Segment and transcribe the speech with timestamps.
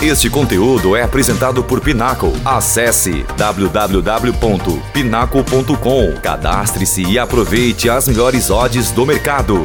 [0.00, 2.28] Este conteúdo é apresentado por Pinaco.
[2.44, 6.20] Acesse www.pinaco.com.
[6.22, 9.60] Cadastre-se e aproveite as melhores odds do mercado.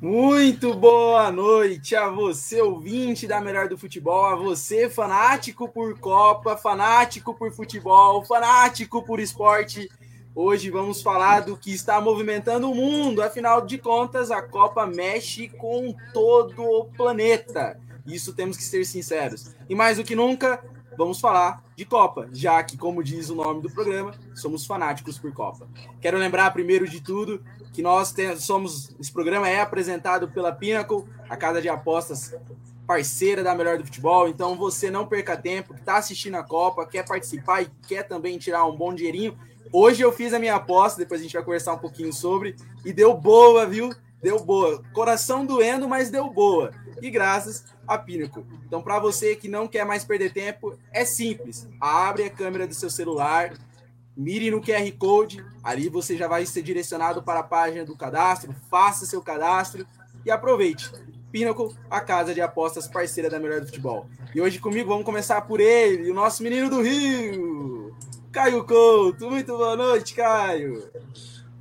[0.00, 6.56] Muito boa noite a você, ouvinte da Melhor do Futebol, a você, fanático por Copa,
[6.56, 9.90] fanático por futebol, fanático por esporte.
[10.34, 15.50] Hoje vamos falar do que está movimentando o mundo, afinal de contas, a Copa mexe
[15.50, 17.78] com todo o planeta.
[18.06, 19.54] Isso temos que ser sinceros.
[19.68, 20.62] E mais do que nunca,
[20.96, 25.32] vamos falar de Copa, já que, como diz o nome do programa, somos fanáticos por
[25.32, 25.68] Copa.
[26.00, 28.94] Quero lembrar, primeiro de tudo, que nós temos, somos.
[29.00, 32.34] Esse programa é apresentado pela Pinnacle, a casa de apostas
[32.86, 34.28] parceira da melhor do futebol.
[34.28, 38.38] Então você não perca tempo, que está assistindo a Copa, quer participar e quer também
[38.38, 39.36] tirar um bom dinheirinho.
[39.72, 42.92] Hoje eu fiz a minha aposta, depois a gente vai conversar um pouquinho sobre, e
[42.92, 43.90] deu boa, viu?
[44.24, 44.82] Deu boa.
[44.94, 46.70] Coração doendo, mas deu boa.
[47.02, 48.42] E graças a Pinnacle.
[48.66, 51.68] Então, para você que não quer mais perder tempo, é simples.
[51.78, 53.52] Abre a câmera do seu celular,
[54.16, 58.54] Mire no QR Code, ali você já vai ser direcionado para a página do cadastro,
[58.70, 59.86] faça seu cadastro
[60.24, 60.90] e aproveite.
[61.30, 64.06] Pinnacle, a casa de apostas parceira da Melhor do Futebol.
[64.34, 67.94] E hoje comigo vamos começar por ele, o nosso menino do Rio,
[68.32, 69.28] Caio Couto.
[69.28, 70.82] Muito boa noite, Caio.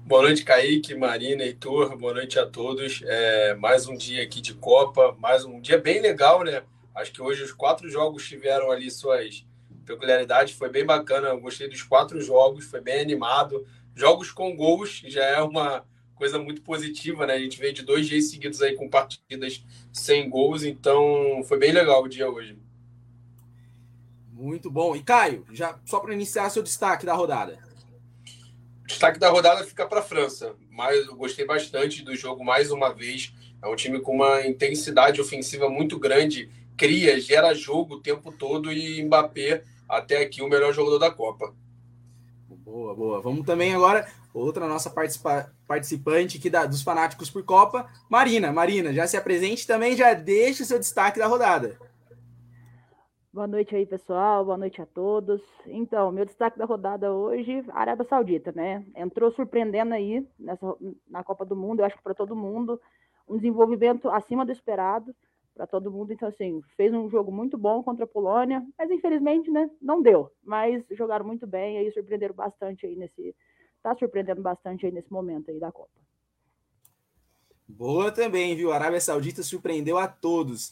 [0.05, 1.97] Boa noite, Kaique, Marina, Heitor.
[1.97, 3.01] Boa noite a todos.
[3.05, 6.61] É, mais um dia aqui de Copa, mais um dia bem legal, né?
[6.93, 9.45] Acho que hoje os quatro jogos tiveram ali suas
[9.85, 11.29] peculiaridade, foi bem bacana.
[11.29, 13.65] Eu gostei dos quatro jogos, foi bem animado.
[13.95, 17.35] Jogos com gols já é uma coisa muito positiva, né?
[17.35, 21.71] A gente veio de dois dias seguidos aí com partidas sem gols, então foi bem
[21.71, 22.57] legal o dia hoje.
[24.33, 24.97] Muito bom.
[24.97, 27.62] E Caio, já só para iniciar seu destaque da rodada.
[28.85, 32.93] Destaque da rodada fica para a França, mas eu gostei bastante do jogo mais uma
[32.93, 33.33] vez.
[33.61, 38.71] É um time com uma intensidade ofensiva muito grande, cria, gera jogo o tempo todo
[38.71, 41.53] e Mbappé até aqui o melhor jogador da Copa.
[42.49, 43.21] Boa, boa.
[43.21, 48.51] Vamos também agora, outra nossa participa participante aqui da, dos fanáticos por Copa, Marina.
[48.51, 51.77] Marina, já se apresente também, já deixe o seu destaque da rodada.
[53.33, 54.45] Boa noite aí, pessoal.
[54.45, 55.41] Boa noite a todos.
[55.65, 58.85] Então, meu destaque da rodada hoje, Arábia Saudita, né?
[58.95, 60.63] Entrou surpreendendo aí nessa,
[61.09, 62.79] na Copa do Mundo, eu acho que para todo mundo,
[63.27, 65.15] um desenvolvimento acima do esperado
[65.55, 66.13] para todo mundo.
[66.13, 70.31] Então, assim, fez um jogo muito bom contra a Polônia, mas infelizmente, né, não deu.
[70.43, 73.35] Mas jogaram muito bem, aí surpreenderam bastante aí nesse.
[73.81, 75.89] Tá surpreendendo bastante aí nesse momento aí da Copa.
[77.67, 78.71] Boa também, viu?
[78.71, 80.71] A Arábia Saudita surpreendeu a todos.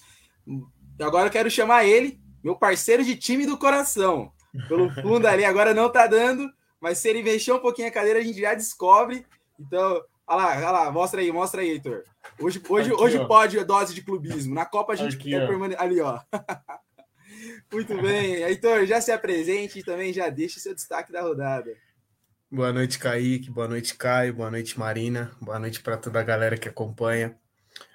[1.00, 4.32] Agora eu quero chamar ele, meu parceiro de time do coração.
[4.68, 8.20] Pelo fundo ali, agora não tá dando, mas se ele mexer um pouquinho a cadeira,
[8.20, 9.26] a gente já descobre.
[9.60, 12.06] Então, Olha lá, olha lá, mostra aí, mostra aí, Heitor.
[12.40, 14.56] Hoje, hoje, Aqui, hoje pode a dose de clubismo.
[14.56, 15.82] Na Copa a gente Aqui, quer permanecer.
[15.82, 16.22] Ali, ó.
[17.70, 18.36] Muito bem.
[18.36, 21.76] Heitor, já se apresente e também já deixe seu destaque da rodada.
[22.50, 23.52] Boa noite, Kaique.
[23.52, 24.34] Boa noite, Caio.
[24.34, 25.32] Boa noite, Marina.
[25.42, 27.38] Boa noite para toda a galera que acompanha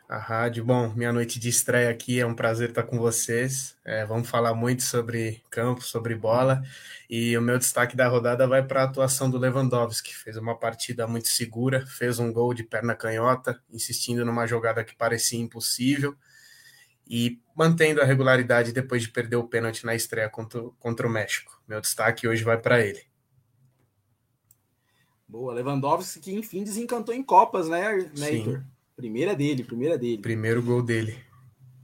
[0.08, 0.64] a rádio.
[0.64, 3.76] Bom, minha noite de estreia aqui é um prazer estar com vocês.
[3.84, 6.62] É, vamos falar muito sobre campo, sobre bola.
[7.10, 10.56] E o meu destaque da rodada vai para a atuação do Lewandowski, que fez uma
[10.56, 16.16] partida muito segura, fez um gol de perna canhota, insistindo numa jogada que parecia impossível
[17.08, 21.60] e mantendo a regularidade depois de perder o pênalti na estreia contra, contra o México.
[21.66, 23.02] Meu destaque hoje vai para ele.
[25.28, 28.62] Boa, Lewandowski que enfim desencantou em Copas, né, né Heitor?
[28.96, 30.22] Primeira dele, primeira dele.
[30.22, 31.18] Primeiro gol dele.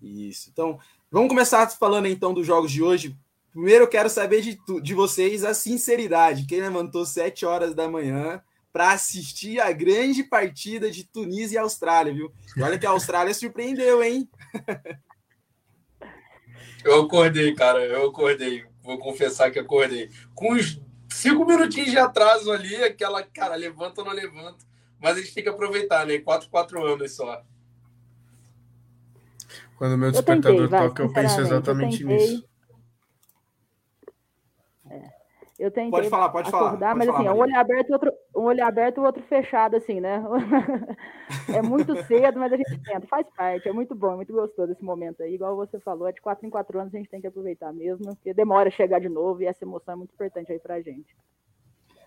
[0.00, 0.48] Isso.
[0.50, 0.80] Então,
[1.10, 3.14] vamos começar falando então dos jogos de hoje.
[3.50, 6.46] Primeiro eu quero saber de, de vocês a sinceridade.
[6.46, 12.14] Quem levantou 7 horas da manhã para assistir a grande partida de Tunísia e Austrália,
[12.14, 12.32] viu?
[12.56, 14.26] E olha que a Austrália surpreendeu, hein?
[16.82, 18.64] Eu acordei, cara, eu acordei.
[18.82, 20.08] Vou confessar que acordei.
[20.34, 20.80] Com uns
[21.10, 24.64] cinco minutinhos de atraso ali, aquela, cara, levanta ou não levanta.
[25.02, 26.18] Mas a gente tem que aproveitar, né?
[26.18, 27.42] Quatro, quatro anos só.
[29.76, 32.48] Quando o meu despertador tentei, toca, eu penso exatamente eu nisso.
[34.88, 35.10] É.
[35.58, 37.92] Eu tentei pode falar, pode acordar, falar, pode mas falar, assim, um olho aberto e
[37.92, 40.22] outro, um olho aberto e o outro fechado, assim, né?
[41.52, 44.70] é muito cedo, mas a gente tenta, faz parte, é muito bom, é muito gostoso
[44.70, 45.34] esse momento aí.
[45.34, 48.14] Igual você falou, é de quatro em quatro anos a gente tem que aproveitar mesmo,
[48.14, 51.16] porque demora a chegar de novo e essa emoção é muito importante aí pra gente.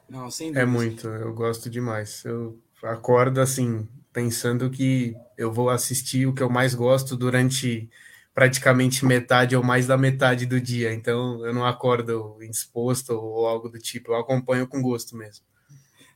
[0.10, 0.62] Não, sem é dúvida.
[0.62, 2.24] É muito, eu gosto demais.
[2.24, 7.90] Eu acordo assim, pensando que eu vou assistir o que eu mais gosto durante
[8.34, 10.94] praticamente metade ou mais da metade do dia.
[10.94, 15.46] Então eu não acordo indisposto ou algo do tipo, eu acompanho com gosto mesmo.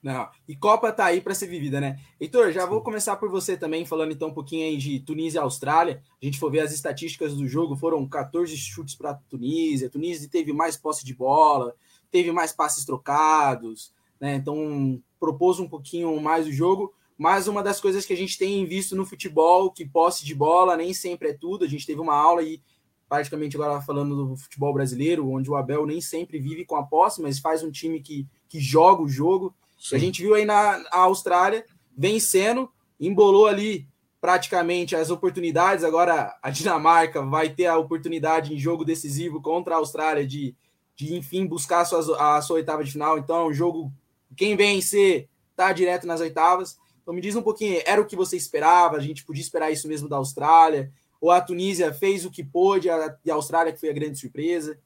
[0.01, 1.99] Não, e Copa tá aí para ser vivida, né?
[2.19, 5.41] Heitor, já vou começar por você também, falando então um pouquinho aí de Tunísia e
[5.41, 6.01] Austrália.
[6.21, 9.89] A gente for ver as estatísticas do jogo, foram 14 chutes para Tunísia.
[9.89, 11.75] Tunísia teve mais posse de bola,
[12.09, 14.35] teve mais passes trocados, né?
[14.35, 16.93] Então propôs um pouquinho mais o jogo.
[17.17, 20.77] Mas uma das coisas que a gente tem visto no futebol, que posse de bola
[20.77, 21.65] nem sempre é tudo.
[21.65, 22.61] A gente teve uma aula aí,
[23.09, 27.21] praticamente agora falando do futebol brasileiro, onde o Abel nem sempre vive com a posse,
[27.21, 29.53] mas faz um time que, que joga o jogo.
[29.77, 29.95] Sim.
[29.97, 33.85] A gente viu aí na Austrália vencendo, embolou ali
[34.21, 35.83] praticamente as oportunidades.
[35.83, 40.55] Agora a Dinamarca vai ter a oportunidade em jogo decisivo contra a Austrália de,
[40.95, 43.17] de enfim, buscar a sua, a sua oitava de final.
[43.17, 43.91] Então, o jogo,
[44.39, 46.77] quem vencer, tá direto nas oitavas.
[47.01, 48.95] Então, me diz um pouquinho, era o que você esperava?
[48.95, 50.93] A gente podia esperar isso mesmo da Austrália?
[51.19, 54.79] Ou a Tunísia fez o que pôde e a Austrália que foi a grande surpresa?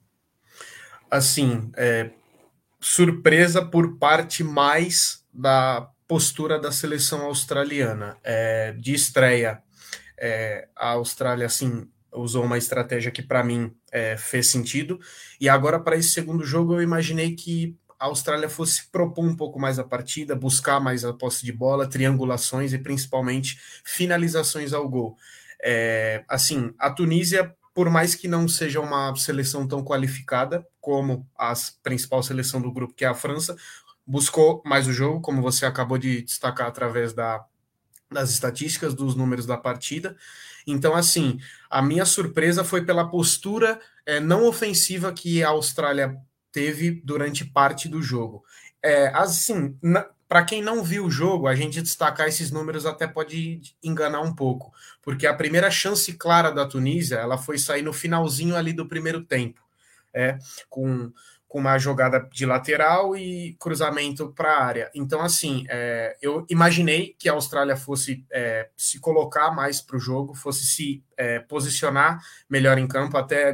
[1.11, 2.09] Assim, é,
[2.81, 8.17] surpresa por parte mais da postura da seleção australiana.
[8.23, 9.61] É, de estreia,
[10.17, 14.99] é, a Austrália assim usou uma estratégia que para mim é, fez sentido.
[15.39, 19.57] E agora para esse segundo jogo eu imaginei que a Austrália fosse propor um pouco
[19.57, 25.15] mais a partida, buscar mais a posse de bola, triangulações e principalmente finalizações ao gol.
[25.63, 31.53] É, assim, a Tunísia por mais que não seja uma seleção tão qualificada como a
[31.81, 33.55] principal seleção do grupo, que é a França,
[34.05, 37.43] buscou mais o jogo, como você acabou de destacar através da,
[38.11, 40.15] das estatísticas, dos números da partida.
[40.67, 41.39] Então, assim,
[41.69, 46.21] a minha surpresa foi pela postura é, não ofensiva que a Austrália
[46.53, 48.45] teve durante parte do jogo.
[48.81, 49.77] É, assim,
[50.29, 54.33] para quem não viu o jogo, a gente destacar esses números até pode enganar um
[54.33, 54.71] pouco,
[55.01, 59.23] porque a primeira chance clara da Tunísia, ela foi sair no finalzinho ali do primeiro
[59.23, 59.61] tempo,
[60.13, 60.37] é,
[60.69, 61.11] com
[61.53, 64.91] com uma jogada de lateral e cruzamento para a área.
[64.95, 69.99] Então, assim, é, eu imaginei que a Austrália fosse é, se colocar mais para o
[69.99, 72.19] jogo, fosse se é, posicionar
[72.49, 73.17] melhor em campo.
[73.17, 73.53] Até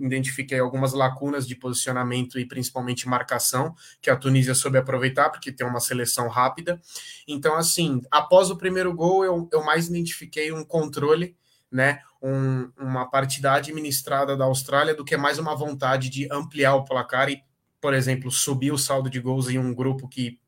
[0.00, 5.64] identifiquei algumas lacunas de posicionamento e principalmente marcação, que a Tunísia soube aproveitar, porque tem
[5.64, 6.80] uma seleção rápida.
[7.28, 11.36] Então, assim, após o primeiro gol, eu, eu mais identifiquei um controle
[11.70, 16.84] né, um, uma partida administrada da Austrália do que mais uma vontade de ampliar o
[16.84, 17.42] placar e,
[17.80, 20.38] por exemplo, subir o saldo de gols em um grupo que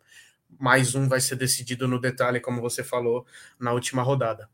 [0.58, 3.24] mais um vai ser decidido no detalhe, como você falou
[3.58, 4.48] na última rodada.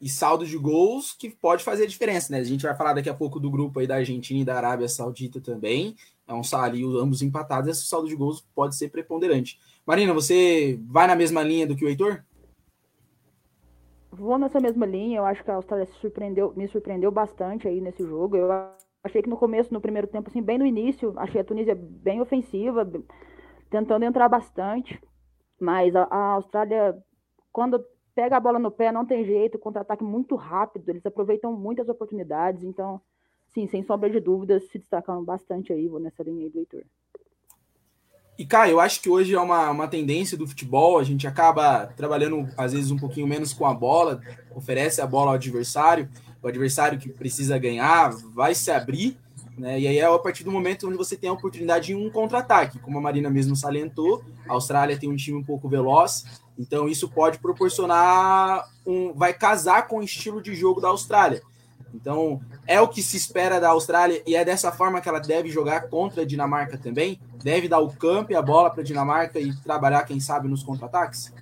[0.00, 2.38] E saldo de gols que pode fazer diferença, né?
[2.38, 4.88] A gente vai falar daqui a pouco do grupo aí da Argentina e da Arábia
[4.88, 5.96] Saudita também.
[6.26, 9.58] É um salário, ambos empatados, esse saldo de gols pode ser preponderante.
[9.84, 12.22] Marina, você vai na mesma linha do que o Heitor?
[14.10, 15.18] Vou nessa mesma linha.
[15.18, 18.36] Eu acho que a Austrália se surpreendeu, me surpreendeu bastante aí nesse jogo.
[18.36, 18.48] Eu
[19.04, 22.20] achei que no começo, no primeiro tempo, assim, bem no início, achei a Tunísia bem
[22.20, 22.90] ofensiva,
[23.70, 25.00] tentando entrar bastante.
[25.60, 26.96] Mas a, a Austrália,
[27.52, 27.84] quando
[28.14, 32.64] pega a bola no pé, não tem jeito, contra-ataque muito rápido, eles aproveitam muitas oportunidades.
[32.64, 33.00] Então,
[33.46, 36.84] sim, sem sombra de dúvidas, se destacaram bastante aí, vou nessa linha aí do Heitor.
[38.38, 41.86] E, cara, eu acho que hoje é uma, uma tendência do futebol, a gente acaba
[41.96, 44.20] trabalhando, às vezes, um pouquinho menos com a bola,
[44.54, 46.08] oferece a bola ao adversário,
[46.40, 49.18] o adversário que precisa ganhar vai se abrir,
[49.58, 49.80] né?
[49.80, 52.78] E aí é a partir do momento onde você tem a oportunidade de um contra-ataque,
[52.78, 56.24] como a Marina mesmo salientou, a Austrália tem um time um pouco veloz,
[56.56, 59.12] então isso pode proporcionar um.
[59.14, 61.42] vai casar com o estilo de jogo da Austrália.
[61.94, 65.48] Então, é o que se espera da Austrália e é dessa forma que ela deve
[65.48, 67.20] jogar contra a Dinamarca também?
[67.42, 70.62] Deve dar o campo e a bola para a Dinamarca e trabalhar, quem sabe, nos
[70.62, 71.32] contra-ataques?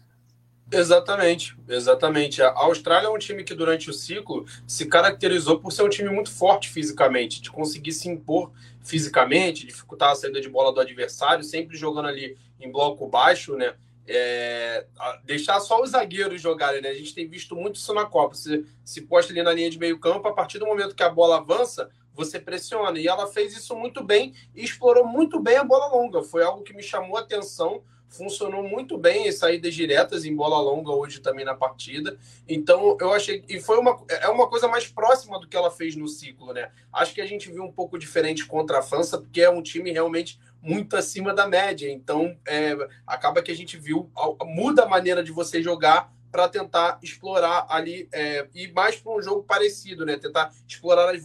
[0.70, 2.42] Exatamente, exatamente.
[2.42, 6.10] A Austrália é um time que durante o ciclo se caracterizou por ser um time
[6.10, 8.50] muito forte fisicamente, de conseguir se impor
[8.82, 13.74] fisicamente, dificultar a saída de bola do adversário, sempre jogando ali em bloco baixo, né?
[14.08, 14.86] É,
[15.24, 16.90] deixar só os zagueiros jogarem, né?
[16.90, 18.34] A gente tem visto muito isso na Copa.
[18.34, 21.10] Você se posta ali na linha de meio campo, a partir do momento que a
[21.10, 22.98] bola avança, você pressiona.
[22.98, 26.22] E ela fez isso muito bem e explorou muito bem a bola longa.
[26.22, 27.82] Foi algo que me chamou a atenção.
[28.08, 32.16] Funcionou muito bem as saídas diretas em bola longa hoje também na partida.
[32.48, 33.44] Então eu achei.
[33.48, 36.70] E foi uma, é uma coisa mais próxima do que ela fez no ciclo, né?
[36.92, 39.90] Acho que a gente viu um pouco diferente contra a França, porque é um time
[39.90, 41.90] realmente muito acima da média.
[41.90, 44.10] Então, é, acaba que a gente viu,
[44.44, 49.22] muda a maneira de você jogar para tentar explorar ali é, e mais para um
[49.22, 50.18] jogo parecido, né?
[50.18, 51.22] Tentar explorar as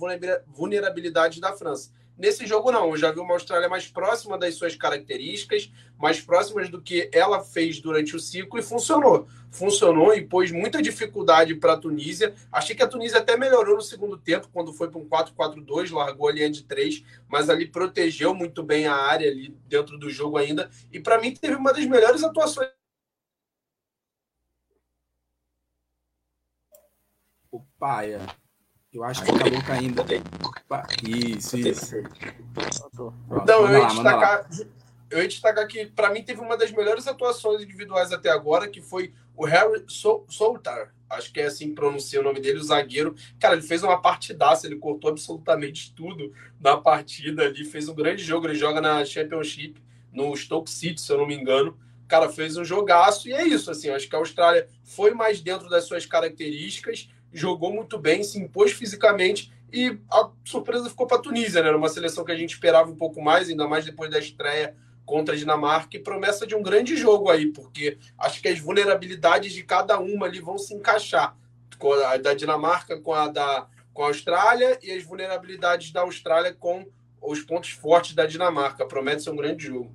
[0.47, 1.91] vulnerabilidades da França.
[2.21, 2.91] Nesse jogo, não.
[2.91, 7.43] Eu já vi uma Austrália mais próxima das suas características, mais próximas do que ela
[7.43, 9.27] fez durante o ciclo e funcionou.
[9.49, 12.35] Funcionou e pôs muita dificuldade para a Tunísia.
[12.51, 16.27] Achei que a Tunísia até melhorou no segundo tempo, quando foi para um 4-4-2, largou
[16.29, 20.37] a linha de três, mas ali protegeu muito bem a área ali dentro do jogo
[20.37, 20.69] ainda.
[20.91, 22.69] E para mim teve uma das melhores atuações
[27.51, 28.40] O Paia.
[28.93, 30.03] Eu acho que acabou caindo.
[31.07, 31.95] Isso, isso.
[33.31, 34.49] Então, eu ia, destacar,
[35.09, 38.81] eu ia destacar que, para mim, teve uma das melhores atuações individuais até agora, que
[38.81, 40.93] foi o Harry Soltar.
[41.09, 43.15] Acho que é assim que pronuncia o nome dele, o zagueiro.
[43.39, 48.23] Cara, ele fez uma partidaça, ele cortou absolutamente tudo na partida ali, fez um grande
[48.23, 48.47] jogo.
[48.47, 49.81] Ele joga na Championship,
[50.11, 51.77] no Stoke City, se eu não me engano.
[52.07, 53.89] Cara, fez um jogaço e é isso, assim.
[53.89, 58.71] Acho que a Austrália foi mais dentro das suas características jogou muito bem, se impôs
[58.71, 61.69] fisicamente e a surpresa ficou para a Tunísia, né?
[61.69, 64.75] Era uma seleção que a gente esperava um pouco mais, ainda mais depois da estreia
[65.05, 69.53] contra a Dinamarca e promessa de um grande jogo aí, porque acho que as vulnerabilidades
[69.53, 71.35] de cada uma ali vão se encaixar.
[71.77, 76.53] Com a da Dinamarca com a da com a Austrália e as vulnerabilidades da Austrália
[76.53, 76.85] com
[77.21, 78.85] os pontos fortes da Dinamarca.
[78.85, 79.91] Promete ser um grande jogo.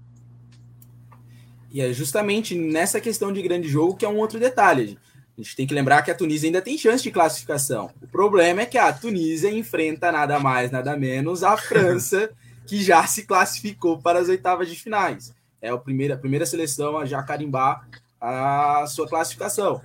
[1.70, 4.98] E é justamente nessa questão de grande jogo que é um outro detalhe.
[5.36, 7.90] A gente tem que lembrar que a Tunísia ainda tem chance de classificação.
[8.00, 12.30] O problema é que a Tunísia enfrenta nada mais, nada menos a França,
[12.66, 15.34] que já se classificou para as oitavas de finais.
[15.60, 17.86] É a primeira, a primeira seleção a já carimbar
[18.18, 19.82] a sua classificação.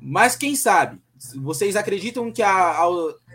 [0.00, 0.98] Mas quem sabe?
[1.36, 2.86] Vocês acreditam que a, a,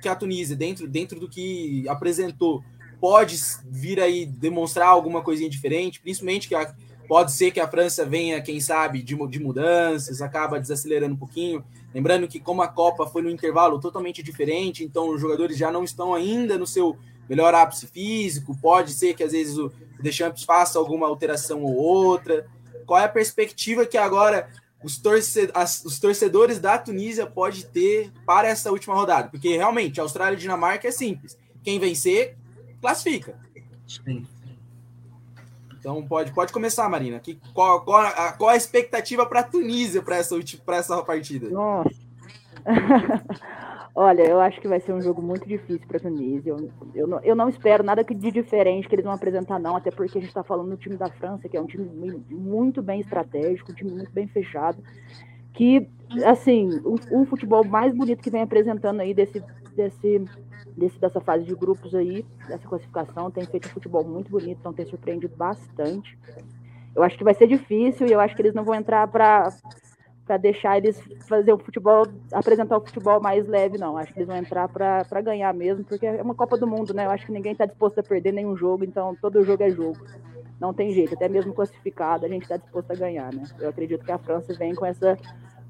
[0.02, 2.64] que a Tunísia, dentro, dentro do que apresentou,
[3.00, 6.00] pode vir aí demonstrar alguma coisinha diferente?
[6.00, 6.74] Principalmente que a,
[7.08, 11.64] Pode ser que a França venha, quem sabe, de, de mudanças, acaba desacelerando um pouquinho.
[11.94, 15.84] Lembrando que, como a Copa foi no intervalo totalmente diferente, então os jogadores já não
[15.84, 16.98] estão ainda no seu
[17.30, 18.58] melhor ápice físico.
[18.60, 22.48] Pode ser que às vezes o Deschamps faça alguma alteração ou outra.
[22.86, 24.50] Qual é a perspectiva que agora
[24.84, 29.30] os, torcedores, as, os torcedores da Tunísia pode ter para essa última rodada?
[29.30, 31.38] Porque realmente Austrália e Dinamarca é simples.
[31.64, 32.36] Quem vencer,
[32.82, 33.40] classifica.
[33.88, 34.26] Sim.
[35.84, 37.20] Então pode, pode começar, Marina.
[37.20, 41.50] Que, qual, qual, a, qual a expectativa para a Tunísia para essa, essa partida?
[41.50, 41.92] Nossa.
[43.94, 46.52] Olha, eu acho que vai ser um jogo muito difícil para a Tunísia.
[46.52, 49.92] Eu, eu, não, eu não espero nada de diferente que eles vão apresentar, não, até
[49.92, 51.86] porque a gente está falando do time da França, que é um time
[52.32, 54.82] muito bem estratégico, um time muito bem fechado,
[55.54, 55.88] que,
[56.26, 59.44] assim, o, futebol mais bonito que vem apresentando aí desse,
[59.76, 60.26] desse
[60.76, 64.74] desse, dessa fase de grupos aí, dessa classificação, tem feito um futebol muito bonito, então
[64.74, 66.18] tem surpreendido bastante.
[66.96, 69.50] Eu acho que vai ser difícil e eu acho que eles não vão entrar para
[70.26, 73.98] para deixar eles fazer o futebol, apresentar o futebol mais leve, não.
[73.98, 77.06] Acho que eles vão entrar para ganhar mesmo, porque é uma Copa do Mundo, né?
[77.06, 80.00] Eu acho que ninguém está disposto a perder nenhum jogo, então todo jogo é jogo.
[80.60, 83.44] Não tem jeito, até mesmo classificado, a gente está disposto a ganhar, né?
[83.60, 85.18] Eu acredito que a França vem com essa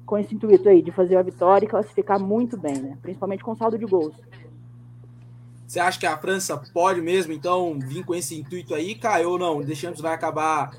[0.06, 2.98] com esse intuito aí de fazer a vitória e classificar muito bem, né?
[3.00, 4.14] Principalmente com saldo de gols.
[5.74, 9.38] Você acha que a França pode mesmo, então, vir com esse intuito aí, Caio, ou
[9.40, 9.60] não?
[9.60, 10.70] Deixamos vai acabar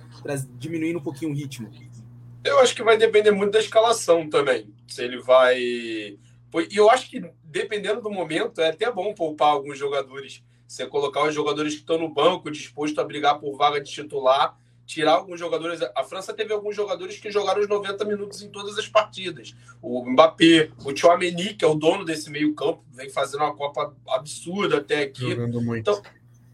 [0.58, 1.70] diminuindo um pouquinho o ritmo?
[2.42, 4.74] Eu acho que vai depender muito da escalação também.
[4.88, 5.60] Se ele vai.
[5.60, 6.18] E
[6.72, 10.42] eu acho que, dependendo do momento, é até bom poupar alguns jogadores.
[10.66, 14.58] Você colocar os jogadores que estão no banco, disposto a brigar por vaga de titular,
[14.86, 15.82] tirar alguns jogadores.
[15.96, 19.56] A França teve alguns jogadores que jogaram os 90 minutos em todas as partidas.
[19.82, 24.78] O Mbappé, o Chouameni, que é o dono desse meio-campo, vem fazendo uma Copa absurda
[24.78, 25.32] até aqui.
[25.32, 25.90] Jogando muito.
[25.90, 26.02] Então,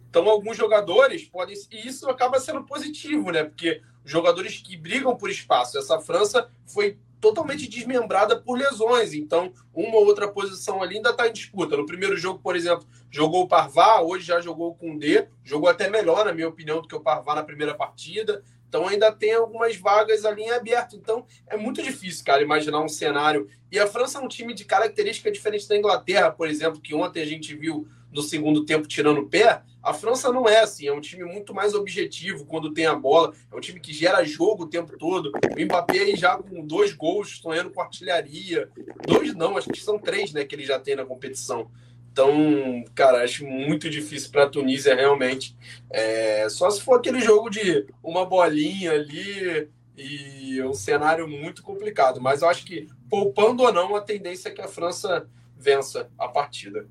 [0.10, 1.56] então, alguns jogadores podem.
[1.72, 3.46] E isso acaba sendo positivo, né?
[3.46, 5.78] Porque jogadores que brigam por espaço.
[5.78, 9.14] Essa França foi totalmente desmembrada por lesões.
[9.14, 11.78] Então, uma ou outra posição ali ainda está em disputa.
[11.78, 15.90] No primeiro jogo, por exemplo, jogou o Parvá, hoje já jogou o D, jogou até
[15.90, 18.44] melhor, na minha opinião, do que o Parvá na primeira partida.
[18.68, 20.96] Então ainda tem algumas vagas ali em aberto.
[20.96, 23.48] Então é muito difícil, cara, imaginar um cenário.
[23.70, 27.22] E a França é um time de característica diferente da Inglaterra, por exemplo, que ontem
[27.22, 29.62] a gente viu no segundo tempo tirando o pé.
[29.82, 33.34] A França não é assim, é um time muito mais objetivo quando tem a bola,
[33.52, 35.32] é um time que gera jogo o tempo todo.
[35.32, 38.70] O Mbappé aí já com dois gols, sonhando com artilharia.
[39.08, 41.70] Dois não, acho que são três, né, que ele já tem na competição.
[42.12, 45.56] Então, cara, acho muito difícil para a Tunísia realmente.
[45.90, 52.20] É, só se for aquele jogo de uma bolinha ali e um cenário muito complicado.
[52.20, 56.28] Mas eu acho que, poupando ou não, a tendência é que a França vença a
[56.28, 56.86] partida.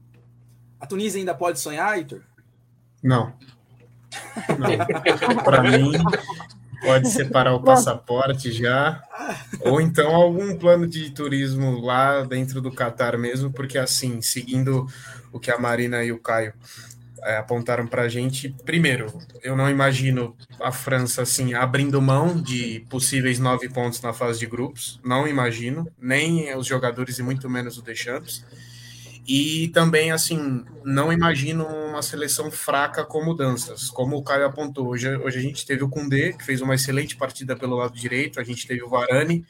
[0.80, 2.22] A Tunísia ainda pode sonhar, Heitor?
[3.02, 3.32] Não.
[4.58, 5.42] não.
[5.44, 5.92] Para mim,
[6.80, 9.02] pode separar o passaporte já,
[9.60, 14.86] ou então algum plano de turismo lá dentro do Catar mesmo, porque assim, seguindo
[15.32, 16.52] o que a Marina e o Caio
[17.22, 18.54] é, apontaram para a gente.
[18.64, 24.38] Primeiro, eu não imagino a França assim abrindo mão de possíveis nove pontos na fase
[24.38, 24.98] de grupos.
[25.04, 28.44] Não imagino, nem os jogadores e muito menos o Deschamps.
[29.26, 34.88] E também, assim, não imagino uma seleção fraca com mudanças, como o Caio apontou.
[34.88, 38.40] Hoje, hoje a gente teve o Kundê, que fez uma excelente partida pelo lado direito,
[38.40, 39.44] a gente teve o Varane,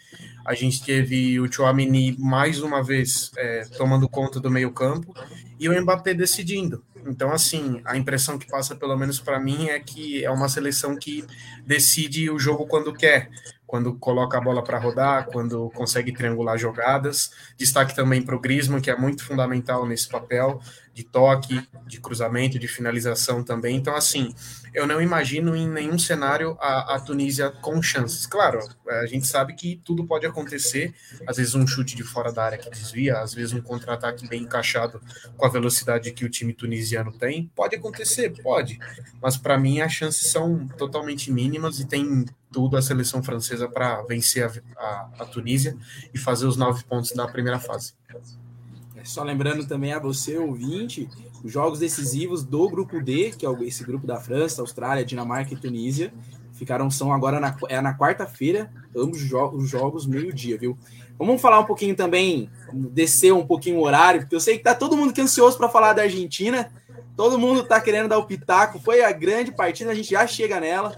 [0.44, 5.14] a gente teve o Chouamini mais uma vez é, tomando conta do meio campo,
[5.58, 6.84] e o Mbappé decidindo.
[7.06, 10.96] Então, assim, a impressão que passa, pelo menos para mim, é que é uma seleção
[10.96, 11.24] que
[11.66, 13.30] decide o jogo quando quer
[13.70, 17.30] quando coloca a bola para rodar, quando consegue triangular jogadas.
[17.56, 20.60] Destaque também para o Griezmann, que é muito fundamental nesse papel
[20.92, 23.76] de toque, de cruzamento, de finalização também.
[23.76, 24.34] Então, assim,
[24.74, 28.26] eu não imagino em nenhum cenário a, a, Tunísia com chances.
[28.26, 28.58] Claro,
[28.88, 30.92] a gente sabe que tudo pode acontecer,
[31.24, 34.42] às vezes um chute de fora da área que desvia, às vezes um contra-ataque bem
[34.42, 35.00] encaixado
[35.36, 37.48] com a velocidade que o time tunisiano tem.
[37.54, 38.80] Pode acontecer, pode,
[39.22, 44.02] mas para mim as chances são totalmente mínimas e tem tudo a seleção francesa para
[44.02, 45.76] vencer a, a, a Tunísia
[46.12, 47.94] e fazer os nove pontos da primeira fase.
[48.96, 51.08] É, só lembrando também a você, ouvinte,
[51.42, 55.56] os jogos decisivos do grupo D, que é esse grupo da França, Austrália, Dinamarca e
[55.56, 56.12] Tunísia,
[56.52, 60.76] ficaram são agora na, é na quarta-feira, ambos os jogos meio-dia, viu?
[61.18, 64.74] Vamos falar um pouquinho também, descer um pouquinho o horário, porque eu sei que tá
[64.74, 66.72] todo mundo que ansioso para falar da Argentina.
[67.14, 68.78] Todo mundo tá querendo dar o pitaco.
[68.78, 70.96] Foi a grande partida, a gente já chega nela.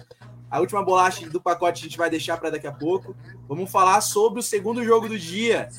[0.52, 3.16] A última bolacha do pacote a gente vai deixar para daqui a pouco.
[3.48, 5.70] Vamos falar sobre o segundo jogo do dia.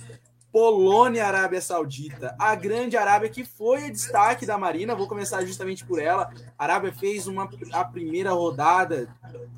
[0.52, 2.36] Polônia Arábia Saudita.
[2.40, 4.96] A grande Arábia que foi o destaque da Marina.
[4.96, 6.34] Vou começar justamente por ela.
[6.58, 9.08] A Arábia fez uma, a primeira rodada,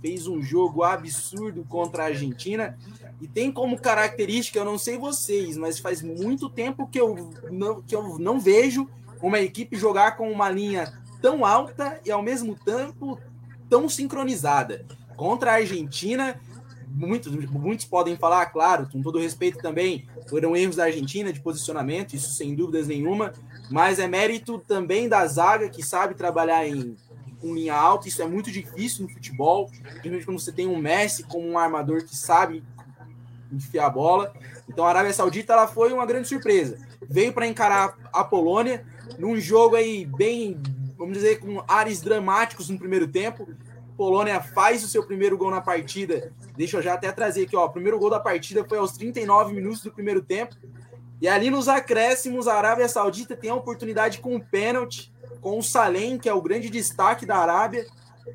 [0.02, 2.78] fez um jogo absurdo contra a Argentina.
[3.22, 7.82] E tem como característica, eu não sei vocês, mas faz muito tempo que eu não,
[7.82, 8.86] que eu não vejo
[9.22, 10.92] uma equipe jogar com uma linha
[11.22, 13.18] tão alta e ao mesmo tempo
[13.70, 14.86] tão sincronizada.
[15.16, 16.40] Contra a Argentina,
[16.88, 22.16] muitos, muitos podem falar, claro, com todo respeito também, foram erros da Argentina de posicionamento,
[22.16, 23.34] isso sem dúvidas nenhuma,
[23.70, 26.96] mas é mérito também da zaga que sabe trabalhar em
[27.46, 31.24] com linha alta, isso é muito difícil no futebol, principalmente quando você tem um Messi
[31.24, 32.64] como um armador que sabe
[33.52, 34.34] enfiar a bola.
[34.68, 36.78] Então a Arábia Saudita ela foi uma grande surpresa.
[37.08, 38.86] Veio para encarar a Polônia
[39.20, 40.60] num jogo aí bem,
[40.98, 43.48] vamos dizer, com ares dramáticos no primeiro tempo.
[43.96, 46.34] Polônia faz o seu primeiro gol na partida.
[46.56, 47.66] Deixa eu já até trazer aqui, ó.
[47.66, 50.56] O primeiro gol da partida foi aos 39 minutos do primeiro tempo.
[51.22, 55.64] E ali nos acréscimos, a Arábia Saudita tem a oportunidade com o pênalti, com o
[55.64, 57.86] Salem, que é o grande destaque da Arábia,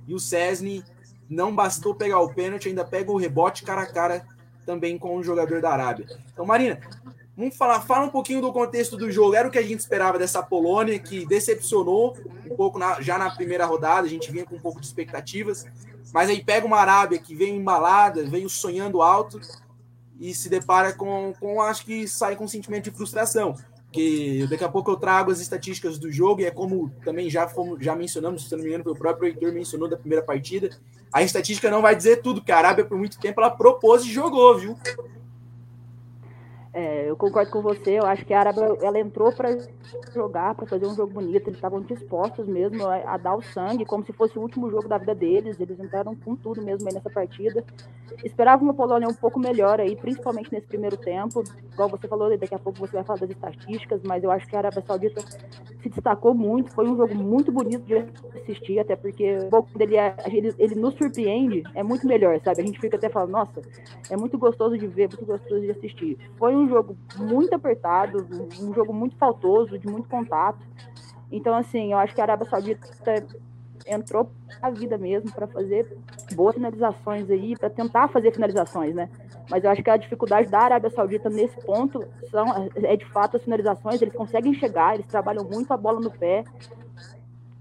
[0.07, 0.83] e o Cesny
[1.29, 4.27] não bastou pegar o pênalti, ainda pega o rebote cara a cara
[4.64, 6.07] também com o jogador da Arábia.
[6.33, 6.81] Então, Marina,
[7.37, 9.35] Vamos falar, fala um pouquinho do contexto do jogo.
[9.35, 12.16] Era o que a gente esperava dessa Polônia, que decepcionou
[12.51, 14.07] um pouco na, já na primeira rodada.
[14.07, 15.64] A gente vinha com um pouco de expectativas.
[16.12, 19.40] Mas aí pega uma Arábia que veio embalada, veio sonhando alto
[20.19, 23.55] e se depara com, com acho que sai com um sentimento de frustração.
[23.87, 27.49] Porque daqui a pouco eu trago as estatísticas do jogo e é como também já,
[27.49, 30.71] fomos, já mencionamos, se não me engano, o próprio Heitor mencionou da primeira partida.
[31.12, 34.12] A estatística não vai dizer tudo, porque a Arábia, por muito tempo, ela propôs e
[34.12, 34.79] jogou, viu?
[36.73, 39.59] É, eu concordo com você, eu acho que a Arábia ela entrou para
[40.15, 43.85] jogar, para fazer um jogo bonito, eles estavam dispostos mesmo a, a, dar o sangue,
[43.85, 46.95] como se fosse o último jogo da vida deles, eles entraram com tudo mesmo aí
[46.95, 47.65] nessa partida.
[48.25, 52.55] Esperava uma Polônia um pouco melhor aí, principalmente nesse primeiro tempo, igual você falou, daqui
[52.55, 55.25] a pouco você vai falar das estatísticas, mas eu acho que a Arábia Saudita
[55.83, 57.97] se destacou muito, foi um jogo muito bonito de
[58.38, 62.62] assistir, até porque o jogo dele é, ele, ele nos surpreende, é muito melhor, sabe?
[62.62, 63.61] A gente fica até falando, nossa,
[64.11, 66.19] é muito gostoso de ver, muito gostoso de assistir.
[66.38, 68.27] Foi um jogo muito apertado,
[68.61, 70.61] um jogo muito faltoso, de muito contato.
[71.31, 72.88] Então, assim, eu acho que a Arábia Saudita
[73.87, 75.97] entrou a vida mesmo para fazer
[76.35, 79.09] boas finalizações aí, para tentar fazer finalizações, né?
[79.51, 83.37] Mas eu acho que a dificuldade da Arábia Saudita nesse ponto são, é de fato
[83.37, 86.45] as finalizações, eles conseguem chegar, eles trabalham muito a bola no pé,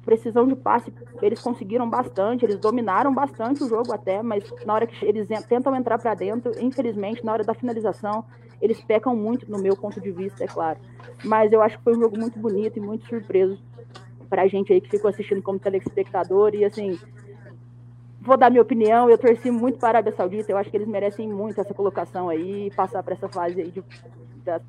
[0.05, 4.87] precisão de passe, eles conseguiram bastante, eles dominaram bastante o jogo até, mas na hora
[4.87, 8.23] que eles tentam entrar para dentro, infelizmente, na hora da finalização,
[8.61, 10.79] eles pecam muito, no meu ponto de vista, é claro.
[11.23, 13.57] Mas eu acho que foi um jogo muito bonito e muito surpreso
[14.29, 16.53] para a gente aí que ficou assistindo como telespectador.
[16.53, 16.99] E assim,
[18.21, 20.87] vou dar minha opinião, eu torci muito para a Arábia Saudita, eu acho que eles
[20.87, 23.83] merecem muito essa colocação aí passar para essa fase aí de,
[24.43, 24.61] da,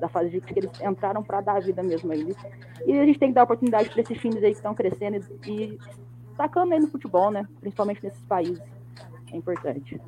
[0.00, 2.34] da fase de que eles entraram para dar a vida mesmo aí.
[2.86, 5.78] E a gente tem que dar oportunidade para esses times aí que estão crescendo e
[6.28, 7.46] destacando aí no futebol, né?
[7.60, 8.62] Principalmente nesses países.
[9.32, 10.00] É importante.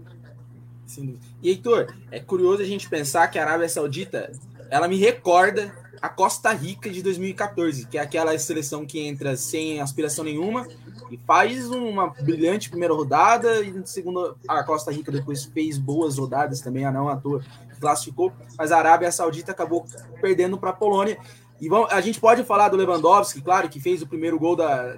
[0.87, 1.19] Sim.
[1.43, 4.33] E Heitor, é curioso a gente pensar que a Arábia Saudita
[4.71, 9.81] ela me recorda a Costa Rica de 2014, que é aquela seleção que entra sem
[9.81, 10.67] aspiração nenhuma
[11.11, 16.61] e faz uma brilhante primeira rodada e segunda a Costa Rica depois fez boas rodadas
[16.61, 17.43] também, a não à toa
[17.81, 19.87] classificou, mas a Arábia Saudita acabou
[20.21, 21.19] perdendo para a Polônia.
[21.61, 24.97] E vamos, a gente pode falar do Lewandowski, claro, que fez o primeiro gol da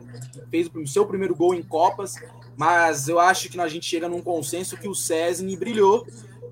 [0.51, 2.17] fez o seu primeiro gol em Copas,
[2.57, 6.07] mas eu acho que a gente chega num consenso que o Cesny brilhou.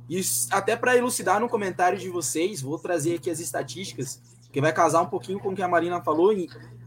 [0.09, 4.19] E até para elucidar no comentário de vocês, vou trazer aqui as estatísticas,
[4.51, 6.33] que vai casar um pouquinho com o que a Marina falou.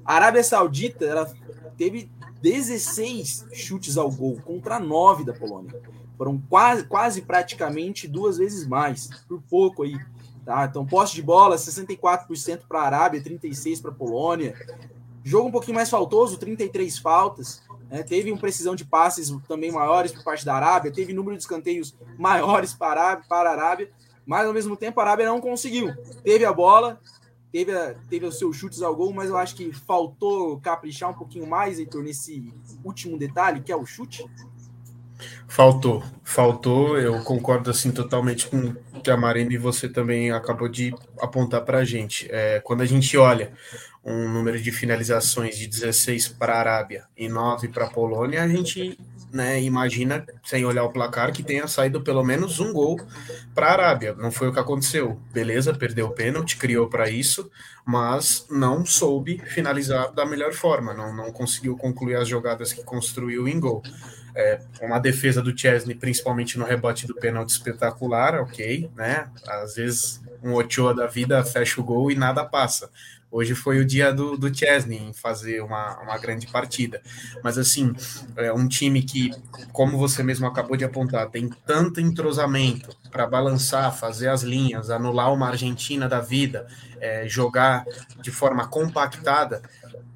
[0.05, 1.31] A Arábia Saudita ela
[1.77, 2.09] teve
[2.41, 5.79] 16 chutes ao gol contra 9 da Polônia.
[6.17, 9.97] Foram quase, quase praticamente duas vezes mais, por pouco aí.
[10.45, 10.65] Tá?
[10.65, 14.55] Então, posse de bola, 64% para a Arábia, 36% para a Polônia.
[15.23, 17.61] Jogo um pouquinho mais faltoso, 33 faltas.
[17.89, 18.03] Né?
[18.03, 21.95] Teve uma precisão de passes também maiores por parte da Arábia, teve número de escanteios
[22.17, 23.91] maiores para a Arábia, para a Arábia
[24.25, 25.93] mas ao mesmo tempo a Arábia não conseguiu.
[26.23, 26.99] Teve a bola,
[27.51, 27.71] teve,
[28.09, 31.79] teve os seus chutes ao gol, mas eu acho que faltou caprichar um pouquinho mais,
[31.79, 34.25] Heitor, nesse último detalhe, que é o chute.
[35.47, 36.97] Faltou, faltou.
[36.97, 41.61] Eu concordo assim totalmente com o que a Marina e você também acabou de apontar
[41.61, 42.27] para a gente.
[42.31, 43.51] É, quando a gente olha
[44.03, 48.47] um número de finalizações de 16 para a Arábia e 9 para a Polônia, a
[48.47, 48.97] gente
[49.31, 52.99] né, imagina, sem olhar o placar, que tenha saído pelo menos um gol
[53.55, 54.13] para a Arábia.
[54.13, 55.19] Não foi o que aconteceu.
[55.33, 57.49] Beleza, perdeu o pênalti, criou para isso,
[57.85, 63.47] mas não soube finalizar da melhor forma, não, não conseguiu concluir as jogadas que construiu
[63.47, 63.81] em gol.
[64.33, 69.29] É, uma defesa do Chesney, principalmente no rebote do pênalti espetacular, ok, né?
[69.45, 72.89] Às vezes um Ochoa da vida fecha o gol e nada passa.
[73.31, 77.01] Hoje foi o dia do, do Chesney em fazer uma, uma grande partida.
[77.41, 77.93] Mas, assim,
[78.35, 79.31] é um time que,
[79.71, 85.33] como você mesmo acabou de apontar, tem tanto entrosamento para balançar, fazer as linhas, anular
[85.33, 86.67] uma Argentina da vida,
[86.99, 87.85] é, jogar
[88.21, 89.61] de forma compactada,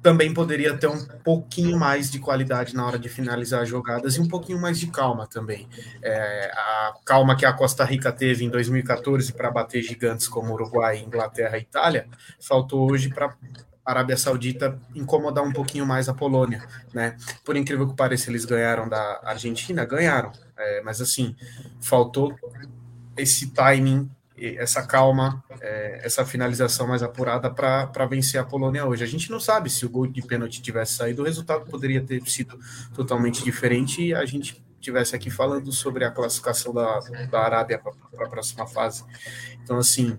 [0.06, 4.28] também poderia ter um pouquinho mais de qualidade na hora de finalizar jogadas e um
[4.28, 5.68] pouquinho mais de calma também.
[6.00, 11.02] É, a calma que a Costa Rica teve em 2014 para bater gigantes como Uruguai,
[11.04, 12.06] Inglaterra e Itália,
[12.40, 13.34] faltou hoje para
[13.84, 16.64] a Arábia Saudita incomodar um pouquinho mais a Polônia,
[16.94, 17.16] né?
[17.44, 21.34] Por incrível que pareça, eles ganharam da Argentina, ganharam, é, mas assim,
[21.80, 22.32] faltou
[23.16, 29.04] esse timing essa calma, é, essa finalização mais apurada para vencer a Polônia hoje.
[29.04, 32.22] A gente não sabe se o gol de pênalti tivesse saído, o resultado poderia ter
[32.28, 32.58] sido
[32.94, 38.26] totalmente diferente e a gente tivesse aqui falando sobre a classificação da, da Arábia para
[38.26, 39.04] a próxima fase.
[39.62, 40.16] Então, assim,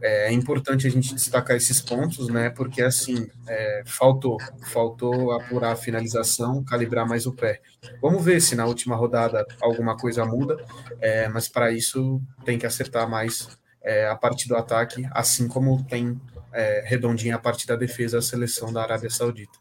[0.00, 2.50] é, é, importante a gente destacar esses pontos, né?
[2.50, 4.38] Porque, assim, é, faltou,
[4.72, 7.60] faltou apurar a finalização, calibrar mais o pé.
[8.02, 10.56] Vamos ver se na última rodada alguma coisa muda,
[11.00, 15.82] é, mas para isso tem que acertar mais é, a parte do ataque, assim como
[15.84, 16.20] tem
[16.52, 19.58] é, redondinha a parte da defesa a seleção da Arábia Saudita.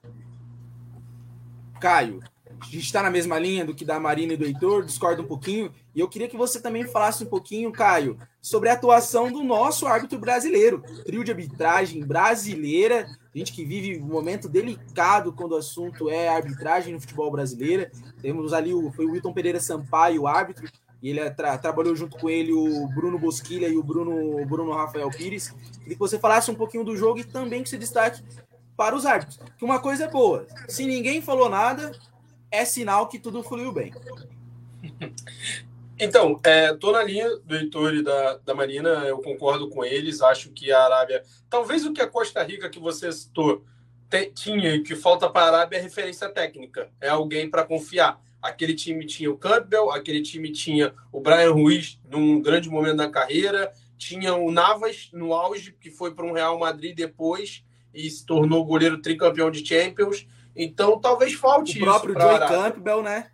[1.80, 2.21] Caio,
[2.60, 5.27] a gente está na mesma linha do que da Marina e do Heitor, discorda um
[5.27, 9.43] pouquinho, e eu queria que você também falasse um pouquinho, Caio, sobre a atuação do
[9.43, 15.58] nosso árbitro brasileiro, trio de arbitragem brasileira, gente que vive um momento delicado quando o
[15.58, 17.88] assunto é arbitragem no futebol brasileiro.
[18.21, 20.67] Temos ali o, foi o Wilton Pereira Sampaio, o árbitro,
[21.02, 25.10] e ele tra trabalhou junto com ele o Bruno Bosquilha e o Bruno, Bruno Rafael
[25.10, 25.50] Pires.
[25.80, 28.24] Queria que você falasse um pouquinho do jogo e também que se destaque
[28.76, 29.40] para os árbitros.
[29.58, 31.92] Que uma coisa é boa, se ninguém falou nada,
[32.52, 33.94] é sinal que tudo fluiu bem.
[36.00, 36.40] Então,
[36.72, 40.52] estou é, na linha do Heitor e da, da Marina, eu concordo com eles, acho
[40.52, 43.66] que a Arábia, talvez o que a Costa Rica que você citou
[44.08, 48.22] te, tinha e que falta para a Arábia é referência técnica, é alguém para confiar.
[48.41, 53.10] Aquele time tinha o Campbell, aquele time tinha o Brian Ruiz num grande momento da
[53.10, 58.26] carreira, tinha o Navas no auge, que foi para um Real Madrid depois e se
[58.26, 60.28] tornou goleiro tricampeão de Champions.
[60.56, 63.32] Então, talvez falte o próprio Joey Campbell, né?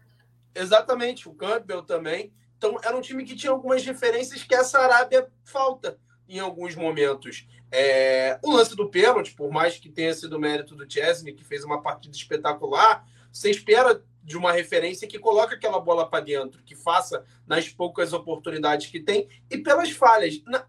[0.56, 2.32] Exatamente, o Campbell também.
[2.58, 7.46] Então, era um time que tinha algumas referências que essa Arábia falta em alguns momentos.
[7.72, 8.40] É...
[8.44, 11.82] o lance do pênalti, por mais que tenha sido mérito do Chesney, que fez uma
[11.82, 17.26] partida espetacular, você espera de uma referência que coloque aquela bola para dentro, que faça
[17.46, 20.42] nas poucas oportunidades que tem e pelas falhas.
[20.46, 20.66] Na,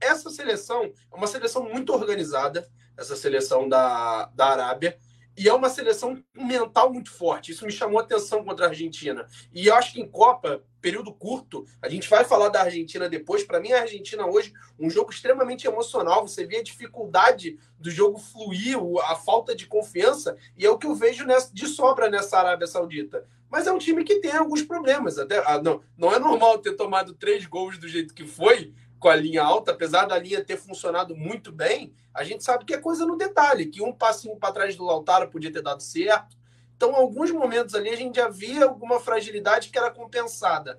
[0.00, 4.98] essa seleção é uma seleção muito organizada, essa seleção da, da Arábia,
[5.36, 7.52] e é uma seleção mental muito forte.
[7.52, 9.26] Isso me chamou a atenção contra a Argentina.
[9.52, 13.44] E eu acho que em Copa, período curto, a gente vai falar da Argentina depois.
[13.44, 16.26] Para mim, a Argentina hoje, um jogo extremamente emocional.
[16.26, 20.86] Você vê a dificuldade do jogo fluir, a falta de confiança, e é o que
[20.86, 23.26] eu vejo de sobra nessa Arábia Saudita.
[23.50, 25.18] Mas é um time que tem alguns problemas.
[25.18, 29.08] Até, ah, não, não é normal ter tomado três gols do jeito que foi com
[29.08, 32.78] a linha alta, apesar da linha ter funcionado muito bem, a gente sabe que é
[32.78, 36.36] coisa no detalhe, que um passinho para trás do Lautaro podia ter dado certo.
[36.76, 40.78] Então, em alguns momentos ali, a gente já via alguma fragilidade que era compensada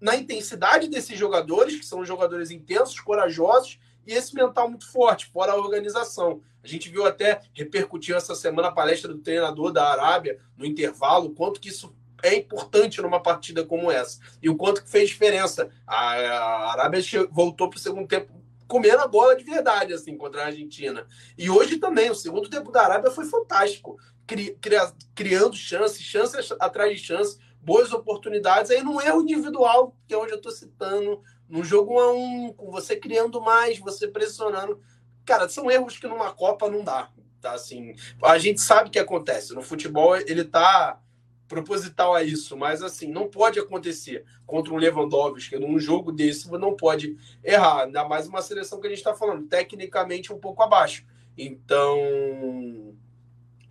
[0.00, 5.52] na intensidade desses jogadores, que são jogadores intensos, corajosos, e esse mental muito forte, fora
[5.52, 6.40] a organização.
[6.62, 11.34] A gente viu até, repercutiu essa semana a palestra do treinador da Arábia, no intervalo,
[11.34, 14.18] quanto que isso é importante numa partida como essa.
[14.42, 15.70] E o quanto que fez diferença.
[15.86, 17.00] A, Arábia
[17.30, 18.32] voltou para o segundo tempo
[18.66, 21.06] comendo a bola de verdade, assim, contra a Argentina.
[21.38, 23.96] E hoje também, o segundo tempo da Arábia foi fantástico.
[24.26, 30.14] Cri, cria, criando chances, chances atrás de chances, boas oportunidades, aí num erro individual, que
[30.14, 34.08] é onde eu estou citando, num jogo um a um, com você criando mais, você
[34.08, 34.80] pressionando.
[35.24, 37.08] Cara, são erros que numa Copa não dá.
[37.40, 39.54] Tá assim, a gente sabe que acontece.
[39.54, 41.00] No futebol, ele tá
[41.48, 46.74] proposital a isso, mas assim, não pode acontecer contra um Lewandowski, num jogo desse, não
[46.74, 51.04] pode errar, ainda mais uma seleção que a gente está falando, tecnicamente um pouco abaixo.
[51.36, 52.94] Então,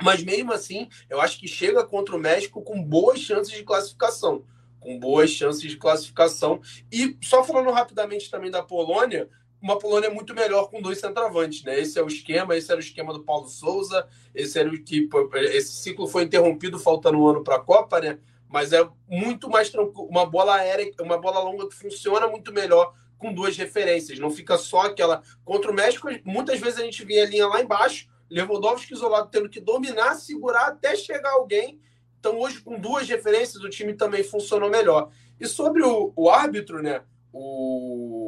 [0.02, 4.44] mas mesmo assim, eu acho que chega contra o México com boas chances de classificação,
[4.80, 6.62] com boas chances de classificação.
[6.92, 9.30] E só falando rapidamente também da Polônia,
[9.62, 11.80] uma Polônia muito melhor com dois centroavantes, né?
[11.80, 15.10] Esse é o esquema, esse era o esquema do Paulo Souza, esse era o que
[15.52, 18.20] esse ciclo foi interrompido faltando um ano para a Copa, né?
[18.48, 22.94] Mas é muito mais tranquilo, uma bola aérea, uma bola longa que funciona muito melhor
[23.18, 27.22] com duas referências, não fica só aquela contra o México, muitas vezes a gente vê
[27.22, 31.80] a linha lá embaixo, Lewandowski isolado tendo que dominar, segurar até chegar alguém.
[32.20, 35.12] Então hoje com duas referências o time também funcionou melhor.
[35.40, 37.04] E sobre o, o árbitro, né?
[37.32, 38.25] O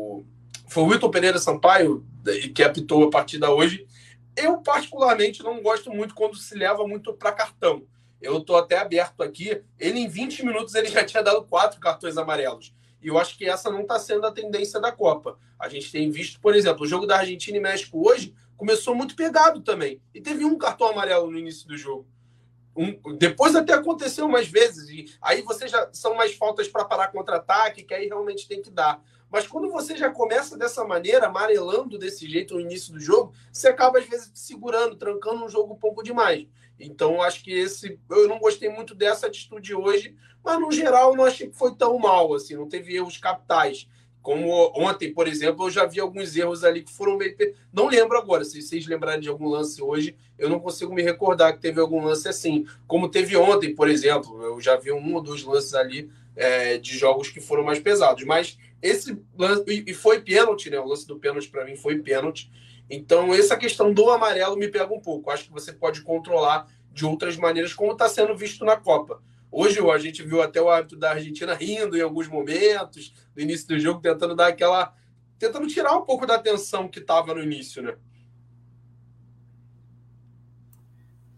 [0.77, 2.05] foi o Wilton Pereira Sampaio,
[2.53, 3.87] que apitou a partida hoje.
[4.35, 7.87] Eu, particularmente, não gosto muito quando se leva muito para cartão.
[8.21, 9.63] Eu estou até aberto aqui.
[9.79, 12.75] Ele, em 20 minutos, ele já tinha dado quatro cartões amarelos.
[13.01, 15.39] E eu acho que essa não está sendo a tendência da Copa.
[15.57, 19.15] A gente tem visto, por exemplo, o jogo da Argentina e México hoje começou muito
[19.15, 19.99] pegado também.
[20.13, 22.07] E teve um cartão amarelo no início do jogo.
[22.75, 24.89] Um, depois até aconteceu mais vezes.
[24.89, 28.69] E aí você já são mais faltas para parar contra-ataque, que aí realmente tem que
[28.69, 29.01] dar.
[29.29, 33.67] Mas quando você já começa dessa maneira, amarelando desse jeito no início do jogo, você
[33.67, 36.47] acaba às vezes segurando, trancando um jogo um pouco demais.
[36.79, 37.99] Então, acho que esse.
[38.09, 41.97] Eu não gostei muito dessa atitude hoje, mas no geral não achei que foi tão
[41.97, 43.87] mal, assim, não teve erros capitais.
[44.21, 47.33] Como ontem, por exemplo, eu já vi alguns erros ali que foram meio.
[47.71, 51.53] Não lembro agora, se vocês lembrarem de algum lance hoje, eu não consigo me recordar
[51.53, 52.65] que teve algum lance assim.
[52.85, 56.97] Como teve ontem, por exemplo, eu já vi um ou dois lances ali é, de
[56.97, 58.25] jogos que foram mais pesados.
[58.25, 60.79] Mas esse lance, e foi pênalti, né?
[60.79, 62.51] O lance do pênalti para mim foi pênalti.
[62.89, 65.29] Então, essa questão do amarelo me pega um pouco.
[65.29, 69.21] Acho que você pode controlar de outras maneiras, como está sendo visto na Copa.
[69.51, 73.67] Hoje a gente viu até o árbitro da Argentina rindo em alguns momentos, no início
[73.67, 74.93] do jogo, tentando dar aquela.
[75.39, 77.95] tentando tirar um pouco da atenção que estava no início, né?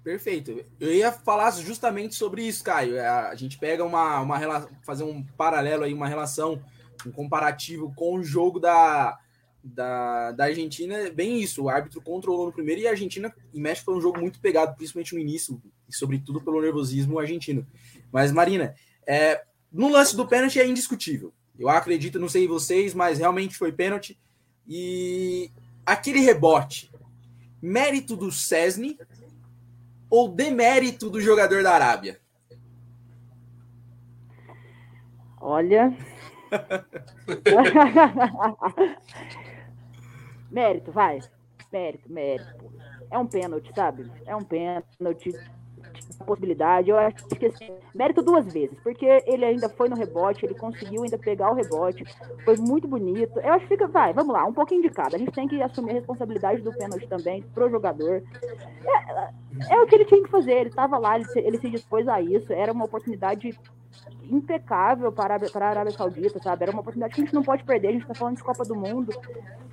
[0.03, 0.65] Perfeito.
[0.79, 2.97] Eu ia falar justamente sobre isso, Caio.
[2.97, 6.61] É, a gente pega uma, uma relação, fazer um paralelo aí, uma relação,
[7.05, 9.17] um comparativo com o jogo da,
[9.63, 11.63] da, da Argentina, é bem isso.
[11.63, 14.75] O árbitro controlou no primeiro e a Argentina e México foi um jogo muito pegado,
[14.75, 17.65] principalmente no início, e sobretudo pelo nervosismo argentino.
[18.11, 18.75] Mas, Marina,
[19.07, 21.33] é, no lance do pênalti é indiscutível.
[21.57, 24.17] Eu acredito, não sei vocês, mas realmente foi pênalti.
[24.67, 25.51] E
[25.85, 26.91] aquele rebote,
[27.61, 28.97] mérito do Cesny
[30.09, 32.19] ou demérito do jogador da Arábia?
[35.41, 35.95] Olha.
[40.51, 41.19] mérito, vai.
[41.71, 42.69] Mérito, mérito.
[43.11, 44.11] É um pênalti, sabe?
[44.25, 45.31] É um pênalti
[46.25, 46.89] possibilidade.
[46.89, 51.03] Eu acho que assim, mérito duas vezes, porque ele ainda foi no rebote, ele conseguiu
[51.03, 52.03] ainda pegar o rebote,
[52.43, 53.39] foi muito bonito.
[53.39, 55.15] Eu acho que fica, vai, vamos lá, um pouquinho de cada.
[55.15, 58.23] A gente tem que assumir a responsabilidade do pênalti também pro jogador.
[58.85, 61.69] É, é o que ele tinha que fazer, ele estava lá, ele se, ele se
[61.69, 63.57] dispôs a isso, era uma oportunidade
[64.29, 66.63] impecável para a, para a Arábia Saudita, sabe?
[66.63, 68.63] Era uma oportunidade que a gente não pode perder, a gente está falando de Copa
[68.63, 69.13] do Mundo.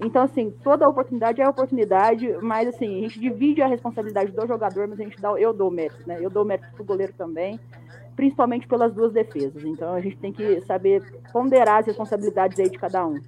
[0.01, 4.89] Então, assim, toda oportunidade é oportunidade, mas assim, a gente divide a responsabilidade do jogador,
[4.89, 6.19] mas a gente dá, eu dou mérito, né?
[6.21, 7.61] Eu dou mérito pro goleiro também,
[8.15, 9.65] principalmente pelas duas defesas.
[9.65, 13.21] Então a gente tem que saber ponderar as responsabilidades aí de cada um.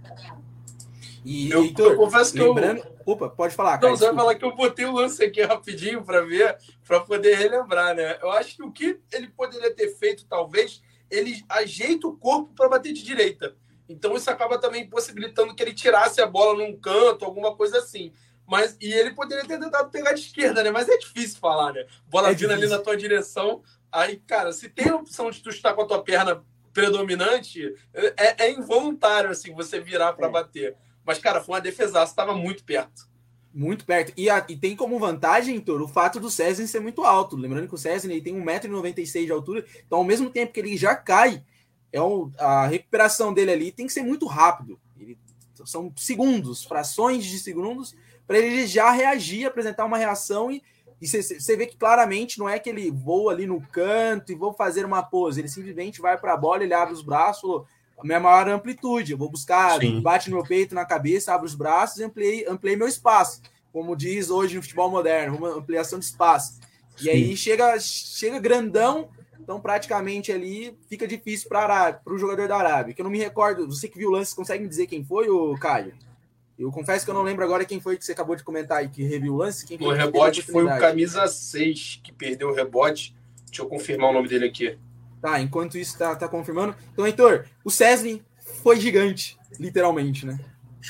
[1.24, 2.78] E, eu, Heitor, eu confesso que lembrando...
[2.78, 2.98] eu.
[3.04, 3.78] Opa, pode falar.
[3.78, 7.00] Cara, Não, você vai falar que eu botei o lance aqui rapidinho para ver, para
[7.00, 8.18] poder relembrar, né?
[8.20, 12.68] Eu acho que o que ele poderia ter feito, talvez, ele ajeita o corpo para
[12.68, 13.56] bater de direita.
[13.88, 18.12] Então isso acaba também possibilitando que ele tirasse a bola num canto, alguma coisa assim.
[18.46, 20.70] Mas, e ele poderia ter tentado pegar de esquerda, né?
[20.70, 21.86] Mas é difícil falar, né?
[22.06, 23.62] Bola é vindo ali na tua direção.
[23.92, 26.42] Aí, cara, se tem a opção de tu estar com a tua perna
[26.72, 27.74] predominante,
[28.16, 30.30] é, é involuntário, assim, você virar para é.
[30.30, 30.76] bater.
[31.04, 33.07] Mas, cara, foi uma defesaça, estava muito perto.
[33.52, 34.12] Muito perto.
[34.16, 37.36] E, a, e tem como vantagem, Toro, o fato do César ser muito alto.
[37.36, 40.76] Lembrando que o César ele tem 1,96m de altura, então ao mesmo tempo que ele
[40.76, 41.42] já cai,
[41.92, 44.78] é um, a recuperação dele ali tem que ser muito rápido.
[44.98, 45.18] Ele,
[45.64, 50.62] são segundos, frações de segundos, para ele já reagir, apresentar uma reação e
[51.00, 54.84] você vê que claramente não é que ele voa ali no canto e vou fazer
[54.84, 57.62] uma pose, ele simplesmente vai para a bola, ele abre os braços,
[57.98, 60.00] a minha maior amplitude, eu vou buscar, Sim.
[60.00, 63.96] bate no meu peito, na cabeça, abre os braços e ampliei, ampliei meu espaço, como
[63.96, 66.54] diz hoje no futebol moderno, uma ampliação de espaço.
[66.96, 67.06] Sim.
[67.06, 69.08] E aí chega, chega grandão,
[69.40, 73.66] então praticamente ali fica difícil para o jogador da Arábia, que eu não me recordo,
[73.66, 75.92] você que viu o lance, consegue me dizer quem foi, o Caio?
[76.58, 78.88] Eu confesso que eu não lembro agora quem foi que você acabou de comentar aí,
[78.88, 79.64] que reviu o lance.
[79.64, 83.14] Quem o rebote foi o camisa 6 que perdeu o rebote.
[83.46, 84.76] Deixa eu confirmar o nome dele aqui.
[85.20, 86.74] Tá, enquanto isso tá, tá confirmando.
[86.92, 88.22] Então, Heitor, o Cesny
[88.62, 90.38] foi gigante, literalmente, né?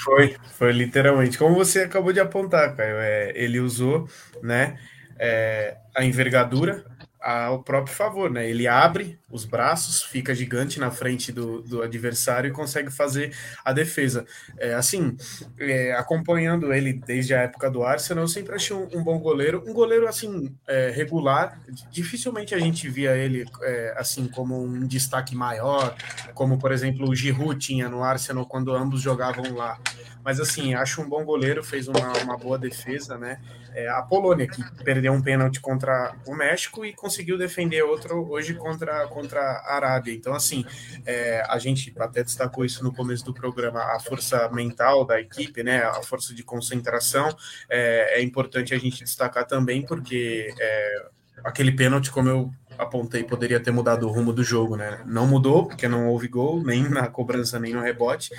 [0.05, 1.39] Foi, foi literalmente.
[1.39, 4.09] Como você acabou de apontar, Caio, é, ele usou
[4.43, 4.79] né,
[5.19, 6.85] é, a envergadura
[7.21, 8.49] ao próprio favor, né?
[8.49, 13.73] Ele abre os braços, fica gigante na frente do, do adversário e consegue fazer a
[13.73, 14.25] defesa.
[14.57, 15.17] É, assim,
[15.59, 19.63] é, acompanhando ele desde a época do Arsenal, eu sempre achei um, um bom goleiro,
[19.67, 21.61] um goleiro assim é, regular.
[21.91, 25.95] Dificilmente a gente via ele é, assim como um destaque maior,
[26.35, 29.79] como por exemplo o Giroud tinha no Arsenal quando ambos jogavam lá.
[30.25, 33.41] Mas assim, acho um bom goleiro, fez uma, uma boa defesa, né?
[33.75, 38.55] É, a Polônia, que perdeu um pênalti contra o México e conseguiu defender outro hoje
[38.55, 40.15] contra, contra a Arábia.
[40.15, 40.65] Então, assim,
[41.05, 45.63] é, a gente até destacou isso no começo do programa, a força mental da equipe,
[45.65, 45.83] né?
[45.83, 47.29] A força de concentração
[47.69, 51.07] é, é importante a gente destacar também, porque é,
[51.43, 55.03] aquele pênalti, como eu apontei, poderia ter mudado o rumo do jogo, né?
[55.05, 58.31] Não mudou, porque não houve gol, nem na cobrança, nem no rebote.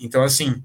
[0.00, 0.62] Então, assim,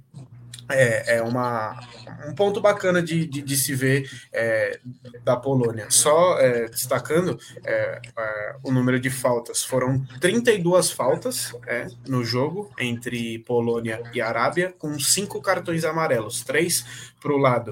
[0.70, 1.80] é, é uma,
[2.28, 4.80] um ponto bacana de, de, de se ver é,
[5.24, 5.88] da Polônia.
[5.90, 12.72] Só é, destacando é, é o número de faltas: foram 32 faltas é, no jogo
[12.80, 16.86] entre Polônia e Arábia, com cinco cartões amarelos, três
[17.20, 17.72] para o lado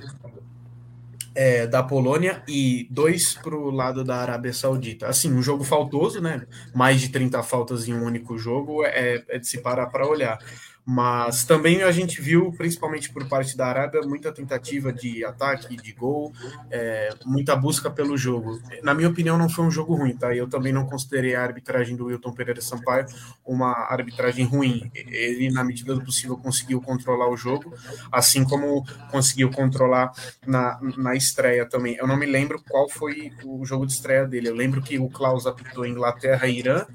[1.36, 5.08] é, da Polônia e dois para o lado da Arábia Saudita.
[5.08, 6.47] Assim, um jogo faltoso, né?
[6.73, 10.39] Mais de 30 faltas em um único jogo é, é de se parar para olhar.
[10.86, 15.91] Mas também a gente viu, principalmente por parte da Arábia, muita tentativa de ataque, de
[15.91, 16.32] gol,
[16.69, 18.62] é, muita busca pelo jogo.
[18.84, 20.36] Na minha opinião, não foi um jogo ruim, tá?
[20.36, 23.08] Eu também não considerei a arbitragem do Wilton Pereira Sampaio
[23.43, 24.91] uma arbitragem ruim.
[24.93, 27.74] Ele, na medida do possível, conseguiu controlar o jogo,
[28.12, 30.12] assim como conseguiu controlar
[30.45, 31.95] na, na estreia também.
[31.95, 34.50] Eu não me lembro qual foi o jogo de estreia dele.
[34.50, 36.86] Eu lembro que o Klaus apitou Inglaterra e Irã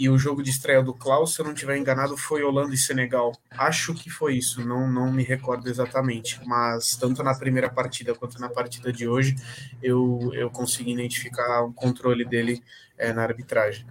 [0.00, 2.78] e o jogo de estreia do Klaus, se eu não estiver enganado, foi Holanda e
[2.78, 3.32] Senegal.
[3.50, 6.40] Acho que foi isso, não, não me recordo exatamente.
[6.46, 9.36] Mas tanto na primeira partida quanto na partida de hoje,
[9.82, 12.62] eu, eu consegui identificar o controle dele
[12.96, 13.84] é, na arbitragem.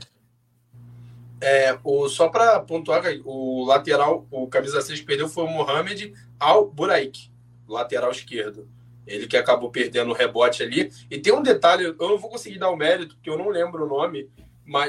[1.39, 6.11] É, o, só para pontuar, o lateral, o camisa 6 que perdeu foi o Mohamed
[6.39, 7.29] Al-Buraik,
[7.67, 8.67] lateral esquerdo.
[9.05, 10.91] Ele que acabou perdendo o rebote ali.
[11.07, 13.85] E tem um detalhe, eu não vou conseguir dar o mérito, porque eu não lembro
[13.85, 14.27] o nome,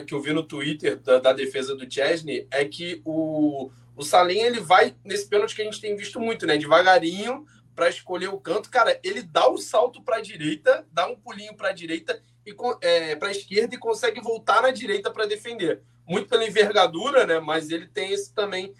[0.06, 4.38] que eu vi no Twitter da, da defesa do Chesney é que o, o Salim
[4.38, 6.56] ele vai nesse pênalti que a gente tem visto muito, né?
[6.56, 8.70] Devagarinho para escolher o canto.
[8.70, 12.22] Cara, ele dá o um salto para a direita, dá um pulinho para a direita
[12.46, 15.82] e é, para a esquerda e consegue voltar na direita para defender.
[16.06, 17.38] Muito pela envergadura, né?
[17.38, 18.74] Mas ele tem esse também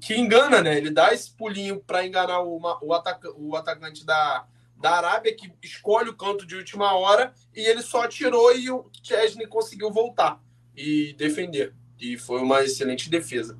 [0.00, 0.76] que engana, né?
[0.76, 4.46] Ele dá esse pulinho para enganar o, o, ataca, o atacante da,
[4.82, 8.84] da Arábia, que escolhe o canto de última hora, e ele só tirou e o
[9.02, 10.42] Chesney conseguiu voltar
[10.76, 11.72] e defender.
[12.00, 13.56] E foi uma excelente defesa.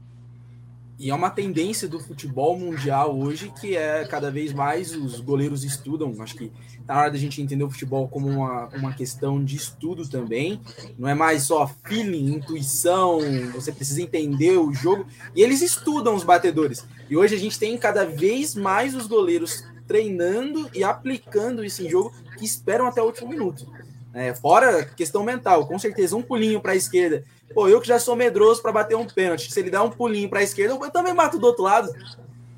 [0.98, 5.64] E é uma tendência do futebol mundial hoje que é cada vez mais os goleiros
[5.64, 6.14] estudam.
[6.20, 6.52] Acho que
[6.86, 10.60] tá na hora da gente entender o futebol como uma, uma questão de estudo também.
[10.98, 13.18] Não é mais só feeling, intuição,
[13.52, 15.06] você precisa entender o jogo.
[15.34, 16.86] E eles estudam os batedores.
[17.10, 21.90] E hoje a gente tem cada vez mais os goleiros treinando e aplicando isso em
[21.90, 23.70] jogo que esperam até o último minuto.
[24.14, 27.24] É, fora questão mental, com certeza, um pulinho para a esquerda.
[27.52, 29.52] Pô, eu que já sou medroso para bater um pênalti.
[29.52, 31.92] Se ele dá um pulinho para a esquerda, eu também bato do outro lado.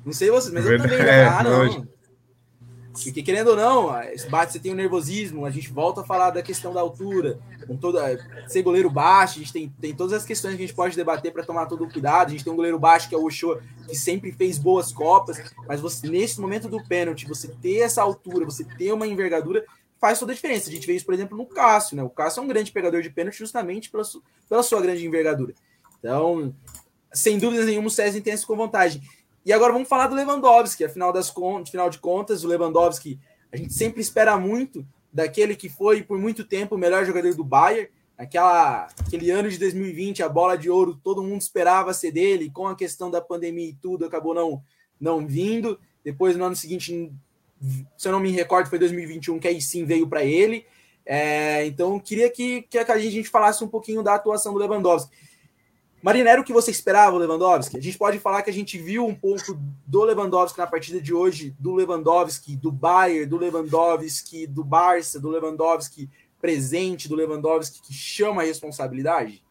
[0.05, 0.97] Não sei vocês, mas eu também.
[0.97, 1.85] É, ah, não.
[3.03, 3.87] Porque querendo ou não,
[4.29, 7.75] bate, você tem o nervosismo, a gente volta a falar da questão da altura, com
[7.75, 10.95] toda ser goleiro baixo, a gente tem, tem todas as questões que a gente pode
[10.95, 12.27] debater para tomar todo o cuidado.
[12.27, 15.41] A gente tem um goleiro baixo que é o Ochoa, que sempre fez boas copas,
[15.67, 19.65] mas você nesse momento do pênalti, você ter essa altura, você ter uma envergadura,
[19.99, 20.69] faz toda a diferença.
[20.69, 22.03] A gente vê isso, por exemplo, no Cássio, né?
[22.03, 24.03] O Cássio é um grande pegador de pênalti justamente pela,
[24.47, 25.53] pela sua grande envergadura.
[25.99, 26.53] Então,
[27.11, 29.01] sem dúvida nenhuma, o César tem com vantagem.
[29.45, 30.83] E agora vamos falar do Lewandowski.
[30.83, 33.19] Afinal, das contas, afinal de contas, o Lewandowski,
[33.51, 37.43] a gente sempre espera muito daquele que foi por muito tempo o melhor jogador do
[37.43, 37.87] Bayern.
[38.17, 42.65] Aquela, aquele ano de 2020, a bola de ouro, todo mundo esperava ser dele, com
[42.65, 44.63] a questão da pandemia e tudo, acabou não,
[44.99, 45.79] não vindo.
[46.03, 47.11] Depois, no ano seguinte,
[47.97, 50.65] se eu não me recordo, foi 2021 que aí sim veio para ele.
[51.05, 55.15] É, então, queria que, que a gente falasse um pouquinho da atuação do Lewandowski.
[56.05, 57.77] Marina, era o que você esperava, Lewandowski?
[57.77, 61.11] A gente pode falar que a gente viu um pouco do Lewandowski na partida de
[61.11, 66.07] hoje, do Lewandowski, do Bayern, do Lewandowski, do Barça, do Lewandowski
[66.39, 69.43] presente, do Lewandowski que chama a responsabilidade?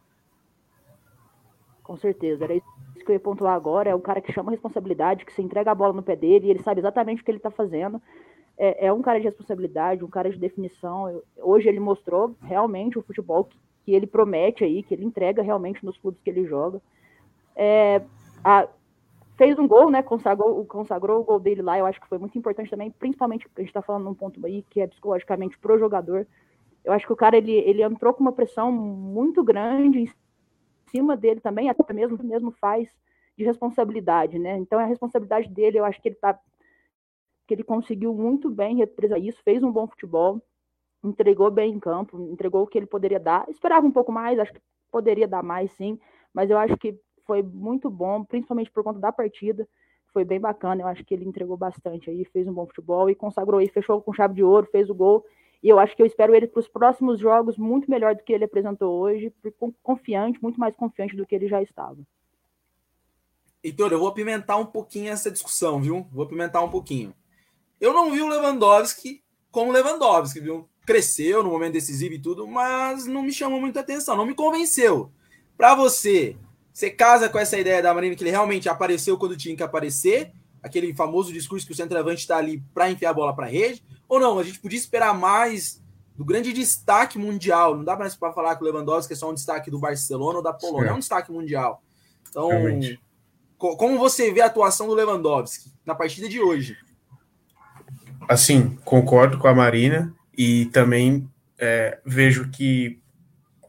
[1.82, 2.64] Com certeza, era isso
[3.04, 5.72] que eu ia pontuar agora, é o cara que chama a responsabilidade, que se entrega
[5.72, 8.00] a bola no pé dele, e ele sabe exatamente o que ele está fazendo.
[8.56, 11.20] É, é, um cara de responsabilidade, um cara de definição.
[11.36, 15.84] Hoje ele mostrou realmente o futebol que que ele promete aí, que ele entrega realmente
[15.84, 16.80] nos clubes que ele joga.
[17.54, 18.02] É,
[18.42, 18.66] a,
[19.36, 20.02] fez um gol, né?
[20.02, 23.60] Consagrou, consagrou o gol dele lá, eu acho que foi muito importante também, principalmente a
[23.60, 26.26] gente está falando num ponto aí que é psicologicamente pro jogador.
[26.84, 30.10] Eu acho que o cara ele, ele entrou com uma pressão muito grande em
[30.90, 32.88] cima dele também, até mesmo mesmo faz
[33.36, 34.56] de responsabilidade, né?
[34.58, 36.38] Então a responsabilidade dele, eu acho que ele tá
[37.46, 40.40] que ele conseguiu muito bem representar isso, fez um bom futebol
[41.04, 43.48] entregou bem em campo, entregou o que ele poderia dar.
[43.48, 45.98] Esperava um pouco mais, acho que poderia dar mais sim,
[46.32, 49.68] mas eu acho que foi muito bom, principalmente por conta da partida.
[50.12, 53.14] Foi bem bacana, eu acho que ele entregou bastante aí, fez um bom futebol e
[53.14, 55.24] consagrou aí, fechou com chave de ouro, fez o gol.
[55.62, 58.32] E eu acho que eu espero ele para os próximos jogos muito melhor do que
[58.32, 59.32] ele apresentou hoje,
[59.82, 61.98] confiante, muito mais confiante do que ele já estava.
[63.62, 66.06] Heitor, eu vou apimentar um pouquinho essa discussão, viu?
[66.12, 67.14] Vou apimentar um pouquinho.
[67.80, 70.68] Eu não vi o Lewandowski como Lewandowski, viu?
[70.84, 75.10] Cresceu no momento decisivo e tudo, mas não me chamou muita atenção, não me convenceu.
[75.56, 76.36] Para você,
[76.72, 80.32] você casa com essa ideia da Marina que ele realmente apareceu quando tinha que aparecer,
[80.62, 83.84] aquele famoso discurso que o centroavante está ali para enfiar a bola para a rede,
[84.08, 84.38] ou não?
[84.38, 85.82] A gente podia esperar mais
[86.16, 87.76] do grande destaque mundial.
[87.76, 90.42] Não dá mais para falar que o Lewandowski é só um destaque do Barcelona ou
[90.42, 91.82] da Polônia, é, é um destaque mundial.
[92.28, 93.00] Então, realmente.
[93.58, 96.76] como você vê a atuação do Lewandowski na partida de hoje?
[98.28, 100.14] Assim, concordo com a Marina.
[100.36, 101.28] E também
[101.58, 103.00] é, vejo que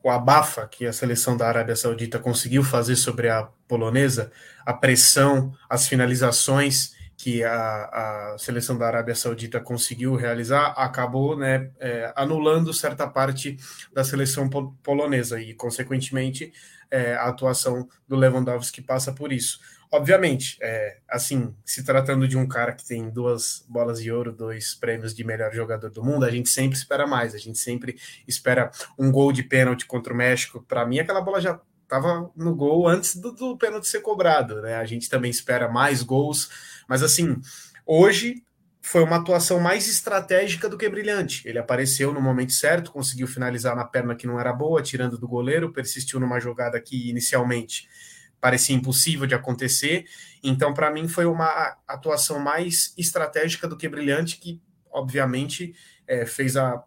[0.03, 4.31] o abafa que a seleção da Arábia Saudita conseguiu fazer sobre a polonesa,
[4.65, 11.71] a pressão, as finalizações que a, a seleção da Arábia Saudita conseguiu realizar, acabou né,
[11.79, 13.57] é, anulando certa parte
[13.93, 14.49] da seleção
[14.83, 15.41] polonesa.
[15.41, 16.51] E, consequentemente,
[16.89, 19.59] é, a atuação do Lewandowski passa por isso.
[19.91, 24.73] Obviamente, é, assim, se tratando de um cara que tem duas bolas de ouro, dois
[24.75, 28.71] prêmios de melhor jogador do mundo, a gente sempre espera mais, a gente sempre espera
[28.97, 30.63] um gol de pênalti contra o México.
[30.67, 34.75] Para mim, aquela bola já estava no gol antes do, do pênalti ser cobrado, né?
[34.75, 36.49] A gente também espera mais gols,
[36.89, 37.39] mas assim,
[37.85, 38.43] hoje
[38.85, 41.41] foi uma atuação mais estratégica do que brilhante.
[41.47, 45.27] Ele apareceu no momento certo, conseguiu finalizar na perna que não era boa, tirando do
[45.27, 47.89] goleiro, persistiu numa jogada que inicialmente
[48.39, 50.05] parecia impossível de acontecer.
[50.43, 54.61] Então, para mim, foi uma atuação mais estratégica do que brilhante, que
[54.91, 55.73] obviamente
[56.05, 56.83] é, fez a,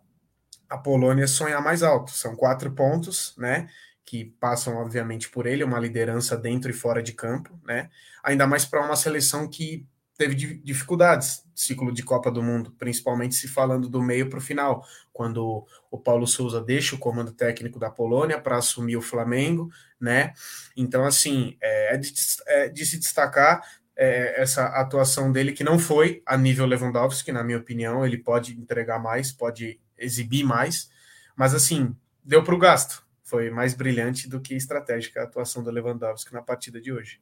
[0.71, 2.13] a Polônia sonhar mais alto.
[2.13, 3.69] São quatro pontos, né?
[4.05, 7.91] Que passam, obviamente, por ele, uma liderança dentro e fora de campo, né?
[8.23, 9.85] Ainda mais para uma seleção que
[10.19, 14.85] teve dificuldades ciclo de Copa do Mundo, principalmente se falando do meio para o final,
[15.13, 20.33] quando o Paulo Souza deixa o comando técnico da Polônia para assumir o Flamengo, né?
[20.77, 22.13] Então, assim, é, é, de,
[22.47, 23.63] é de, se destacar
[23.97, 28.59] é, essa atuação dele, que não foi a nível Lewandowski, na minha opinião, ele pode
[28.59, 30.91] entregar mais, pode exibir mais,
[31.37, 31.95] mas, assim,
[32.25, 33.05] deu para o gasto.
[33.23, 37.21] Foi mais brilhante do que estratégica a atuação do Lewandowski na partida de hoje.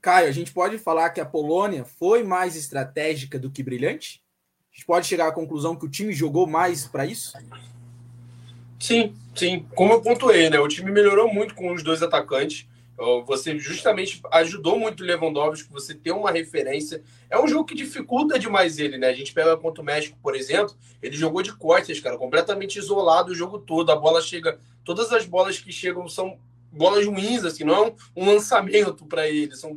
[0.00, 4.22] Caio, a gente pode falar que a Polônia foi mais estratégica do que brilhante?
[4.72, 7.36] A gente pode chegar à conclusão que o time jogou mais para isso?
[8.78, 9.66] Sim, sim.
[9.74, 10.58] Como eu pontuei, né?
[10.58, 12.66] O time melhorou muito com os dois atacantes.
[13.26, 17.02] Você justamente ajudou muito o Lewandowski, você ter uma referência.
[17.30, 19.08] É um jogo que dificulta demais ele, né?
[19.08, 23.32] A gente pega contra o México, por exemplo, ele jogou de costas, cara, completamente isolado
[23.32, 23.90] o jogo todo.
[23.90, 26.38] A bola chega, todas as bolas que chegam são
[26.72, 29.76] bolas ruins, assim, não é um, lançamento para ele, são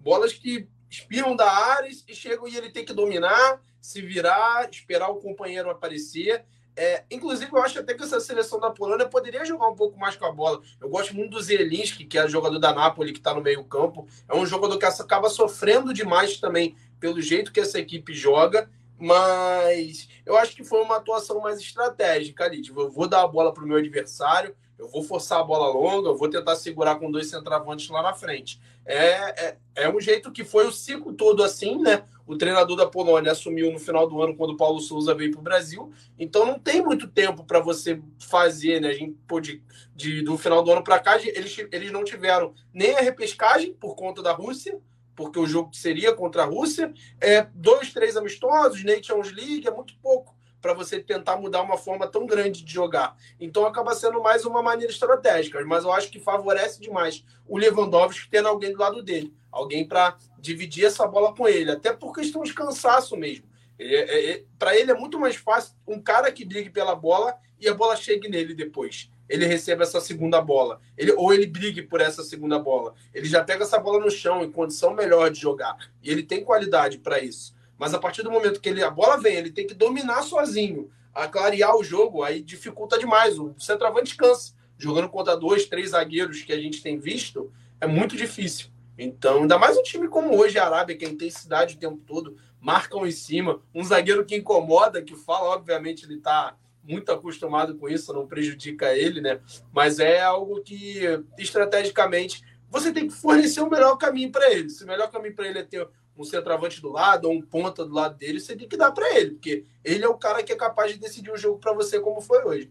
[0.00, 5.08] bolas que espiram da área e chegam e ele tem que dominar, se virar, esperar
[5.10, 6.44] o companheiro aparecer.
[6.78, 10.14] É, inclusive, eu acho até que essa seleção da Polônia poderia jogar um pouco mais
[10.14, 10.60] com a bola.
[10.78, 14.06] Eu gosto muito do Zelinski, que é jogador da Napoli, que está no meio-campo.
[14.28, 18.68] É um jogador que acaba sofrendo demais também pelo jeito que essa equipe joga.
[18.98, 22.60] Mas eu acho que foi uma atuação mais estratégica ali.
[22.60, 25.68] Tipo, eu vou dar a bola para o meu adversário, eu vou forçar a bola
[25.68, 28.60] longa, eu vou tentar segurar com dois centravantes lá na frente.
[28.84, 32.04] É, é, é um jeito que foi o ciclo todo assim, né?
[32.26, 35.40] O treinador da Polônia assumiu no final do ano, quando o Paulo Souza veio para
[35.40, 35.92] o Brasil.
[36.18, 38.88] Então não tem muito tempo para você fazer, né?
[38.88, 39.62] A gente pôde,
[39.94, 43.94] de, do final do ano para cá, eles, eles não tiveram nem a repescagem por
[43.96, 44.78] conta da Rússia,
[45.14, 46.92] porque o jogo seria contra a Rússia.
[47.20, 50.35] É, dois, três amistosos, Nations League, é muito pouco
[50.66, 53.16] para você tentar mudar uma forma tão grande de jogar.
[53.38, 58.28] Então acaba sendo mais uma maneira estratégica, mas eu acho que favorece demais o Lewandowski
[58.28, 62.42] tendo alguém do lado dele, alguém para dividir essa bola com ele, até por questão
[62.42, 63.46] de cansaço mesmo.
[63.78, 67.36] É, é, é para ele é muito mais fácil um cara que brigue pela bola
[67.60, 69.08] e a bola chegue nele depois.
[69.28, 72.94] Ele recebe essa segunda bola, ele, ou ele brigue por essa segunda bola.
[73.14, 75.76] Ele já pega essa bola no chão em condição melhor de jogar.
[76.02, 77.55] E ele tem qualidade para isso.
[77.78, 80.90] Mas a partir do momento que ele, a bola vem, ele tem que dominar sozinho,
[81.14, 83.38] a clarear o jogo, aí dificulta demais.
[83.38, 84.54] O centroavante cansa.
[84.78, 87.50] Jogando contra dois, três zagueiros que a gente tem visto,
[87.80, 88.68] é muito difícil.
[88.98, 92.36] Então, ainda mais um time como hoje, a Arábia, que a intensidade o tempo todo,
[92.60, 93.62] marcam em cima.
[93.74, 98.94] Um zagueiro que incomoda, que fala, obviamente, ele está muito acostumado com isso, não prejudica
[98.94, 99.40] ele, né?
[99.72, 101.00] Mas é algo que,
[101.38, 104.68] estrategicamente, você tem que fornecer o melhor caminho para ele.
[104.70, 105.88] Se o melhor caminho para ele é ter
[106.18, 109.18] um centroavante do lado ou um ponta do lado dele, você tem que dar para
[109.18, 112.00] ele, porque ele é o cara que é capaz de decidir o jogo para você
[112.00, 112.70] como foi hoje.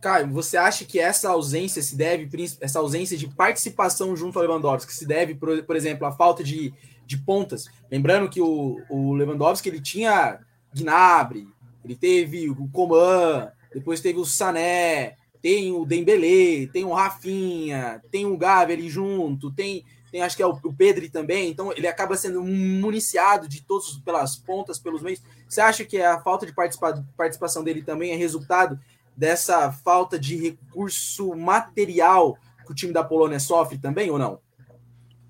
[0.00, 2.28] Caio, você acha que essa ausência se deve,
[2.60, 6.72] essa ausência de participação junto ao Lewandowski, se deve, por, por exemplo, à falta de,
[7.04, 7.66] de pontas?
[7.90, 10.38] Lembrando que o, o Lewandowski ele tinha
[10.74, 11.48] Gnabry,
[11.84, 18.26] ele teve o Coman, depois teve o Sané, tem o Dembélé, tem o Rafinha, tem
[18.26, 19.84] o Gavi ali junto, tem
[20.16, 24.34] tem acho que é o, o também, então ele acaba sendo municiado de todos pelas
[24.34, 25.22] pontas, pelos meios.
[25.46, 28.80] Você acha que a falta de participa, participação dele também é resultado
[29.14, 34.40] dessa falta de recurso material que o time da Polônia sofre também ou não?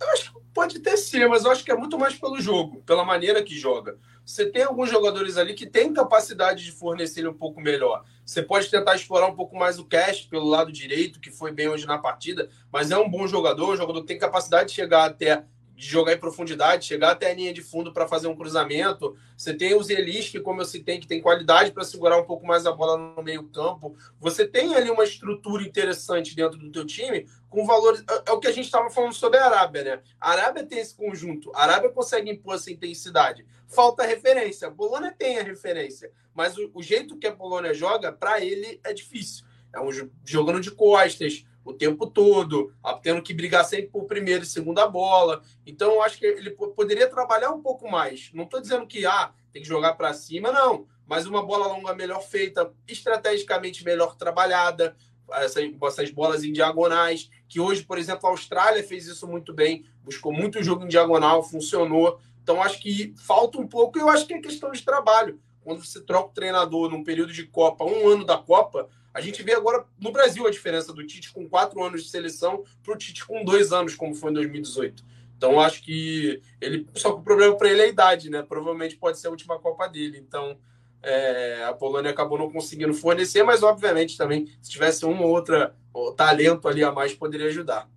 [0.01, 2.81] Eu acho que pode ter sim, mas eu acho que é muito mais pelo jogo,
[2.87, 3.99] pela maneira que joga.
[4.27, 8.05] Você tem alguns jogadores ali que têm capacidade de fornecer um pouco melhor.
[8.25, 11.69] Você pode tentar explorar um pouco mais o Cash pelo lado direito, que foi bem
[11.69, 15.05] hoje na partida, mas é um bom jogador, um jogador que tem capacidade de chegar
[15.05, 15.45] até
[15.77, 19.15] de jogar em profundidade, chegar até a linha de fundo para fazer um cruzamento.
[19.37, 22.47] Você tem o Zelis, que, como eu citei, que tem qualidade para segurar um pouco
[22.47, 23.95] mais a bola no meio-campo.
[24.19, 28.03] Você tem ali uma estrutura interessante dentro do teu time, com valores.
[28.09, 30.03] É, é o que a gente estava falando sobre a Arábia, né?
[30.19, 33.45] A Arábia tem esse conjunto, a Arábia consegue impor essa intensidade.
[33.69, 34.69] Falta referência.
[34.69, 38.95] A Polônia tem a referência, mas o jeito que a Polônia joga, para ele, é
[38.95, 39.45] difícil.
[39.75, 39.91] É um
[40.25, 45.43] jogando de costas, o tempo todo, tendo que brigar sempre por primeira e segunda bola.
[45.67, 48.31] Então, eu acho que ele poderia trabalhar um pouco mais.
[48.33, 50.87] Não estou dizendo que ah, tem que jogar para cima, não.
[51.05, 54.97] Mas uma bola longa melhor feita, estrategicamente melhor trabalhada,
[55.33, 59.85] essas, essas bolas em diagonais, que hoje, por exemplo, a Austrália fez isso muito bem,
[60.05, 62.21] buscou muito jogo em diagonal, funcionou.
[62.45, 65.41] Então, acho que falta um pouco, eu acho que é questão de trabalho.
[65.65, 69.43] Quando você troca o treinador num período de Copa, um ano da Copa, a gente
[69.43, 72.99] vê agora no Brasil a diferença do Tite com quatro anos de seleção para o
[72.99, 75.03] Tite com dois anos, como foi em 2018.
[75.35, 76.87] Então, acho que ele.
[76.95, 78.43] Só que o problema para ele é a idade, né?
[78.43, 80.19] Provavelmente pode ser a última Copa dele.
[80.19, 80.59] Então,
[81.03, 85.75] é, a Polônia acabou não conseguindo fornecer, mas obviamente também, se tivesse uma ou outra
[86.15, 87.89] talento ali a mais, poderia ajudar.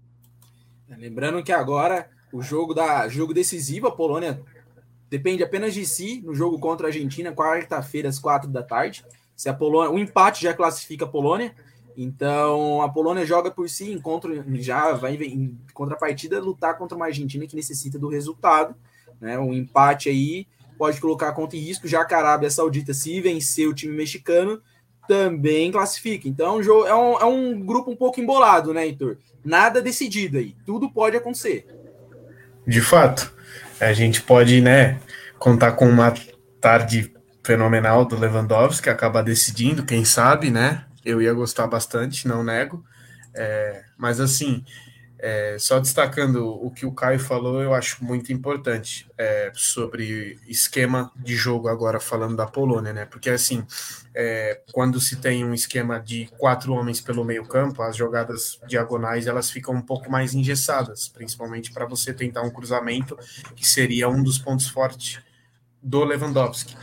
[0.89, 4.41] É, lembrando que agora o jogo da jogo decisivo, a Polônia
[5.09, 9.03] depende apenas de si no jogo contra a Argentina, quarta-feira, às quatro da tarde.
[9.39, 11.55] Se a Polônia, o empate já classifica a Polônia.
[11.95, 17.47] Então a Polônia joga por si, encontra, já vai em contrapartida lutar contra uma Argentina
[17.47, 18.75] que necessita do resultado.
[19.21, 19.39] Né?
[19.39, 20.45] Um empate aí
[20.77, 24.61] pode colocar conta em risco, já que a Arábia Saudita, se vencer o time mexicano,
[25.07, 26.27] também classifica.
[26.27, 29.19] Então é um, é um grupo um pouco embolado, né, Heitor?
[29.41, 30.53] Nada decidido aí.
[30.65, 31.65] Tudo pode acontecer.
[32.67, 33.33] De fato.
[33.79, 34.99] A gente pode, né,
[35.37, 36.13] contar com uma
[36.59, 37.13] tarde
[37.49, 40.85] fenomenal do Lewandowski, acaba decidindo, quem sabe, né?
[41.03, 42.85] Eu ia gostar bastante, não nego.
[43.33, 44.63] É, mas assim,
[45.17, 51.11] é, só destacando o que o Caio falou, eu acho muito importante é, sobre esquema
[51.15, 53.05] de jogo agora falando da Polônia, né?
[53.05, 53.65] Porque assim,
[54.13, 59.25] é, quando se tem um esquema de quatro homens pelo meio campo, as jogadas diagonais
[59.25, 63.17] elas ficam um pouco mais engessadas, principalmente para você tentar um cruzamento
[63.55, 65.19] que seria um dos pontos fortes
[65.81, 66.75] do Lewandowski.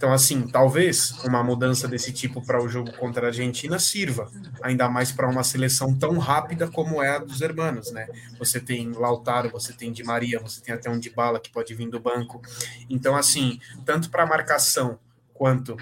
[0.00, 4.30] Então, assim, talvez uma mudança desse tipo para o jogo contra a Argentina sirva,
[4.62, 8.08] ainda mais para uma seleção tão rápida como é a dos hermanos, né?
[8.38, 11.74] Você tem Lautaro, você tem Di Maria, você tem até um de bala que pode
[11.74, 12.40] vir do banco.
[12.88, 14.98] Então, assim, tanto para marcação
[15.34, 15.76] quanto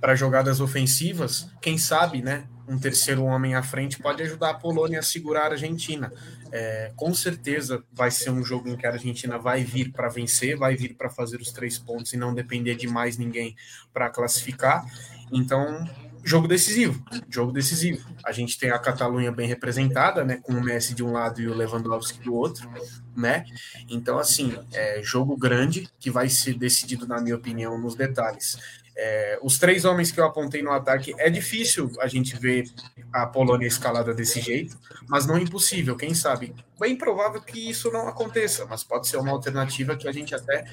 [0.00, 2.48] para jogadas ofensivas, quem sabe, né?
[2.68, 6.12] um terceiro homem à frente pode ajudar a Polônia a segurar a Argentina.
[6.52, 10.56] É, com certeza vai ser um jogo em que a Argentina vai vir para vencer,
[10.56, 13.56] vai vir para fazer os três pontos e não depender de mais ninguém
[13.92, 14.84] para classificar.
[15.32, 15.84] Então,
[16.26, 18.08] jogo decisivo, jogo decisivo.
[18.24, 21.46] A gente tem a Catalunha bem representada, né, com o Messi de um lado e
[21.46, 22.68] o Lewandowski do outro,
[23.16, 23.44] né?
[23.88, 28.58] Então, assim, é jogo grande que vai ser decidido, na minha opinião, nos detalhes.
[28.98, 32.64] É, os três homens que eu apontei no ataque, é difícil a gente ver
[33.12, 36.54] a Polônia escalada desse jeito, mas não é impossível, quem sabe.
[36.80, 40.64] Bem provável que isso não aconteça, mas pode ser uma alternativa que a gente até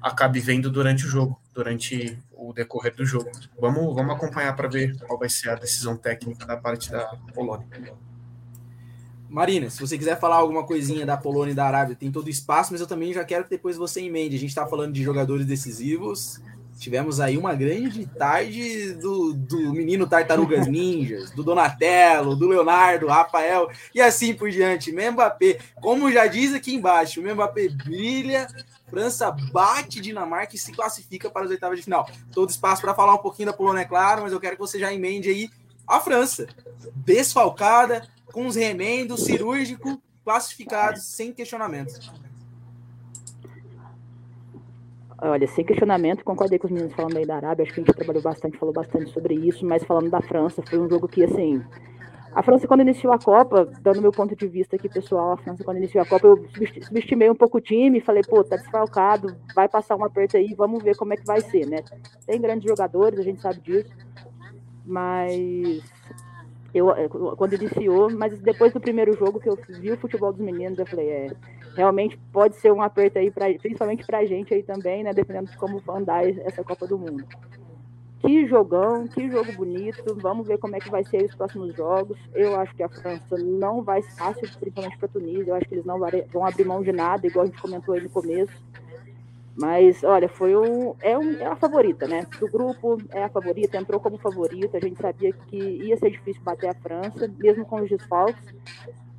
[0.00, 3.30] acabe vendo durante o jogo, durante o decorrer do jogo.
[3.60, 7.04] Vamos, vamos acompanhar para ver qual vai ser a decisão técnica da parte da
[7.34, 7.66] Polônia.
[9.28, 12.30] Marina, se você quiser falar alguma coisinha da Polônia e da Arábia, tem todo o
[12.30, 14.36] espaço, mas eu também já quero que depois você emende.
[14.36, 16.40] A gente está falando de jogadores decisivos,
[16.78, 23.70] Tivemos aí uma grande tarde do, do menino Tartarugas Ninjas, do Donatello, do Leonardo, Rafael
[23.94, 24.92] e assim por diante.
[24.92, 28.48] Mbappé, como já diz aqui embaixo, o Mbappé brilha,
[28.88, 32.08] França bate Dinamarca e se classifica para as oitavas de final.
[32.32, 34.78] Todo espaço para falar um pouquinho da Polônia, é claro, mas eu quero que você
[34.78, 35.50] já emende aí
[35.86, 36.46] a França,
[36.94, 42.10] desfalcada, com os remendos, cirúrgico, classificados, sem questionamentos.
[45.26, 47.94] Olha, sem questionamento, concordei com os meninos falando aí da Arábia, acho que a gente
[47.94, 51.64] trabalhou bastante, falou bastante sobre isso, mas falando da França, foi um jogo que, assim,
[52.34, 55.64] a França, quando iniciou a Copa, dando meu ponto de vista aqui, pessoal, a França,
[55.64, 56.46] quando iniciou a Copa, eu
[56.82, 60.84] subestimei um pouco o time, falei, pô, tá desfalcado, vai passar um aperto aí, vamos
[60.84, 61.78] ver como é que vai ser, né?
[62.26, 63.94] Tem grandes jogadores, a gente sabe disso,
[64.84, 65.82] mas
[66.74, 66.92] eu,
[67.38, 70.86] quando iniciou, mas depois do primeiro jogo que eu vi o futebol dos meninos, eu
[70.86, 71.30] falei, é,
[71.74, 75.12] realmente pode ser um aperto aí, pra, principalmente para a gente aí também, né?
[75.12, 77.24] Dependendo de como andar essa Copa do Mundo.
[78.20, 80.14] Que jogão, que jogo bonito.
[80.16, 82.16] Vamos ver como é que vai ser os próximos jogos.
[82.32, 85.50] Eu acho que a França não vai ser fácil, principalmente para a Tunísia.
[85.50, 85.98] Eu acho que eles não
[86.32, 88.64] vão abrir mão de nada, igual a gente comentou aí no começo.
[89.56, 91.38] Mas, olha, foi um é, um.
[91.38, 92.26] é a favorita, né?
[92.40, 94.78] Do grupo, é a favorita, entrou como favorita.
[94.78, 98.54] A gente sabia que ia ser difícil bater a França, mesmo com os desfalques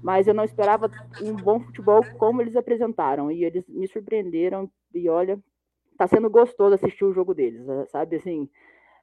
[0.05, 0.87] mas eu não esperava
[1.19, 5.39] um bom futebol como eles apresentaram e eles me surpreenderam e olha,
[5.97, 8.47] tá sendo gostoso assistir o jogo deles, eh, sabe assim,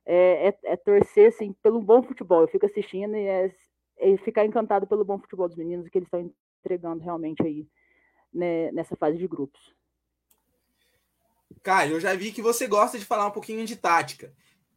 [0.07, 2.42] é, é, é torcer assim pelo bom futebol.
[2.42, 3.53] Eu fico assistindo e é,
[3.98, 7.66] é ficar encantado pelo bom futebol dos meninos que eles estão entregando realmente aí
[8.32, 9.74] né, nessa fase de grupos.
[11.64, 14.32] Caio, eu já vi que você gosta de falar um pouquinho de tática.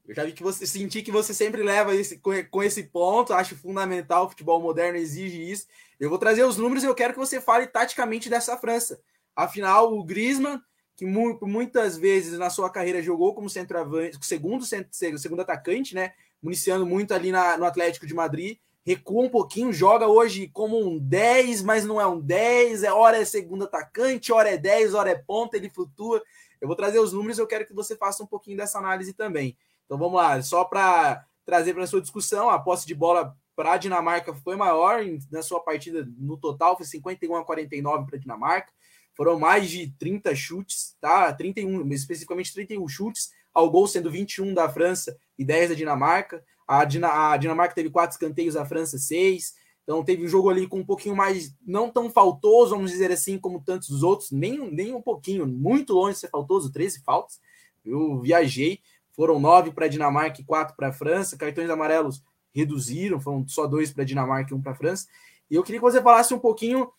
[0.08, 3.56] Eu já vi que você senti que você sempre leva esse, com esse ponto, acho
[3.56, 5.68] fundamental, o futebol moderno exige isso.
[6.00, 9.00] Eu vou trazer os números e eu quero que você fale taticamente dessa França.
[9.36, 10.62] Afinal, o Griezmann,
[10.96, 16.14] que muitas vezes na sua carreira jogou como centroavante, segundo, segundo atacante, né?
[16.42, 20.98] Municiando muito ali na, no Atlético de Madrid, recua um pouquinho, joga hoje como um
[20.98, 25.10] 10, mas não é um 10, é hora é segundo atacante, hora é 10, hora
[25.10, 26.22] é ponta, ele flutua.
[26.62, 29.58] Eu vou trazer os números, eu quero que você faça um pouquinho dessa análise também.
[29.86, 33.78] Então vamos lá, só para trazer para sua discussão, a posse de bola para a
[33.78, 35.02] Dinamarca foi maior
[35.32, 38.72] na sua partida no total, foi 51 a 49 para a Dinamarca.
[39.16, 41.32] Foram mais de 30 chutes, tá?
[41.34, 46.44] 31, especificamente 31 chutes, ao gol sendo 21 da França e 10 da Dinamarca.
[46.68, 49.54] A, Dina, a Dinamarca teve quatro escanteios, a França seis.
[49.84, 53.38] Então teve um jogo ali com um pouquinho mais, não tão faltoso, vamos dizer assim,
[53.38, 57.40] como tantos dos outros, nem, nem um pouquinho, muito longe de ser faltoso, 13 faltas.
[57.86, 58.80] Eu viajei,
[59.16, 61.38] foram nove para a Dinamarca e quatro para a França.
[61.38, 62.22] Cartões amarelos
[62.56, 65.08] reduziram, foram só dois para Dinamarca e um para França.
[65.50, 66.90] E eu queria que você falasse um pouquinho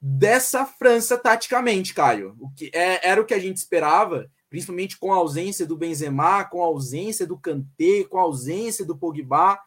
[0.00, 2.36] dessa França taticamente, Caio.
[2.38, 6.44] O que é, era o que a gente esperava, principalmente com a ausência do Benzema,
[6.44, 9.58] com a ausência do Kanté, com a ausência do Pogba.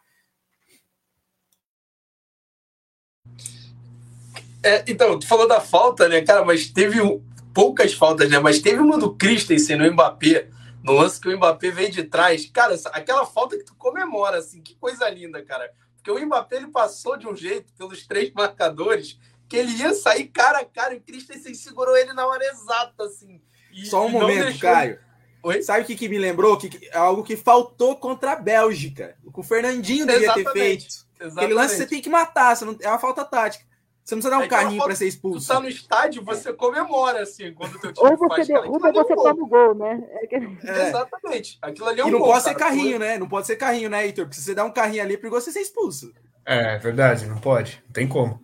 [4.62, 7.22] É, então, tu falou da falta, né, cara, mas teve um,
[7.52, 8.38] poucas faltas, né?
[8.38, 10.48] Mas teve uma do Christensen no Mbappé
[10.82, 12.46] no lance que o Mbappé vem de trás.
[12.46, 15.70] Cara, aquela falta que tu comemora, assim, que coisa linda, cara.
[15.96, 19.18] Porque o Mbappé ele passou de um jeito pelos três marcadores
[19.48, 23.04] que ele ia sair cara a cara e o Christensen segurou ele na hora exata,
[23.04, 23.42] assim.
[23.72, 24.60] E, Só um momento, deixou...
[24.60, 24.98] Caio.
[25.42, 25.62] Oi?
[25.62, 26.56] Sabe o que, que me lembrou?
[26.56, 29.16] Que, é algo que faltou contra a Bélgica.
[29.24, 30.84] O que o Fernandinho devia ter feito.
[31.20, 31.38] Exatamente.
[31.38, 33.64] Aquele lance você tem que matar, não, é uma falta tática.
[34.10, 35.46] Você não precisa dar um é carrinho para ser expulso.
[35.46, 38.88] Tu tá no estádio, você comemora, assim, quando o teu time Ou você faz, derruba
[38.88, 40.02] ou você toma o gol, né?
[40.10, 40.88] É é.
[40.88, 41.58] Exatamente.
[41.62, 43.18] Aquilo ali é um E não gol, pode cara, ser carrinho, né?
[43.18, 44.24] Não pode ser carrinho, né, Heitor?
[44.24, 46.12] Porque se você der um carrinho ali, é perigoso você ser expulso.
[46.44, 47.80] É, verdade, não pode.
[47.86, 48.40] Não tem como.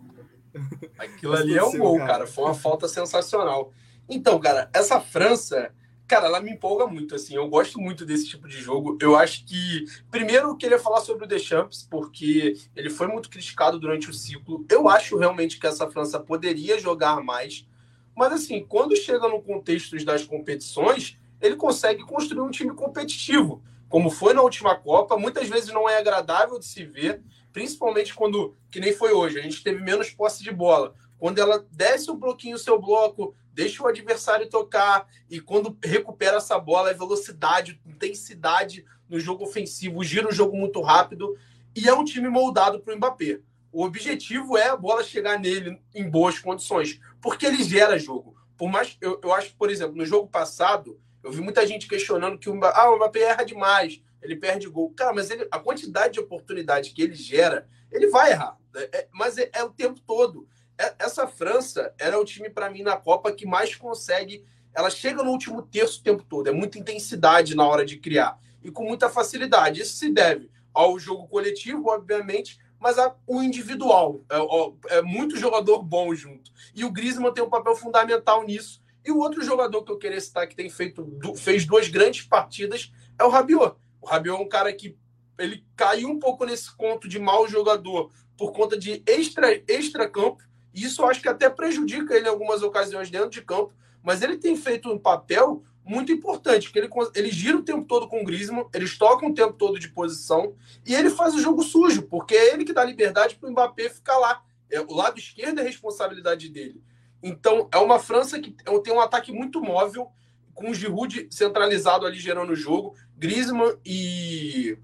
[0.97, 2.13] Aquilo ali é um gol, cara.
[2.13, 2.27] cara.
[2.29, 3.73] Foi uma falta sensacional.
[4.09, 5.73] Então, cara, essa França,
[6.07, 7.35] cara, ela me empolga muito, assim.
[7.35, 8.97] Eu gosto muito desse tipo de jogo.
[9.01, 13.79] Eu acho que, primeiro, eu queria falar sobre o Deschamps, porque ele foi muito criticado
[13.79, 14.65] durante o ciclo.
[14.71, 17.67] Eu acho realmente que essa França poderia jogar mais.
[18.15, 23.63] Mas, assim, quando chega no contexto das competições, ele consegue construir um time competitivo.
[23.89, 28.57] Como foi na última Copa, muitas vezes não é agradável de se ver, principalmente quando,
[28.71, 30.95] que nem foi hoje, a gente teve menos posse de bola.
[31.19, 36.37] Quando ela desce um pouquinho o seu bloco, deixa o adversário tocar e quando recupera
[36.37, 41.37] essa bola é velocidade, intensidade no jogo ofensivo, gira o jogo muito rápido
[41.75, 43.41] e é um time moldado para o Mbappé.
[43.73, 48.37] O objetivo é a bola chegar nele em boas condições, porque ele gera jogo.
[48.57, 52.39] Por mais eu, eu acho por exemplo, no jogo passado, eu vi muita gente questionando
[52.39, 54.93] que o Mbappé, ah, o Mbappé erra demais, ele perde gol.
[54.95, 58.57] Cara, mas ele, a quantidade de oportunidade que ele gera, ele vai errar.
[58.75, 60.49] É, é, mas é, é o tempo todo.
[60.79, 64.45] É, essa França era o time, para mim, na Copa que mais consegue.
[64.75, 66.49] Ela chega no último terço o tempo todo.
[66.49, 68.39] É muita intensidade na hora de criar.
[68.63, 69.81] E com muita facilidade.
[69.81, 74.21] Isso se deve ao jogo coletivo, obviamente, mas ao individual.
[74.31, 76.51] É, é, muito jogador bom junto.
[76.75, 78.83] E o Griezmann tem um papel fundamental nisso.
[79.05, 81.07] E o outro jogador que eu queria citar que tem feito
[81.37, 83.77] fez duas grandes partidas é o Rabiot.
[84.01, 84.97] O Rabiot é um cara que
[85.39, 90.43] ele caiu um pouco nesse conto de mau jogador por conta de extra, extra campo
[90.85, 93.73] isso eu acho que até prejudica ele em algumas ocasiões dentro de campo,
[94.03, 98.09] mas ele tem feito um papel muito importante, que ele, ele gira o tempo todo
[98.09, 100.55] com o Griezmann, eles tocam o tempo todo de posição
[100.85, 103.89] e ele faz o jogo sujo, porque é ele que dá liberdade para o Mbappé
[103.89, 104.43] ficar lá.
[104.69, 106.83] É, o lado esquerdo é responsabilidade dele.
[107.23, 110.11] Então, é uma França que tem um ataque muito móvel,
[110.53, 114.77] com o Giroud centralizado ali gerando o jogo, Griezmann e,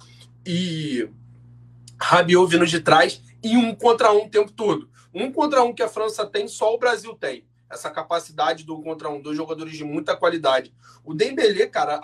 [0.47, 1.09] e
[2.01, 4.88] Rabiot vindo de trás, e um contra um o tempo todo.
[5.15, 7.45] Um contra um que a França tem, só o Brasil tem.
[7.69, 10.75] Essa capacidade do contra um, dois jogadores de muita qualidade.
[11.05, 12.01] O Dembélé, cara,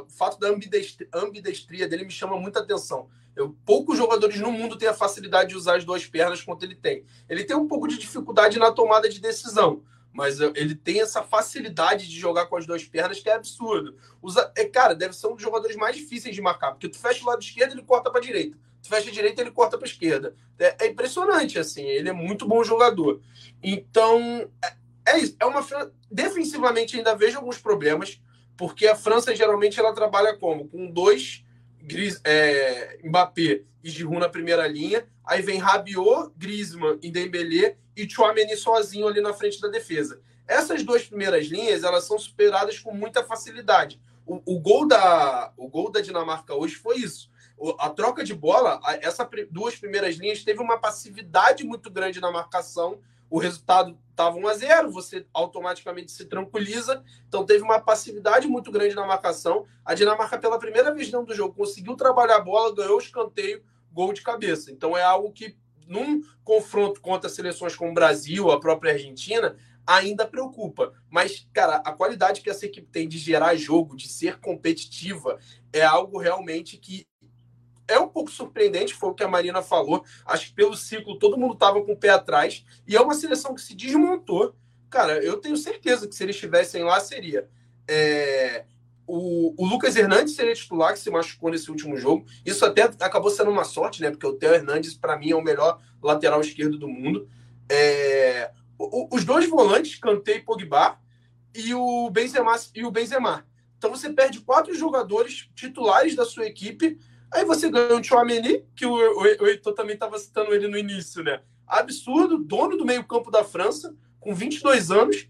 [0.00, 3.08] o fato da ambidestria, ambidestria dele me chama muita atenção.
[3.34, 6.74] Eu, poucos jogadores no mundo têm a facilidade de usar as duas pernas quanto ele
[6.74, 7.04] tem.
[7.28, 9.82] Ele tem um pouco de dificuldade na tomada de decisão,
[10.12, 13.96] mas ele tem essa facilidade de jogar com as duas pernas que é absurdo.
[14.22, 17.22] Usa, é, cara, deve ser um dos jogadores mais difíceis de marcar, porque tu fecha
[17.22, 18.56] o lado esquerdo e ele corta para direita
[18.86, 20.34] fecha a direita, ele corta para esquerda.
[20.58, 21.82] É, é, impressionante, assim.
[21.82, 23.20] Ele é muito bom jogador.
[23.62, 25.36] Então, é, é isso.
[25.38, 25.64] É uma
[26.10, 28.20] defensivamente ainda vejo alguns problemas,
[28.56, 31.44] porque a França geralmente ela trabalha como com dois
[31.82, 38.08] Gris, é, Mbappé e Giroud na primeira linha, aí vem Rabiot, Griezmann e Dembélé e
[38.08, 40.20] Chouameni sozinho ali na frente da defesa.
[40.48, 44.00] Essas duas primeiras linhas elas são superadas com muita facilidade.
[44.24, 47.30] O, o, gol da, o gol da Dinamarca hoje foi isso
[47.78, 53.00] a troca de bola, essas duas primeiras linhas teve uma passividade muito grande na marcação.
[53.28, 57.02] O resultado estava 1 a 0, você automaticamente se tranquiliza.
[57.28, 59.66] Então teve uma passividade muito grande na marcação.
[59.84, 63.64] A Dinamarca, pela primeira vez dentro do jogo, conseguiu trabalhar a bola, ganhou o escanteio,
[63.90, 64.70] gol de cabeça.
[64.70, 70.26] Então é algo que, num confronto contra seleções como o Brasil, a própria Argentina, ainda
[70.26, 70.92] preocupa.
[71.08, 75.38] Mas, cara, a qualidade que essa equipe tem de gerar jogo, de ser competitiva,
[75.72, 77.06] é algo realmente que
[77.88, 80.04] é um pouco surpreendente, foi o que a Marina falou.
[80.24, 82.64] Acho que pelo ciclo todo mundo estava com o pé atrás.
[82.86, 84.54] E é uma seleção que se desmontou.
[84.90, 87.48] Cara, eu tenho certeza que se eles estivessem lá, seria.
[87.88, 88.64] É,
[89.06, 92.26] o, o, Lucas Hernandes seria titular, que se machucou nesse último jogo.
[92.44, 94.10] Isso até acabou sendo uma sorte, né?
[94.10, 97.28] Porque o Theo Hernandes, para mim, é o melhor lateral esquerdo do mundo.
[97.68, 100.98] É, o, os dois volantes, Kanté e Pogba,
[101.54, 102.56] e o Benzema.
[102.74, 103.46] E o Benzema.
[103.78, 106.98] Então você perde quatro jogadores titulares da sua equipe
[107.32, 110.78] Aí você ganha um Chouameni, que o, o, o Heitor também estava citando ele no
[110.78, 111.40] início, né?
[111.66, 115.28] Absurdo, dono do meio-campo da França, com 22 anos.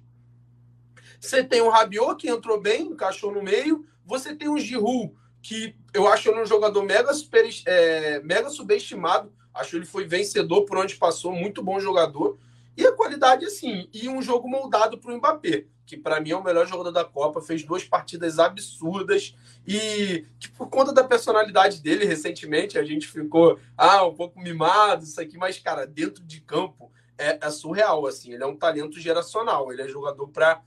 [1.18, 3.86] Você tem o Rabiot, que entrou bem, encaixou no meio.
[4.04, 9.32] Você tem o Giroud, que eu acho ele um jogador mega, super, é, mega subestimado.
[9.54, 12.38] Acho ele foi vencedor por onde passou, muito bom jogador.
[12.76, 16.36] E a qualidade, assim, e um jogo moldado para o Mbappé que para mim é
[16.36, 19.34] o melhor jogador da Copa, fez duas partidas absurdas
[19.66, 25.04] e que por conta da personalidade dele recentemente a gente ficou ah, um pouco mimado
[25.04, 28.98] isso aqui, mas cara, dentro de campo é, é surreal assim, ele é um talento
[28.98, 30.60] geracional, ele é jogador para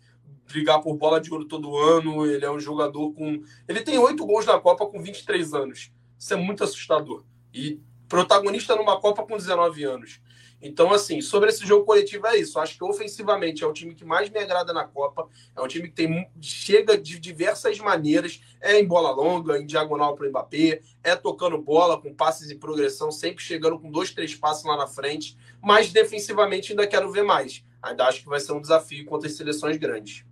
[0.51, 4.25] brigar por bola de ouro todo ano, ele é um jogador com ele tem oito
[4.25, 5.91] gols na Copa com 23 anos.
[6.17, 7.23] Isso é muito assustador.
[7.53, 10.19] E protagonista numa Copa com 19 anos.
[10.61, 12.59] Então, assim, sobre esse jogo coletivo é isso.
[12.59, 15.27] Acho que ofensivamente é o time que mais me agrada na Copa.
[15.55, 18.41] É um time que tem, chega de diversas maneiras.
[18.59, 22.55] É em bola longa, em diagonal para o Mbappé, é tocando bola com passes e
[22.55, 25.37] progressão, sempre chegando com dois, três passos lá na frente.
[25.61, 27.63] Mas defensivamente ainda quero ver mais.
[27.81, 30.25] Ainda acho que vai ser um desafio contra as seleções grandes.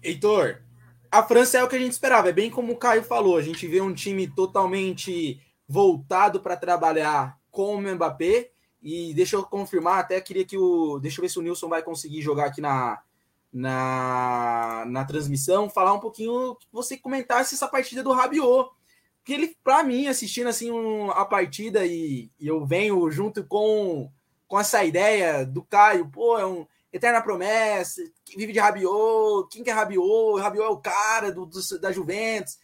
[0.00, 0.62] Heitor,
[1.10, 3.42] a França é o que a gente esperava, é bem como o Caio falou, a
[3.42, 8.50] gente vê um time totalmente voltado para trabalhar com o Mbappé,
[8.82, 10.98] e deixa eu confirmar, até queria que o.
[10.98, 13.00] Deixa eu ver se o Nilson vai conseguir jogar aqui na,
[13.52, 18.70] na, na transmissão, falar um pouquinho, você comentasse essa partida do Rabiot.
[19.18, 24.10] Porque ele, para mim, assistindo assim um, a partida e, e, eu venho junto com,
[24.48, 29.62] com essa ideia do Caio, pô, é um eterna promessa, que vive de Rabiot, quem
[29.62, 30.40] que é Rabiot?
[30.40, 32.58] Rabiot é o cara do, do, da Juventus.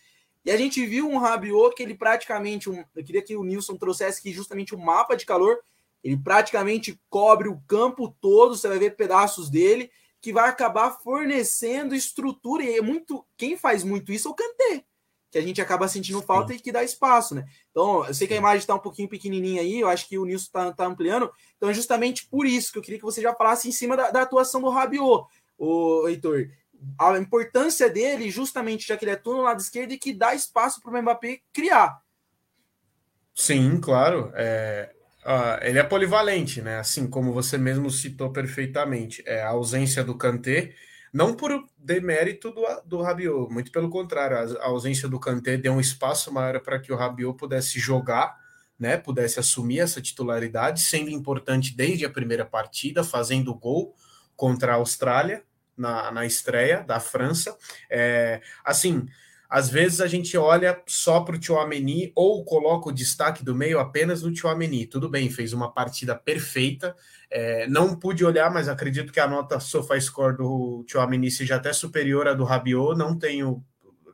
[0.49, 3.77] E a gente viu um Rabiot que ele praticamente, um, eu queria que o Nilson
[3.77, 5.59] trouxesse aqui justamente o um mapa de calor,
[6.03, 9.91] ele praticamente cobre o campo todo, você vai ver pedaços dele,
[10.23, 12.65] que vai acabar fornecendo estrutura.
[12.65, 13.27] E é muito.
[13.37, 14.85] Quem faz muito isso é o Kanté,
[15.31, 16.59] que a gente acaba sentindo falta Sim.
[16.59, 17.45] e que dá espaço, né?
[17.71, 20.25] Então, eu sei que a imagem está um pouquinho pequenininha aí, eu acho que o
[20.25, 21.31] Nilson está tá ampliando.
[21.59, 24.11] Então, é justamente por isso que eu queria que você já falasse em cima da,
[24.11, 25.27] da atuação do Rabiot,
[25.59, 26.49] o Heitor.
[26.99, 30.81] A importância dele, justamente, já que ele atua no lado esquerdo e que dá espaço
[30.81, 32.01] para o Mbappé criar.
[33.35, 34.33] Sim, claro.
[34.35, 34.93] É,
[35.29, 36.79] Uh, ele é polivalente, né?
[36.79, 39.23] Assim como você mesmo citou perfeitamente.
[39.27, 40.75] É a ausência do Kanté,
[41.13, 45.75] não por demérito do, do Rabiot, muito pelo contrário, a, a ausência do Kanté deu
[45.75, 48.39] um espaço maior para que o Rabiot pudesse jogar,
[48.79, 48.97] né?
[48.97, 53.95] Pudesse assumir essa titularidade, sendo importante desde a primeira partida, fazendo gol
[54.35, 55.45] contra a Austrália
[55.79, 57.57] na, na estreia da França.
[57.91, 59.07] É, assim
[59.49, 63.79] às vezes a gente olha só para o Chouameni ou coloca o destaque do meio
[63.79, 64.87] apenas no Chouameni.
[64.87, 66.95] Tudo bem, fez uma partida perfeita.
[67.31, 72.29] É, não pude olhar, mas acredito que a nota SofaScore do Chouameni seja até superior
[72.29, 72.99] à do Rabiot.
[72.99, 73.65] Não tenho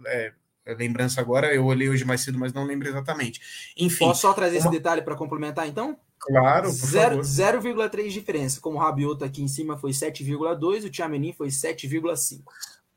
[0.07, 0.33] é,
[0.79, 3.41] lembrança agora, eu olhei hoje mais cedo, mas não lembro exatamente.
[3.77, 4.05] Enfim.
[4.05, 4.61] Posso só trazer uma...
[4.61, 5.99] esse detalhe para complementar, então?
[6.27, 8.61] Claro, 0,3 diferença.
[8.61, 12.43] Como o Rabiot aqui em cima foi 7,2, o Chouameni foi 7,5.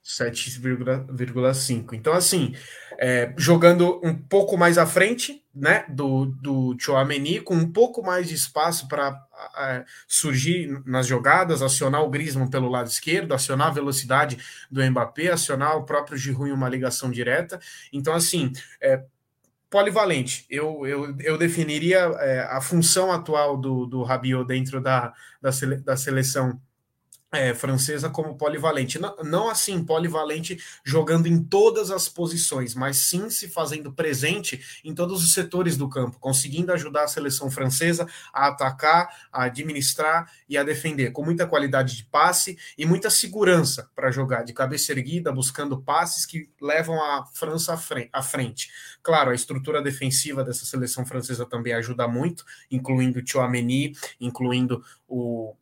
[0.08, 1.94] 7,5.
[1.94, 2.56] Então, assim,
[2.98, 8.30] é, jogando um pouco mais à frente né, do, do Chouameni, com um pouco mais
[8.30, 9.22] de espaço para
[10.08, 14.38] surgir nas jogadas, acionar o Griezmann pelo lado esquerdo, acionar a velocidade
[14.72, 17.60] do Mbappé, acionar o próprio Giroud em uma ligação direta.
[17.92, 19.04] Então, assim, é,
[19.70, 20.46] polivalente.
[20.50, 25.78] Eu, eu, eu definiria é, a função atual do, do Rabiot dentro da, da, sele,
[25.78, 26.60] da seleção
[27.32, 29.00] é, francesa como polivalente.
[29.00, 34.94] Não, não, assim, polivalente jogando em todas as posições, mas sim se fazendo presente em
[34.94, 40.58] todos os setores do campo, conseguindo ajudar a seleção francesa a atacar, a administrar e
[40.58, 45.32] a defender, com muita qualidade de passe e muita segurança para jogar, de cabeça erguida,
[45.32, 47.78] buscando passes que levam a França
[48.14, 48.72] à frente.
[49.04, 55.56] Claro, a estrutura defensiva dessa seleção francesa também ajuda muito, incluindo o Chouameni, incluindo o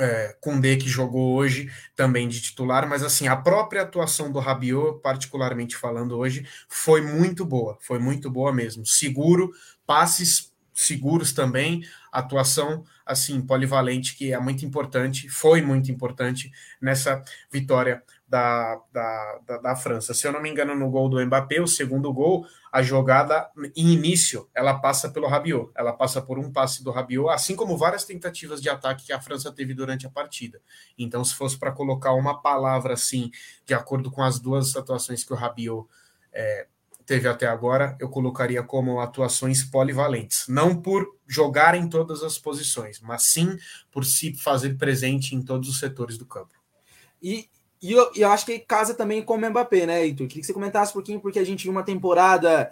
[0.00, 5.00] é, Kundê, que jogou hoje também de titular, mas assim, a própria atuação do Rabiot,
[5.02, 8.86] particularmente falando hoje, foi muito boa, foi muito boa mesmo.
[8.86, 9.52] Seguro,
[9.86, 17.22] passes seguros também, atuação assim polivalente que é muito importante, foi muito importante nessa
[17.52, 20.14] vitória da, da, da, da, França.
[20.14, 23.88] Se eu não me engano, no gol do Mbappé, o segundo gol, a jogada em
[23.88, 28.04] início, ela passa pelo Rabiot, ela passa por um passe do Rabiot, assim como várias
[28.04, 30.62] tentativas de ataque que a França teve durante a partida.
[30.96, 33.32] Então, se fosse para colocar uma palavra assim,
[33.66, 35.88] de acordo com as duas atuações que o Rabiot
[36.32, 36.68] é,
[37.04, 40.44] teve até agora, eu colocaria como atuações polivalentes.
[40.46, 43.58] Não por jogar em todas as posições, mas sim
[43.90, 46.54] por se fazer presente em todos os setores do campo.
[47.20, 47.50] E,
[47.82, 50.26] e eu, eu, acho que casa também com o Mbappé, né, Heitor?
[50.26, 52.70] Queria que você comentasse um pouquinho, porque a gente viu uma temporada,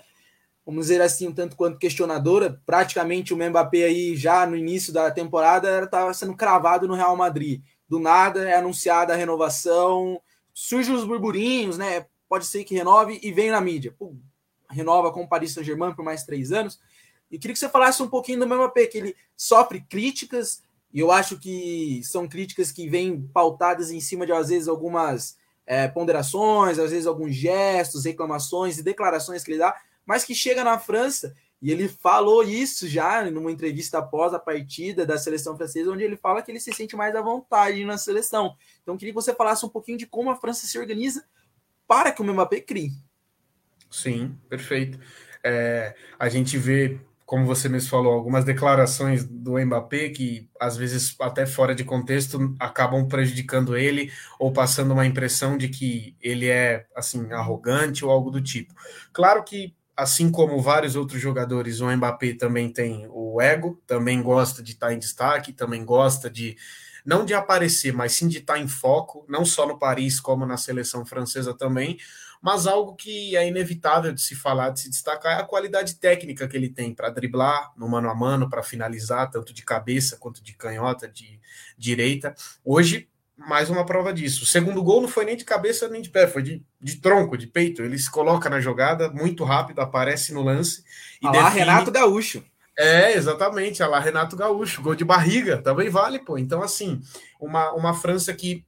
[0.66, 2.60] vamos dizer assim, um tanto quanto questionadora.
[2.66, 7.62] Praticamente o Mbappé aí, já no início da temporada, estava sendo cravado no Real Madrid.
[7.88, 10.20] Do nada é anunciada a renovação,
[10.52, 12.04] surgem os burburinhos, né?
[12.28, 13.96] Pode ser que renove e vem na mídia.
[14.68, 16.78] Renova com o Paris Saint-Germain por mais três anos.
[17.30, 21.12] E queria que você falasse um pouquinho do Mbappé, que ele sofre críticas, e eu
[21.12, 25.36] acho que são críticas que vêm pautadas em cima de, às vezes, algumas
[25.66, 29.76] é, ponderações, às vezes, alguns gestos, reclamações e declarações que ele dá,
[30.06, 35.04] mas que chega na França, e ele falou isso já numa entrevista após a partida
[35.04, 38.56] da seleção francesa, onde ele fala que ele se sente mais à vontade na seleção.
[38.82, 41.24] Então, queria que você falasse um pouquinho de como a França se organiza
[41.86, 42.92] para que o Mbappé crie.
[43.90, 45.00] Sim, perfeito.
[45.42, 51.14] É, a gente vê como você mesmo falou, algumas declarações do Mbappé que, às vezes,
[51.20, 56.86] até fora de contexto, acabam prejudicando ele ou passando uma impressão de que ele é,
[56.96, 58.72] assim, arrogante ou algo do tipo.
[59.12, 64.62] Claro que, assim como vários outros jogadores, o Mbappé também tem o ego, também gosta
[64.62, 66.56] de estar em destaque, também gosta de
[67.04, 70.56] não de aparecer, mas sim de estar em foco, não só no Paris, como na
[70.56, 71.98] seleção francesa também,
[72.42, 76.46] mas algo que é inevitável de se falar, de se destacar, é a qualidade técnica
[76.46, 80.42] que ele tem para driblar no mano a mano, para finalizar, tanto de cabeça quanto
[80.42, 81.40] de canhota, de
[81.76, 82.34] direita.
[82.64, 84.42] Hoje, mais uma prova disso.
[84.42, 87.38] O segundo gol não foi nem de cabeça nem de pé, foi de, de tronco,
[87.38, 87.82] de peito.
[87.82, 90.82] Ele se coloca na jogada muito rápido, aparece no lance.
[91.22, 91.60] E Olá, define...
[91.60, 92.44] Renato Gaúcho.
[92.76, 93.82] É, exatamente.
[93.82, 94.82] Olha lá, Renato Gaúcho.
[94.82, 96.36] Gol de barriga, também vale, pô.
[96.36, 97.00] Então, assim,
[97.40, 98.64] uma, uma França que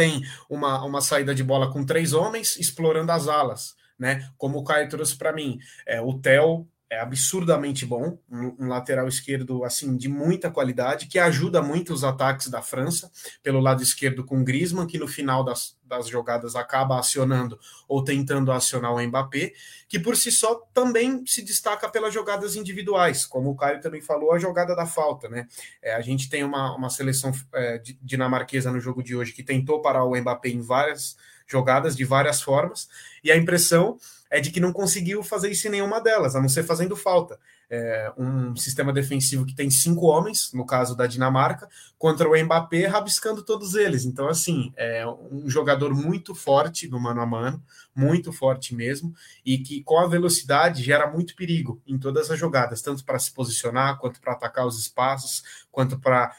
[0.00, 4.26] tem uma, uma saída de bola com três homens explorando as alas, né?
[4.38, 9.06] Como o Caio trouxe para mim, é, o Theo é absurdamente bom, um, um, lateral
[9.06, 13.08] esquerdo assim de muita qualidade, que ajuda muito os ataques da França,
[13.44, 17.56] pelo lado esquerdo com Griezmann, que no final das, das jogadas acaba acionando
[17.88, 19.52] ou tentando acionar o Mbappé,
[19.88, 24.32] que por si só também se destaca pelas jogadas individuais, como o Caio também falou,
[24.32, 25.46] a jogada da falta, né?
[25.80, 29.80] É, a gente tem uma, uma seleção é, dinamarquesa no jogo de hoje que tentou
[29.80, 31.16] parar o Mbappé em várias
[31.50, 32.88] jogadas, de várias formas,
[33.24, 33.98] e a impressão
[34.30, 37.38] é de que não conseguiu fazer isso em nenhuma delas, a não ser fazendo falta.
[37.68, 42.86] É um sistema defensivo que tem cinco homens, no caso da Dinamarca, contra o Mbappé,
[42.86, 44.04] rabiscando todos eles.
[44.04, 47.62] Então, assim, é um jogador muito forte no mano a mano,
[47.94, 52.82] muito forte mesmo, e que com a velocidade gera muito perigo em todas as jogadas,
[52.82, 56.34] tanto para se posicionar, quanto para atacar os espaços, quanto para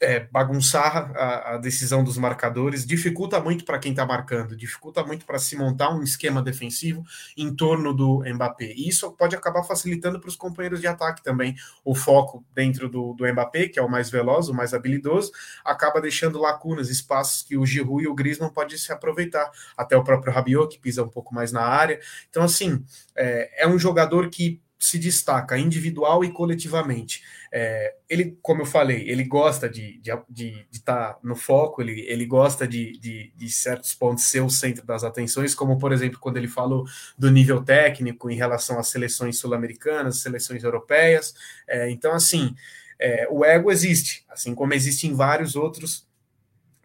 [0.00, 5.26] é, bagunçar a, a, decisão dos marcadores, dificulta muito para quem está marcando, dificulta muito
[5.26, 7.04] para se montar um esquema defensivo
[7.36, 8.72] em torno do Mbappé.
[8.76, 11.54] E isso pode acabar facilitando para os companheiros de ataque também.
[11.84, 15.32] O foco dentro do, do Mbappé, que é o mais veloz, o mais habilidoso,
[15.64, 19.50] acaba deixando lacunas, espaços que o Giroud e o Griezmann podem se aproveitar.
[19.76, 22.00] Até o próprio Rabiot, que pisa um pouco mais na área.
[22.30, 22.84] Então, assim,
[23.16, 27.22] é, é um jogador que se destaca individual e coletivamente.
[27.52, 31.82] É, ele, como eu falei, ele gosta de estar de, de, de tá no foco,
[31.82, 35.92] ele, ele gosta de, de, de, certos pontos ser o centro das atenções, como por
[35.92, 36.86] exemplo, quando ele falou
[37.18, 41.34] do nível técnico em relação às seleções sul-americanas, seleções europeias.
[41.66, 42.54] É, então, assim,
[42.98, 46.07] é, o ego existe, assim como existe em vários outros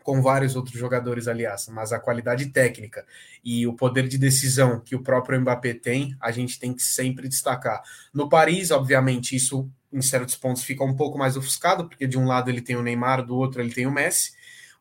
[0.04, 3.06] com vários outros jogadores, aliás, mas a qualidade técnica
[3.43, 7.28] e o poder de decisão que o próprio Mbappé tem, a gente tem que sempre
[7.28, 7.82] destacar.
[8.14, 12.26] No Paris, obviamente, isso em certos pontos fica um pouco mais ofuscado, porque de um
[12.26, 14.34] lado ele tem o Neymar, do outro ele tem o Messi,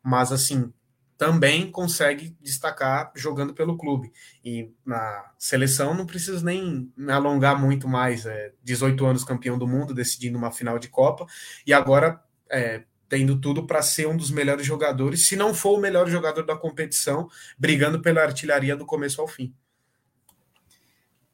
[0.03, 0.73] mas assim,
[1.17, 4.11] também consegue destacar jogando pelo clube.
[4.43, 9.67] E na seleção não preciso nem me alongar muito mais, é 18 anos campeão do
[9.67, 11.25] mundo, decidindo uma final de Copa,
[11.65, 12.19] e agora
[12.51, 12.83] é,
[13.13, 16.55] tendo tudo para ser um dos melhores jogadores, se não for o melhor jogador da
[16.55, 19.53] competição, brigando pela artilharia do começo ao fim.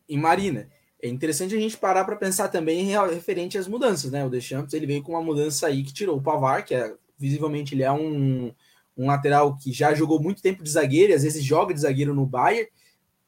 [0.05, 0.69] E Marina,
[1.01, 4.25] é interessante a gente parar para pensar também referente às mudanças, né?
[4.25, 7.73] O Deschamps ele veio com uma mudança aí que tirou o Pavar, que é visivelmente
[7.73, 8.53] ele é um,
[8.97, 12.13] um lateral que já jogou muito tempo de zagueiro, e às vezes joga de zagueiro
[12.13, 12.69] no Bayern,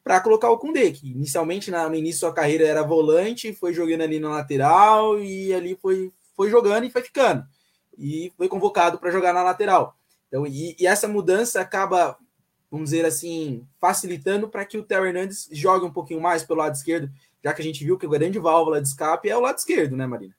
[0.04, 4.02] para colocar o Koundé, que inicialmente no início da sua carreira era volante, foi jogando
[4.02, 7.46] ali na lateral e ali foi, foi jogando e foi ficando
[7.98, 9.96] e foi convocado para jogar na lateral.
[10.28, 12.18] Então, e, e, essa mudança acaba,
[12.70, 16.76] vamos dizer assim, facilitando para que o Theo Hernandes jogue um pouquinho mais pelo lado
[16.76, 17.12] esquerdo,
[17.44, 19.96] já que a gente viu que a grande válvula de escape é o lado esquerdo,
[19.96, 20.36] né, Marina?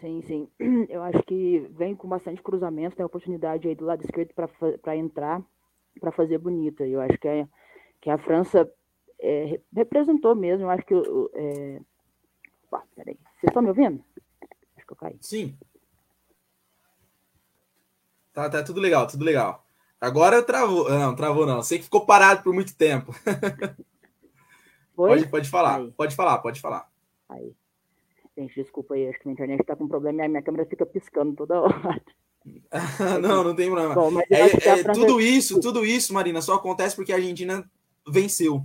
[0.00, 0.48] Sim, sim.
[0.90, 4.34] Eu acho que vem com bastante cruzamento, tem oportunidade aí do lado esquerdo
[4.82, 5.42] para entrar,
[5.98, 6.86] para fazer bonita.
[6.86, 7.48] Eu acho que, é,
[8.02, 8.70] que a França
[9.18, 10.64] é, representou mesmo.
[10.64, 10.94] Eu acho que.
[11.34, 11.80] É...
[12.94, 13.16] Peraí.
[13.38, 14.04] Vocês estão me ouvindo?
[14.94, 15.18] Eu caí.
[15.20, 15.58] Sim.
[18.32, 19.64] Tá, tá tudo legal, tudo legal.
[20.00, 20.88] Agora travou.
[20.88, 21.62] Não, travou não.
[21.62, 23.12] Sei que ficou parado por muito tempo.
[24.96, 25.90] Pode, pode falar, aí.
[25.90, 26.88] pode falar, pode falar.
[27.28, 27.52] Aí.
[28.38, 30.86] Gente, desculpa aí, acho que a internet tá com problema e a minha câmera fica
[30.86, 32.00] piscando toda hora.
[33.20, 33.92] não, não tem problema.
[33.92, 37.68] Bom, é, é, tudo isso, tudo isso, Marina, só acontece porque a Argentina
[38.08, 38.64] venceu.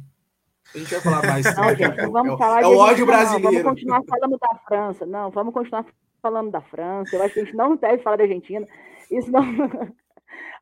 [0.76, 1.46] A gente vai falar mais.
[1.56, 3.44] Não, gente, não vamos é, falar é o ódio brasileiro.
[3.44, 5.06] Não, vamos continuar falando da França.
[5.08, 5.86] Não, vamos continuar
[6.22, 7.16] falando da França.
[7.16, 8.68] Eu acho que a gente não deve falar da Argentina.
[9.12, 9.42] Isso não.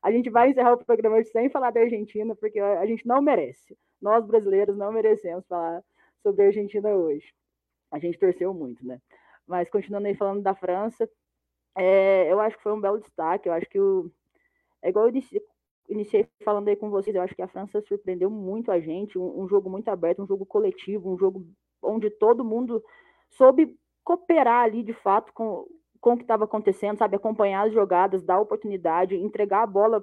[0.02, 3.76] a gente vai encerrar o programa sem falar da Argentina, porque a gente não merece.
[4.00, 5.82] Nós, brasileiros, não merecemos falar
[6.22, 7.32] sobre a Argentina hoje.
[7.90, 9.00] A gente torceu muito, né?
[9.46, 11.08] Mas continuando aí falando da França,
[11.76, 13.48] é, eu acho que foi um belo destaque.
[13.48, 14.10] Eu acho que o.
[14.82, 15.42] É igual eu disse,
[15.88, 19.42] iniciei falando aí com vocês, eu acho que a França surpreendeu muito a gente, um,
[19.42, 21.46] um, jogo muito aberto, um jogo coletivo, um jogo
[21.82, 22.84] onde todo mundo
[23.30, 23.76] soube
[24.08, 25.66] cooperar ali de fato com,
[26.00, 30.02] com o que estava acontecendo, sabe, acompanhar as jogadas, dar oportunidade, entregar a bola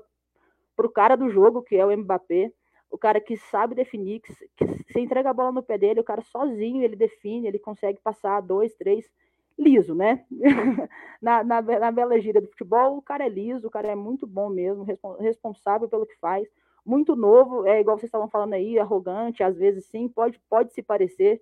[0.76, 2.51] para o cara do jogo, que é o Mbappé,
[2.91, 6.03] o cara que sabe definir, que, que se entrega a bola no pé dele, o
[6.03, 9.10] cara sozinho ele define, ele consegue passar dois, três
[9.58, 10.24] liso, né?
[11.20, 14.28] na, na, na bela gíria do futebol, o cara é liso, o cara é muito
[14.28, 14.86] bom mesmo,
[15.20, 16.47] responsável pelo que faz,
[16.86, 20.84] muito novo, é igual vocês estavam falando aí, arrogante, às vezes sim, pode, pode se
[20.84, 21.41] parecer,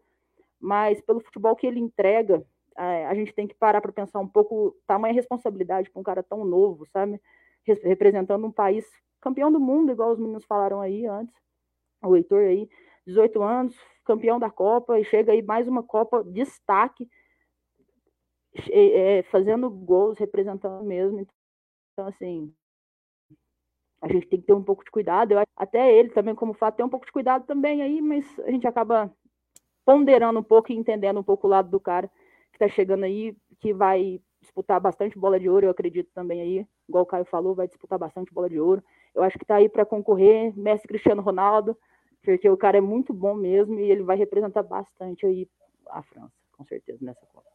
[0.61, 2.45] mas pelo futebol que ele entrega,
[2.76, 6.43] a, gente tem que parar para pensar um pouco tamanha responsabilidade para um cara tão
[6.43, 7.19] novo, sabe?
[7.65, 8.86] Representando um país
[9.21, 11.34] campeão do mundo, igual os meninos falaram aí antes,
[12.03, 12.69] o Heitor aí,
[13.05, 17.09] 18 anos, campeão da Copa, e chega aí mais uma Copa destaque,
[18.69, 21.26] é, fazendo gols, representando mesmo.
[21.93, 22.53] Então, assim,
[24.01, 25.32] a gente tem que ter um pouco de cuidado.
[25.32, 28.51] Eu, até ele também, como fato, tem um pouco de cuidado também aí, mas a
[28.51, 29.11] gente acaba
[29.86, 32.11] ponderando um pouco e entendendo um pouco o lado do cara
[32.53, 36.67] que está chegando aí, que vai disputar bastante bola de ouro, eu acredito também aí,
[36.87, 38.83] igual o Caio falou, vai disputar bastante bola de ouro.
[39.15, 41.77] Eu acho que está aí para concorrer, Messi Cristiano Ronaldo,
[42.21, 45.47] porque o cara é muito bom mesmo e ele vai representar bastante aí
[45.89, 47.53] a França, com certeza, nessa Copa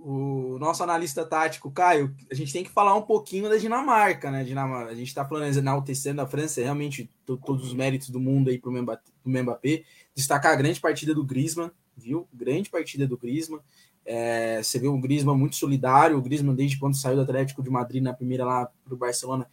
[0.00, 4.44] o nosso analista tático, Caio, a gente tem que falar um pouquinho da Dinamarca, né?
[4.44, 8.58] Dinamarca, a gente está falando enaltecendo a França, realmente todos os méritos do mundo aí
[8.58, 9.84] para o Mbappé.
[10.14, 12.28] Destacar a grande partida do Griezmann, viu?
[12.32, 13.60] Grande partida do Griezmann.
[14.04, 17.68] É, você vê o Griezmann muito solidário, o Griezmann desde quando saiu do Atlético de
[17.68, 19.46] Madrid na primeira lá para o Barcelona,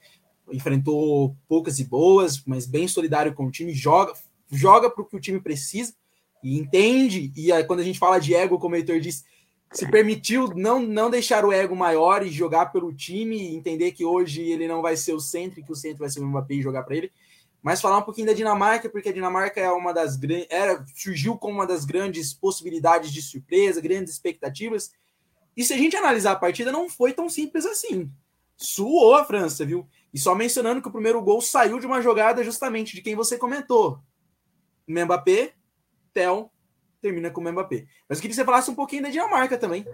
[0.52, 4.14] enfrentou poucas e boas, mas bem solidário com o time, joga,
[4.50, 5.94] joga para o que o time precisa
[6.42, 7.34] e entende.
[7.36, 9.26] E aí, quando a gente fala de ego, como o Heitor disse,
[9.72, 14.42] se permitiu não, não deixar o ego maior e jogar pelo time, entender que hoje
[14.42, 16.84] ele não vai ser o centro, que o centro vai ser o Mbappé e jogar
[16.84, 17.12] para ele.
[17.66, 20.20] Mas falar um pouquinho da Dinamarca, porque a Dinamarca é uma das
[20.52, 24.92] era surgiu como uma das grandes possibilidades de surpresa, grandes expectativas.
[25.58, 28.12] E se a gente analisar a partida, não foi tão simples assim.
[28.56, 29.88] Suou a França, viu?
[30.14, 33.36] E só mencionando que o primeiro gol saiu de uma jogada justamente de quem você
[33.36, 33.98] comentou.
[34.88, 35.54] Mbappé,
[36.14, 36.52] Tel
[37.02, 37.88] termina com o Mbappé.
[38.08, 39.88] Mas eu queria que você falasse um pouquinho da Dinamarca também.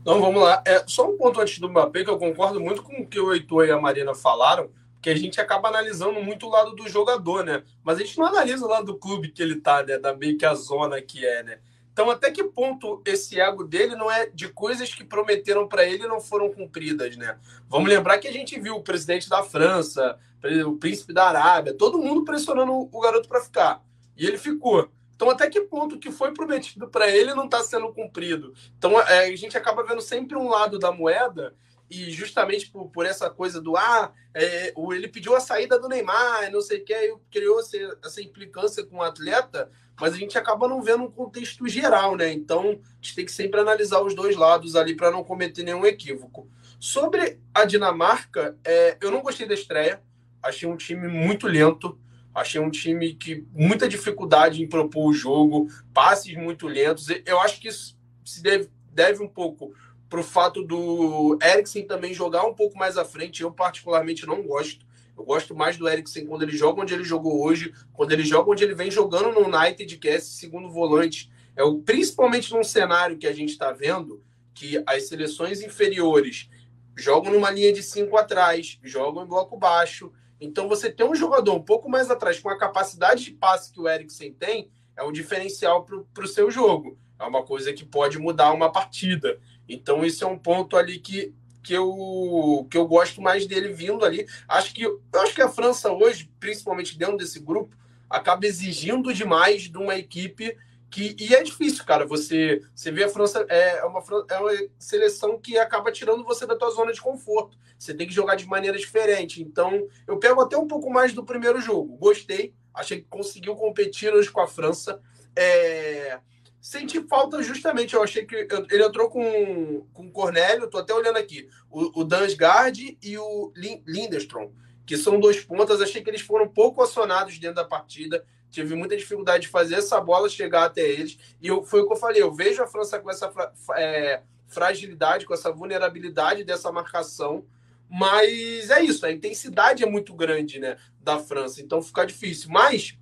[0.00, 0.62] Então vamos lá.
[0.64, 3.30] É, só um ponto antes do Mbappé, que eu concordo muito com o que o
[3.30, 4.70] Heitor e a Marina falaram,
[5.02, 7.64] que a gente acaba analisando muito o lado do jogador, né?
[7.82, 9.98] Mas a gente não analisa o lado do clube que ele tá, né?
[9.98, 11.58] Da meio que a zona que é, né?
[11.92, 16.04] Então, até que ponto esse ego dele não é de coisas que prometeram para ele
[16.04, 17.36] e não foram cumpridas, né?
[17.68, 20.18] Vamos lembrar que a gente viu o presidente da França,
[20.66, 23.82] o príncipe da Arábia, todo mundo pressionando o garoto para ficar.
[24.16, 24.88] E ele ficou.
[25.16, 28.54] Então, até que ponto que foi prometido para ele não está sendo cumprido?
[28.78, 31.54] Então, é, a gente acaba vendo sempre um lado da moeda
[31.92, 36.50] e justamente por, por essa coisa do ah, é, ele pediu a saída do Neymar,
[36.50, 39.70] não sei o que, criou essa, essa implicância com o atleta,
[40.00, 42.32] mas a gente acaba não vendo um contexto geral, né?
[42.32, 45.84] Então, a gente tem que sempre analisar os dois lados ali para não cometer nenhum
[45.84, 46.48] equívoco.
[46.80, 50.02] Sobre a Dinamarca, é, eu não gostei da estreia,
[50.42, 51.98] achei um time muito lento.
[52.34, 57.08] Achei um time que muita dificuldade em propor o jogo, passes muito lentos.
[57.26, 59.74] Eu acho que isso se deve, deve um pouco
[60.12, 63.42] para o fato do Eriksen também jogar um pouco mais à frente.
[63.42, 64.84] Eu, particularmente, não gosto.
[65.16, 68.50] Eu gosto mais do Eriksen quando ele joga onde ele jogou hoje, quando ele joga
[68.50, 71.32] onde ele vem jogando no United, que é esse segundo volante.
[71.56, 76.50] É o, principalmente num cenário que a gente está vendo, que as seleções inferiores
[76.94, 81.54] jogam numa linha de cinco atrás, jogam em bloco baixo, então, você ter um jogador
[81.54, 85.12] um pouco mais atrás, com a capacidade de passe que o Eriksen tem, é um
[85.12, 86.98] diferencial para o seu jogo.
[87.16, 89.38] É uma coisa que pode mudar uma partida.
[89.72, 94.04] Então, esse é um ponto ali que, que, eu, que eu gosto mais dele vindo
[94.04, 94.26] ali.
[94.46, 97.76] Acho que, acho que a França hoje, principalmente dentro desse grupo,
[98.08, 100.56] acaba exigindo demais de uma equipe
[100.90, 102.06] que, e é difícil, cara.
[102.06, 106.54] Você, você vê a França é uma, é uma seleção que acaba tirando você da
[106.54, 107.56] tua zona de conforto.
[107.78, 109.42] Você tem que jogar de maneira diferente.
[109.42, 111.96] Então, eu pego até um pouco mais do primeiro jogo.
[111.96, 115.00] Gostei, achei que conseguiu competir hoje com a França.
[115.34, 116.20] É...
[116.62, 121.18] Senti falta justamente, eu achei que ele entrou com, com o Cornélio, tô até olhando
[121.18, 123.52] aqui, o, o Dansgaard e o
[123.84, 124.52] Lindestrom,
[124.86, 128.96] que são dois pontas, achei que eles foram pouco acionados dentro da partida tive muita
[128.96, 131.18] dificuldade de fazer essa bola chegar até eles.
[131.40, 133.32] E eu, foi o que eu falei, eu vejo a França com essa
[133.76, 137.44] é, fragilidade, com essa vulnerabilidade dessa marcação.
[137.88, 142.50] Mas é isso, a intensidade é muito grande né, da França, então fica difícil.
[142.50, 142.96] Mas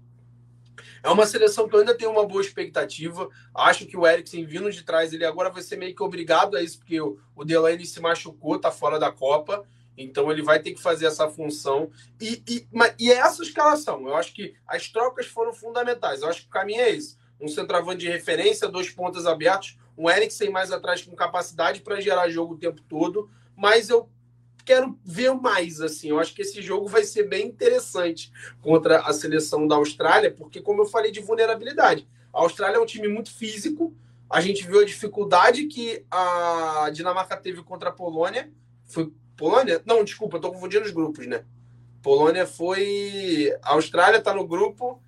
[1.03, 3.29] é uma seleção que eu ainda tenho uma boa expectativa.
[3.55, 6.63] Acho que o Eriksen vindo de trás, ele agora vai ser meio que obrigado a
[6.63, 9.65] isso, porque o, Delaney se machucou, tá fora da Copa.
[9.97, 11.91] Então ele vai ter que fazer essa função.
[12.21, 12.67] E, e,
[12.99, 14.07] e é essa escalação.
[14.07, 16.23] Eu acho que as trocas foram fundamentais.
[16.23, 17.19] Eu acho que o caminho é esse.
[17.41, 22.29] Um centroavante de referência, dois pontas abertos, um Eriksen mais atrás com capacidade para gerar
[22.29, 23.31] jogo o tempo todo.
[23.57, 24.09] Mas eu
[24.65, 25.81] quero ver mais.
[25.81, 26.09] assim.
[26.11, 28.31] Eu acho que esse jogo vai ser bem interessante
[28.61, 32.87] contra a seleção da Austrália, porque, como eu falei de vulnerabilidade, a Austrália é um
[32.87, 33.95] time muito físico,
[34.31, 38.49] A gente viu a dificuldade que a Dinamarca teve contra a Polônia.
[38.87, 39.83] Foi Polônia?
[39.85, 41.43] Não, desculpa, estou confundindo os grupos, né?
[42.01, 43.53] Polônia foi.
[43.61, 45.03] A Austrália está no grupo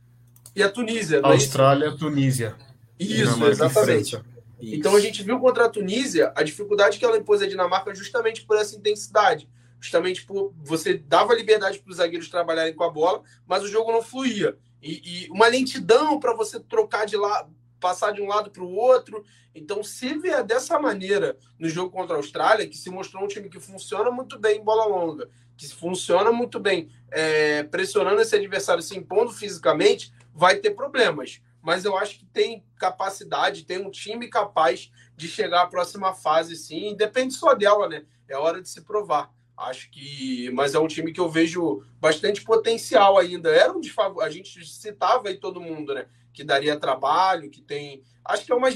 [0.57, 1.19] e a Tunísia.
[1.19, 2.57] É Austrália, é Tunísia.
[2.99, 4.21] Isso, exatamente.
[4.63, 4.77] Isso.
[4.77, 8.45] Então a gente viu contra a Tunísia a dificuldade que ela impôs à Dinamarca justamente
[8.47, 9.49] por essa intensidade.
[9.81, 13.91] Justamente por você dava liberdade para os zagueiros trabalharem com a bola, mas o jogo
[13.91, 14.57] não fluía.
[14.81, 18.73] E, e uma lentidão para você trocar de lado, passar de um lado para o
[18.73, 19.25] outro.
[19.53, 23.49] Então, se vier dessa maneira no jogo contra a Austrália, que se mostrou um time
[23.49, 28.83] que funciona muito bem em bola longa, que funciona muito bem é, pressionando esse adversário,
[28.83, 34.29] se impondo fisicamente, vai ter problemas mas eu acho que tem capacidade, tem um time
[34.29, 36.97] capaz de chegar à próxima fase, sim.
[36.97, 38.05] Depende só dela, né?
[38.29, 39.33] É hora de se provar.
[39.57, 43.49] Acho que, mas é um time que eu vejo bastante potencial ainda.
[43.49, 44.25] Era um desfavor...
[44.25, 46.07] a gente citava aí todo mundo, né?
[46.35, 48.03] Que daria trabalho, que tem.
[48.25, 48.69] Acho que é uma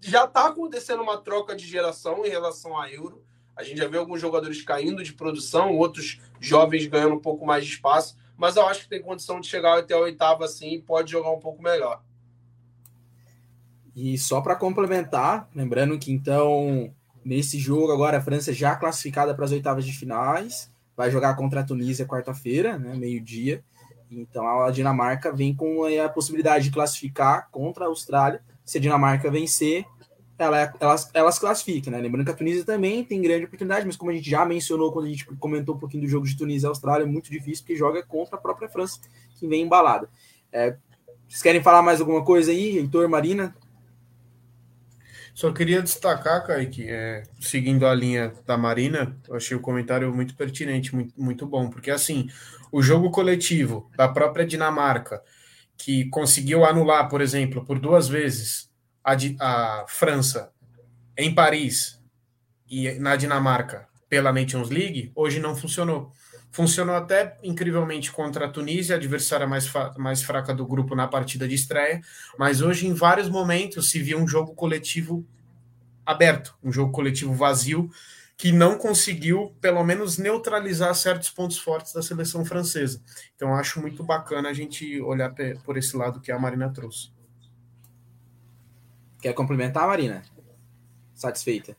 [0.00, 3.24] já está acontecendo uma troca de geração em relação à Euro.
[3.56, 7.64] A gente já vê alguns jogadores caindo de produção, outros jovens ganhando um pouco mais
[7.64, 10.82] de espaço mas eu acho que tem condição de chegar até a oitava assim e
[10.82, 12.02] pode jogar um pouco melhor.
[13.94, 16.92] E só para complementar, lembrando que então
[17.24, 21.60] nesse jogo agora a França já classificada para as oitavas de finais, vai jogar contra
[21.60, 23.64] a Tunísia quarta-feira, né, meio-dia.
[24.10, 28.42] Então a Dinamarca vem com a possibilidade de classificar contra a Austrália.
[28.64, 29.84] Se a Dinamarca vencer,
[30.38, 32.00] ela, elas, elas classificam, né?
[32.00, 35.06] Lembrando que a Tunísia também tem grande oportunidade, mas como a gente já mencionou quando
[35.06, 37.76] a gente comentou um pouquinho do jogo de Tunísia e Austrália, é muito difícil porque
[37.76, 39.00] joga contra a própria França,
[39.38, 40.08] que vem embalada.
[40.52, 40.76] É,
[41.28, 43.54] vocês querem falar mais alguma coisa aí, Heitor, Marina?
[45.34, 50.36] Só queria destacar, Kaique, é, seguindo a linha da Marina, eu achei o comentário muito
[50.36, 52.28] pertinente, muito, muito bom, porque assim,
[52.70, 55.20] o jogo coletivo da própria Dinamarca,
[55.76, 58.72] que conseguiu anular, por exemplo, por duas vezes
[59.04, 60.50] a, a França
[61.16, 62.00] em Paris
[62.68, 66.12] e na Dinamarca pela Nations League, hoje não funcionou.
[66.50, 71.54] Funcionou até incrivelmente contra a Tunísia, adversária mais, mais fraca do grupo na partida de
[71.56, 72.00] estreia,
[72.38, 75.26] mas hoje, em vários momentos, se viu um jogo coletivo
[76.06, 77.90] aberto, um jogo coletivo vazio,
[78.36, 83.02] que não conseguiu, pelo menos, neutralizar certos pontos fortes da seleção francesa.
[83.34, 87.13] Então, acho muito bacana a gente olhar por esse lado que a Marina trouxe.
[89.24, 90.20] Quer complementar, Marina?
[91.14, 91.74] Satisfeita?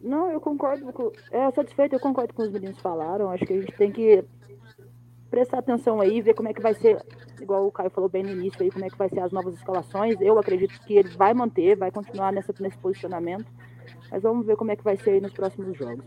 [0.00, 0.90] Não, eu concordo.
[0.90, 1.12] Com...
[1.30, 3.28] É, satisfeito, eu concordo com os meninos falaram.
[3.28, 4.24] Acho que a gente tem que
[5.30, 7.04] prestar atenção aí, ver como é que vai ser,
[7.38, 9.52] igual o Caio falou bem no início aí, como é que vai ser as novas
[9.52, 10.18] escalações.
[10.18, 13.44] Eu acredito que ele vai manter, vai continuar nessa, nesse posicionamento.
[14.10, 16.06] Mas vamos ver como é que vai ser aí nos próximos jogos.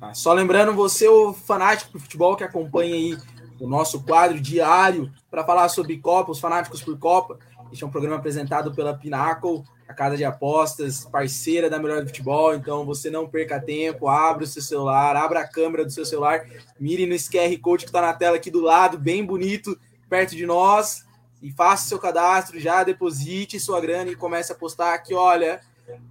[0.00, 3.18] Ah, só lembrando, você, o fanático do futebol que acompanha aí
[3.58, 7.40] o nosso quadro diário para falar sobre Copa, os fanáticos por Copa.
[7.72, 12.06] Este é um programa apresentado pela Pinnacle, a casa de apostas, parceira da Melhor do
[12.08, 12.54] Futebol.
[12.54, 16.46] Então você não perca tempo, abra o seu celular, abra a câmera do seu celular,
[16.78, 19.78] mire no QR Code que está na tela aqui do lado, bem bonito,
[20.08, 21.06] perto de nós,
[21.42, 25.14] e faça seu cadastro, já deposite sua grana e comece a apostar aqui.
[25.14, 25.60] Olha,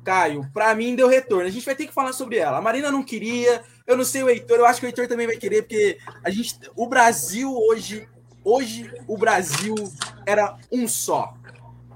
[0.04, 1.46] Caio, para mim deu retorno.
[1.46, 2.58] A gente vai ter que falar sobre ela.
[2.58, 5.28] A Marina não queria, eu não sei o Heitor, eu acho que o Heitor também
[5.28, 8.08] vai querer, porque a gente, o Brasil hoje,
[8.44, 9.76] hoje o Brasil
[10.26, 11.37] era um só.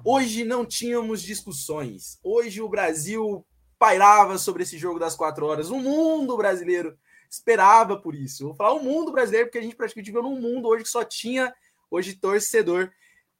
[0.04, 2.20] Hoje não tínhamos discussões.
[2.24, 3.46] Hoje o Brasil
[3.78, 5.70] pairava sobre esse jogo das quatro horas.
[5.70, 6.98] O mundo brasileiro
[7.30, 8.48] esperava por isso.
[8.48, 11.04] vou falar o mundo brasileiro, porque a gente praticamente viveu num mundo hoje que só
[11.04, 11.54] tinha
[11.90, 12.92] hoje torcedor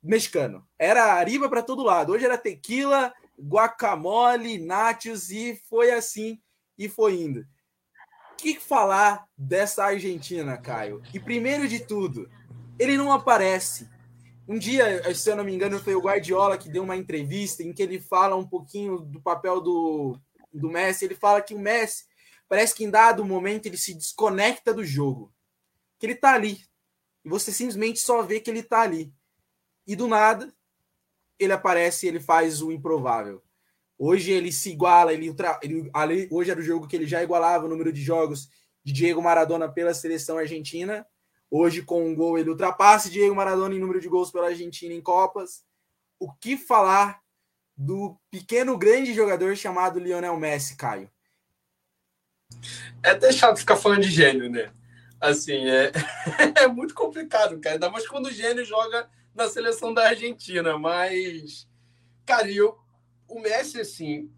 [0.04, 0.66] mexicano.
[0.78, 2.14] Era ariba para todo lado.
[2.14, 6.40] Hoje era tequila, guacamole, nachos e foi assim
[6.78, 7.42] e foi indo.
[8.34, 11.02] O que falar dessa Argentina, Caio?
[11.12, 12.30] E primeiro de tudo,
[12.78, 13.90] ele não aparece
[14.48, 17.74] um dia, se eu não me engano, foi o Guardiola que deu uma entrevista em
[17.74, 20.20] que ele fala um pouquinho do papel do,
[20.52, 21.06] do Messi.
[21.06, 22.06] Ele fala que o Messi
[22.50, 25.34] parece que em dado momento ele se desconecta do jogo.
[26.00, 26.64] Que ele tá ali.
[27.24, 29.14] E você simplesmente só vê que ele tá ali.
[29.86, 30.54] E do nada,
[31.40, 33.44] ele aparece e ele faz o improvável.
[33.98, 37.70] Hoje ele se iguala, ele, ele, hoje era o jogo que ele já igualava o
[37.70, 38.50] número de jogos
[38.84, 41.06] de Diego Maradona pela seleção argentina.
[41.54, 45.02] Hoje, com um gol, ele ultrapassa Diego Maradona em número de gols pela Argentina em
[45.02, 45.66] Copas.
[46.18, 47.22] O que falar
[47.76, 51.12] do pequeno grande jogador chamado Lionel Messi, Caio?
[53.04, 54.72] É até chato ficar falando de gênio, né?
[55.20, 55.92] Assim, é,
[56.64, 57.76] é muito complicado, cara.
[57.76, 60.78] Ainda mais quando o gênio joga na seleção da Argentina.
[60.78, 61.68] Mas,
[62.26, 62.80] cara, eu,
[63.28, 64.32] o Messi, assim,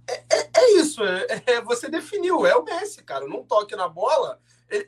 [0.73, 1.03] isso.
[1.03, 3.27] É, é, você definiu, é o Messi, cara.
[3.27, 4.39] Não toque na bola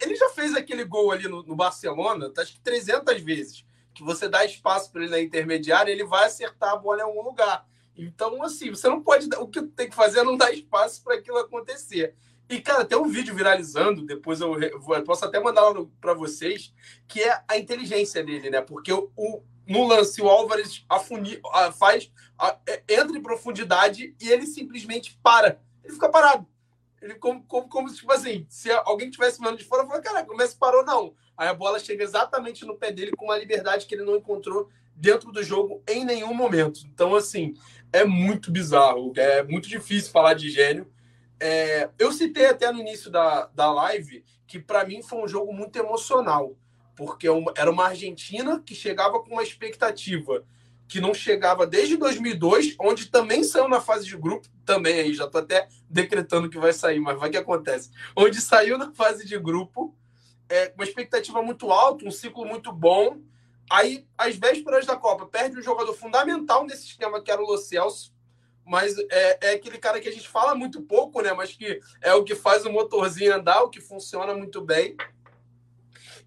[0.02, 3.66] ele já fez aquele gol ali no, no Barcelona, acho que 300 vezes.
[3.94, 7.22] Que você dá espaço para ele na intermediária, ele vai acertar a bola em algum
[7.22, 7.66] lugar.
[7.96, 9.30] Então, assim, você não pode.
[9.38, 12.14] O que tem que fazer é não dar espaço para aquilo acontecer.
[12.50, 15.64] E, cara, tem um vídeo viralizando, depois eu, eu posso até mandar
[16.02, 16.74] para vocês,
[17.08, 18.62] que é a inteligência dele, né?
[18.62, 21.42] Porque o, o no lance o Álvares afuni,
[21.80, 22.12] faz,
[22.68, 25.60] é, entra em profundidade e ele simplesmente para.
[25.86, 26.46] Ele fica parado.
[27.02, 30.36] Ele como, como, como tipo assim, se alguém tivesse vendo de fora, fala, caraca, o
[30.36, 31.14] Messi parou, não.
[31.38, 34.70] Aí a bola chega exatamente no pé dele com uma liberdade que ele não encontrou
[34.96, 36.82] dentro do jogo em nenhum momento.
[36.92, 37.54] Então, assim,
[37.94, 40.92] é muito bizarro, é muito difícil falar de gênio.
[41.40, 45.54] É, eu citei até no início da, da live que para mim foi um jogo
[45.54, 46.56] muito emocional,
[46.96, 50.46] porque é era uma Argentina que chegava com uma expectativa
[50.88, 55.26] que não chegava desde 2002, onde também saiu na fase de grupo, também aí, já
[55.26, 57.90] estou até decretando que vai sair, mas vai que acontece.
[58.16, 59.96] Onde saiu na fase de grupo,
[60.50, 63.20] é, uma expectativa muito alta, um ciclo muito bom.
[63.70, 67.58] Aí, às vésperas da Copa, perde um jogador fundamental nesse esquema, que era o Lo
[67.58, 68.14] Celso,
[68.66, 71.34] mas é, é, aquele cara que a gente fala muito pouco, né?
[71.34, 74.96] Mas que é o que faz o motorzinho andar, o que funciona muito bem.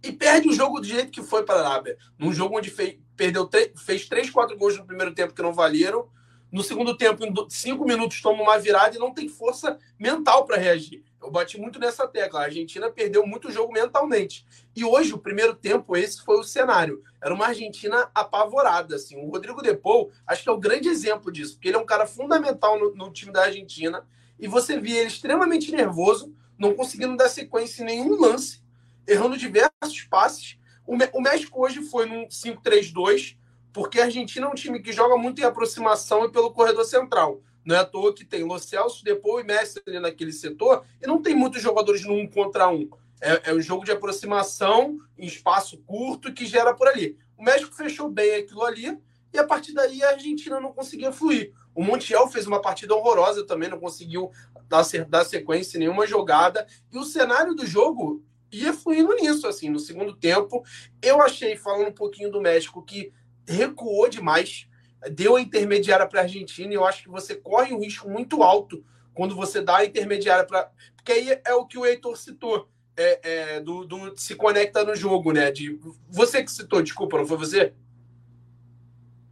[0.02, 1.98] E perde o jogo do jeito que foi para a Arábia.
[2.16, 6.08] Num jogo onde fez, perdeu, fez três, quatro gols no primeiro tempo que não valeram.
[6.50, 10.56] No segundo tempo, em cinco minutos, toma uma virada e não tem força mental para
[10.56, 11.04] reagir.
[11.20, 12.40] Eu bati muito nessa tecla.
[12.40, 14.46] A Argentina perdeu muito jogo mentalmente.
[14.74, 17.02] E hoje, o primeiro tempo, esse foi o cenário.
[17.20, 18.94] Era uma Argentina apavorada.
[18.94, 19.16] Assim.
[19.16, 22.06] O Rodrigo Depou, acho que é o grande exemplo disso, porque ele é um cara
[22.06, 24.06] fundamental no, no time da Argentina.
[24.38, 28.62] E você via ele extremamente nervoso, não conseguindo dar sequência em nenhum lance,
[29.06, 30.57] errando diversos passes.
[30.88, 33.36] O, México hoje foi num 5-3-2,
[33.74, 37.42] porque a Argentina é um time que joga muito em aproximação e pelo corredor central.
[37.62, 41.06] Não é à toa que tem Lo Celso, Depou e Messi ali naquele setor, e
[41.06, 42.88] não tem muitos jogadores no um contra um.
[43.20, 47.18] É, é um jogo de aproximação em espaço curto que gera por ali.
[47.36, 48.98] O México fechou bem aquilo ali,
[49.30, 51.52] e a partir daí a Argentina não conseguia fluir.
[51.74, 54.30] O Montiel fez uma partida horrorosa também, não conseguiu
[54.66, 56.66] dar, dar sequência em nenhuma jogada.
[56.90, 60.62] E o cenário do jogo ia fluindo nisso, assim, no segundo tempo.
[61.02, 63.12] Eu achei, falando um pouquinho do México, que
[63.46, 64.68] recuou demais
[65.10, 68.42] deu a intermediária para a Argentina e eu acho que você corre um risco muito
[68.42, 68.84] alto
[69.14, 70.70] quando você dá a intermediária para.
[70.96, 72.68] Porque aí é o que o Heitor citou.
[72.96, 75.52] É, é, do, do, se conecta no jogo, né?
[75.52, 77.72] De, você que citou, desculpa, não foi você?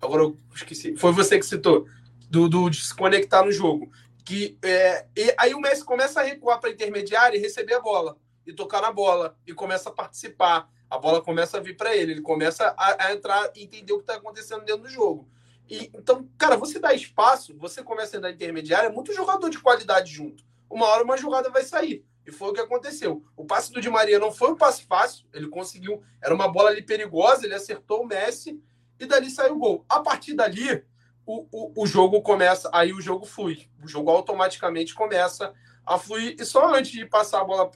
[0.00, 0.96] Agora eu esqueci.
[0.96, 1.86] Foi você que citou.
[2.30, 3.90] Do, do de se conectar no jogo.
[4.24, 7.80] Que, é, e aí o Messi começa a recuar para a intermediária e receber a
[7.80, 8.16] bola.
[8.46, 9.36] E tocar na bola.
[9.46, 10.70] E começa a participar.
[10.88, 12.12] A bola começa a vir para ele.
[12.12, 15.28] Ele começa a, a entrar e entender o que está acontecendo dentro do jogo.
[15.68, 19.58] E, então, cara, você dá espaço, você começa a andar intermediária, é muito jogador de
[19.58, 20.44] qualidade junto.
[20.70, 22.04] Uma hora uma jogada vai sair.
[22.24, 23.24] E foi o que aconteceu.
[23.36, 26.70] O passe do Di Maria não foi um passe fácil, ele conseguiu, era uma bola
[26.70, 28.60] ali perigosa, ele acertou o Messi
[28.98, 29.84] e dali saiu o gol.
[29.88, 30.84] A partir dali,
[31.24, 33.68] o, o, o jogo começa, aí o jogo flui.
[33.82, 35.52] O jogo automaticamente começa
[35.84, 36.36] a fluir.
[36.38, 37.70] E só antes de passar a bola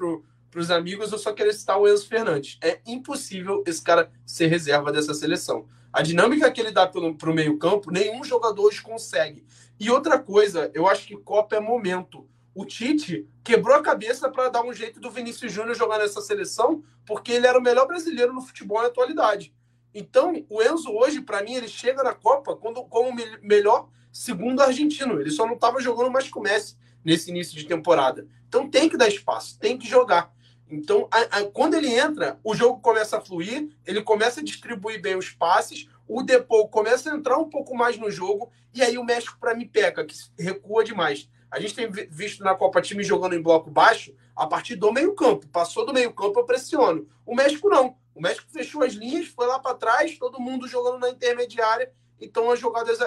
[0.51, 2.59] para os amigos, eu só queria citar o Enzo Fernandes.
[2.61, 5.67] É impossível esse cara ser reserva dessa seleção.
[5.93, 7.01] A dinâmica que ele dá para
[7.31, 9.45] o meio-campo, nenhum jogador hoje consegue.
[9.79, 12.29] E outra coisa, eu acho que Copa é momento.
[12.55, 16.83] O Tite quebrou a cabeça para dar um jeito do Vinícius Júnior jogar nessa seleção,
[17.07, 19.55] porque ele era o melhor brasileiro no futebol na atualidade.
[19.95, 24.61] Então, o Enzo hoje, para mim, ele chega na Copa como, como o melhor segundo
[24.61, 25.21] argentino.
[25.21, 28.27] Ele só não estava jogando mais com o Messi nesse início de temporada.
[28.49, 30.33] Então tem que dar espaço, tem que jogar.
[30.71, 35.03] Então, a, a, quando ele entra, o jogo começa a fluir, ele começa a distribuir
[35.03, 38.97] bem os passes, o Depou começa a entrar um pouco mais no jogo, e aí
[38.97, 41.29] o México, para mim, peca, que recua demais.
[41.51, 45.49] A gente tem visto na Copa time jogando em bloco baixo a partir do meio-campo.
[45.49, 47.09] Passou do meio-campo, eu pressiono.
[47.27, 47.97] O México não.
[48.15, 51.93] O México fechou as linhas, foi lá para trás, todo mundo jogando na intermediária.
[52.21, 52.99] Então as jogadas,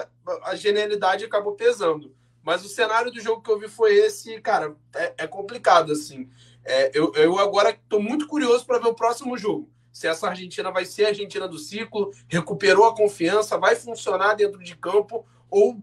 [0.42, 2.14] a, genialidade acabou pesando.
[2.42, 6.28] Mas o cenário do jogo que eu vi foi esse, cara, é, é complicado, assim.
[6.64, 9.70] É, eu, eu agora estou muito curioso para ver o próximo jogo.
[9.92, 14.58] Se essa Argentina vai ser a Argentina do ciclo, recuperou a confiança, vai funcionar dentro
[14.58, 15.80] de campo, ou,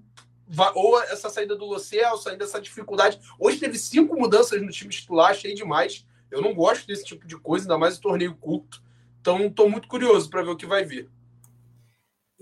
[0.75, 3.21] ou essa saída do Lociel, saindo dessa dificuldade.
[3.39, 6.05] Hoje teve cinco mudanças no time titular, achei demais.
[6.29, 8.83] Eu não gosto desse tipo de coisa, ainda mais o torneio curto.
[9.21, 11.09] Então, estou muito curioso para ver o que vai vir.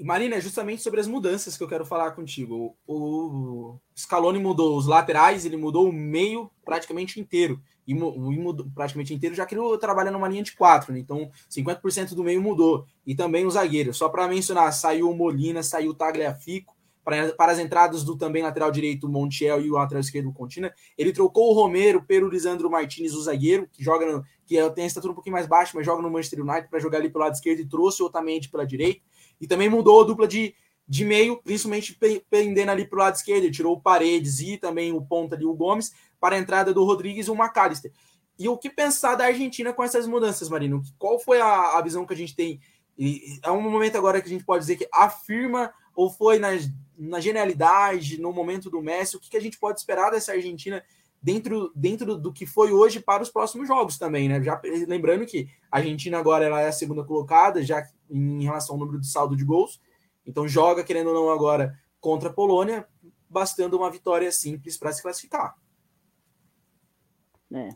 [0.03, 2.75] Marina, é justamente sobre as mudanças que eu quero falar contigo.
[2.87, 7.61] O, Scaloni mudou os laterais, ele mudou o meio praticamente inteiro.
[7.85, 10.99] E, mudou praticamente inteiro, já que ele trabalha numa linha de quatro, né?
[10.99, 12.85] Então, 50% do meio mudou.
[13.05, 13.97] E também os zagueiros.
[13.97, 16.77] Só para mencionar, saiu o Molina, saiu o Tagliafico.
[17.03, 20.33] Para, para as entradas do também lateral direito, o Montiel e o lateral esquerdo, o
[20.33, 20.71] Contina.
[20.95, 24.87] Ele trocou o Romero pelo Lisandro Martinez, o zagueiro, que joga no, que tem a
[24.87, 27.33] estatura um pouquinho mais baixa, mas joga no Manchester United para jogar ali pelo lado
[27.33, 29.01] esquerdo e trouxe o Otamendi pela direita.
[29.39, 30.53] E também mudou a dupla de,
[30.87, 31.97] de meio, principalmente
[32.29, 33.43] pendendo ali para o lado esquerdo.
[33.43, 36.83] Ele tirou o Paredes e também o ponta ali, o Gomes, para a entrada do
[36.83, 37.91] Rodrigues e o McAllister.
[38.37, 40.81] E o que pensar da Argentina com essas mudanças, Marino?
[40.97, 42.59] Qual foi a, a visão que a gente tem?
[42.97, 46.49] E é um momento agora que a gente pode dizer que afirma ou foi na,
[46.97, 49.17] na genialidade, no momento do Messi?
[49.17, 50.83] O que, que a gente pode esperar dessa Argentina
[51.21, 54.41] dentro, dentro do que foi hoje para os próximos jogos também, né?
[54.41, 58.79] Já lembrando que a Argentina agora ela é a segunda colocada, já em relação ao
[58.79, 59.81] número de saldo de gols.
[60.25, 62.87] Então joga, querendo ou não, agora contra a Polônia,
[63.29, 65.55] bastando uma vitória simples para se classificar.
[67.53, 67.69] É,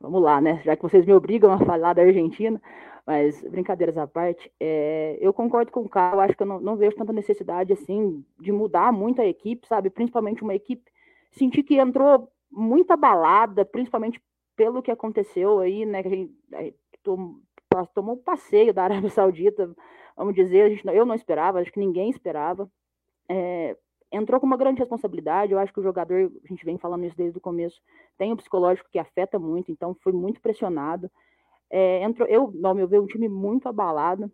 [0.00, 0.62] vamos lá, né?
[0.64, 2.60] Já que vocês me obrigam a falar da Argentina,
[3.06, 6.76] mas brincadeiras à parte, é, eu concordo com o Carlos, acho que eu não, não,
[6.76, 9.90] vejo tanta necessidade assim de mudar muito a equipe, sabe?
[9.90, 10.90] Principalmente uma equipe.
[11.32, 14.20] Senti que entrou muita balada, principalmente
[14.54, 16.02] pelo que aconteceu aí, né?
[16.02, 16.34] Que a gente
[17.76, 19.74] tomou, tomou um passeio da Arábia Saudita,
[20.16, 22.70] vamos dizer, a gente, eu não esperava, acho que ninguém esperava.
[23.28, 23.76] É,
[24.10, 25.52] entrou com uma grande responsabilidade.
[25.52, 27.80] Eu acho que o jogador, a gente vem falando isso desde o começo,
[28.16, 31.10] tem o psicológico que afeta muito, então foi muito pressionado.
[31.70, 34.30] É, entrou, eu, ao meu ver, um time muito abalado.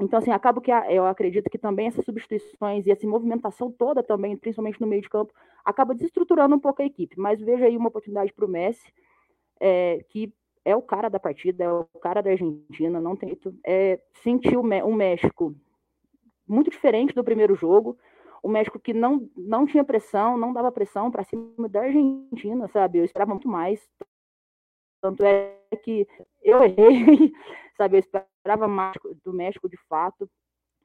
[0.00, 4.34] Então, assim, acaba que eu acredito que também essas substituições e essa movimentação toda também,
[4.34, 7.20] principalmente no meio de campo, acaba desestruturando um pouco a equipe.
[7.20, 8.90] Mas veja aí uma oportunidade para o Messi,
[9.60, 10.32] é, que
[10.64, 13.38] é o cara da partida, é o cara da Argentina, não tem.
[13.66, 15.54] É, sentiu o México
[16.46, 17.96] muito diferente do primeiro jogo
[18.42, 22.98] o México que não, não tinha pressão, não dava pressão para cima da Argentina, sabe?
[22.98, 23.86] Eu esperava muito mais.
[25.02, 26.06] Tanto é que
[26.42, 27.32] eu errei,
[27.76, 27.96] sabe?
[27.96, 30.28] Eu esperava mais do México de fato.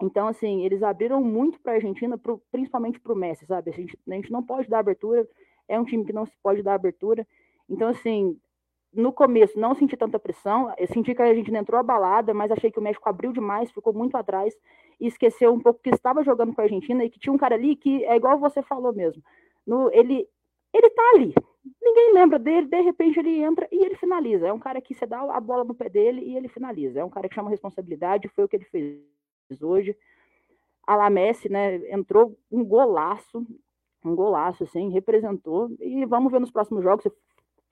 [0.01, 3.71] Então, assim, eles abriram muito para a Argentina, pro, principalmente para o Messi, sabe?
[3.71, 5.27] A gente, a gente não pode dar abertura,
[5.67, 7.25] é um time que não se pode dar abertura.
[7.69, 8.37] Então, assim,
[8.95, 12.71] no começo não senti tanta pressão, eu senti que a gente entrou abalada, mas achei
[12.71, 14.55] que o México abriu demais, ficou muito atrás
[14.99, 17.55] e esqueceu um pouco que estava jogando com a Argentina e que tinha um cara
[17.55, 19.21] ali que é igual você falou mesmo.
[19.65, 20.27] No, ele
[20.73, 21.33] ele tá ali.
[21.81, 24.47] Ninguém lembra dele, de repente ele entra e ele finaliza.
[24.47, 26.99] É um cara que você dá a bola no pé dele e ele finaliza.
[26.99, 29.01] É um cara que chama responsabilidade, foi o que ele fez
[29.61, 29.95] hoje.
[30.85, 33.45] A La Messi, né, entrou um golaço,
[34.03, 37.07] um golaço assim, representou e vamos ver nos próximos jogos.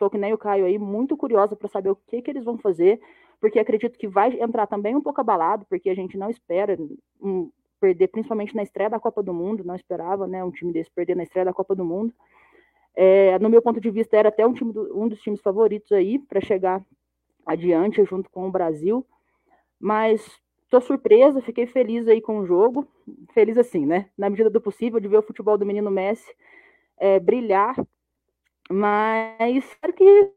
[0.04, 2.58] Estou que nem o Caio aí, muito curiosa para saber o que, que eles vão
[2.58, 3.00] fazer,
[3.40, 6.78] porque acredito que vai entrar também um pouco abalado, porque a gente não espera
[7.22, 7.50] um,
[7.80, 11.16] perder, principalmente na estreia da Copa do Mundo, não esperava né, um time desse perder
[11.16, 12.14] na estreia da Copa do Mundo.
[12.94, 15.94] É, no meu ponto de vista, era até um, time do, um dos times favoritos
[15.94, 16.84] aí para chegar
[17.46, 19.06] adiante junto com o Brasil,
[19.80, 22.86] mas estou surpresa, fiquei feliz aí com o jogo,
[23.34, 24.10] feliz assim, né?
[24.18, 26.30] Na medida do possível, de ver o futebol do menino Messi
[26.98, 27.74] é, brilhar
[28.70, 30.32] mas espero que,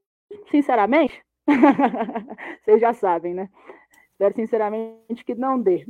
[0.50, 1.22] sinceramente,
[2.64, 3.48] vocês já sabem, né?
[4.12, 5.84] Espero sinceramente que não dê.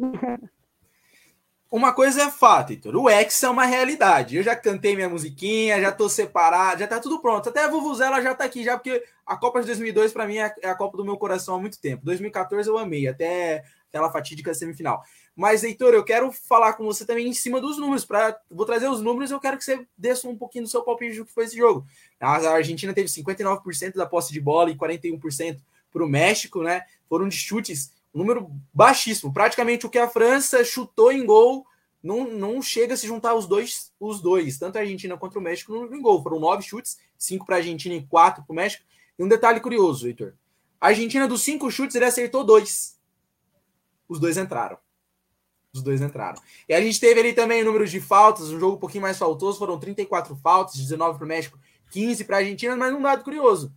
[1.70, 2.96] Uma coisa é fato, Heitor.
[2.96, 4.36] O X é uma realidade.
[4.36, 7.48] Eu já cantei minha musiquinha, já tô separado, já tá tudo pronto.
[7.48, 10.54] Até a Vuvuzela já tá aqui, já, porque a Copa de 2002 para mim é,
[10.62, 12.04] é a Copa do meu coração há muito tempo.
[12.04, 15.02] 2014 eu amei, até aquela fatídica semifinal.
[15.34, 18.04] Mas, Heitor, eu quero falar com você também em cima dos números.
[18.04, 21.18] Pra, vou trazer os números eu quero que você desça um pouquinho do seu palpite
[21.18, 21.86] do que foi esse jogo.
[22.20, 25.60] A Argentina teve 59% da posse de bola e 41%
[25.92, 26.82] para o México, né?
[27.08, 29.32] Foram de chutes, um número baixíssimo.
[29.32, 31.66] Praticamente o que a França chutou em gol
[32.02, 35.42] não, não chega a se juntar os dois, os dois, tanto a Argentina quanto o
[35.42, 36.22] México no, gol.
[36.22, 38.84] Foram nove chutes, cinco para a Argentina e quatro para o México.
[39.18, 40.34] E um detalhe curioso, Heitor.
[40.80, 42.95] A Argentina, dos cinco chutes, ele acertou dois.
[44.08, 44.78] Os dois entraram.
[45.72, 46.40] Os dois entraram.
[46.68, 49.18] E a gente teve ali também o número de faltas, um jogo um pouquinho mais
[49.18, 51.58] faltoso, foram 34 faltas, 19 para o México,
[51.90, 53.72] 15 para a Argentina, mas um dado curioso.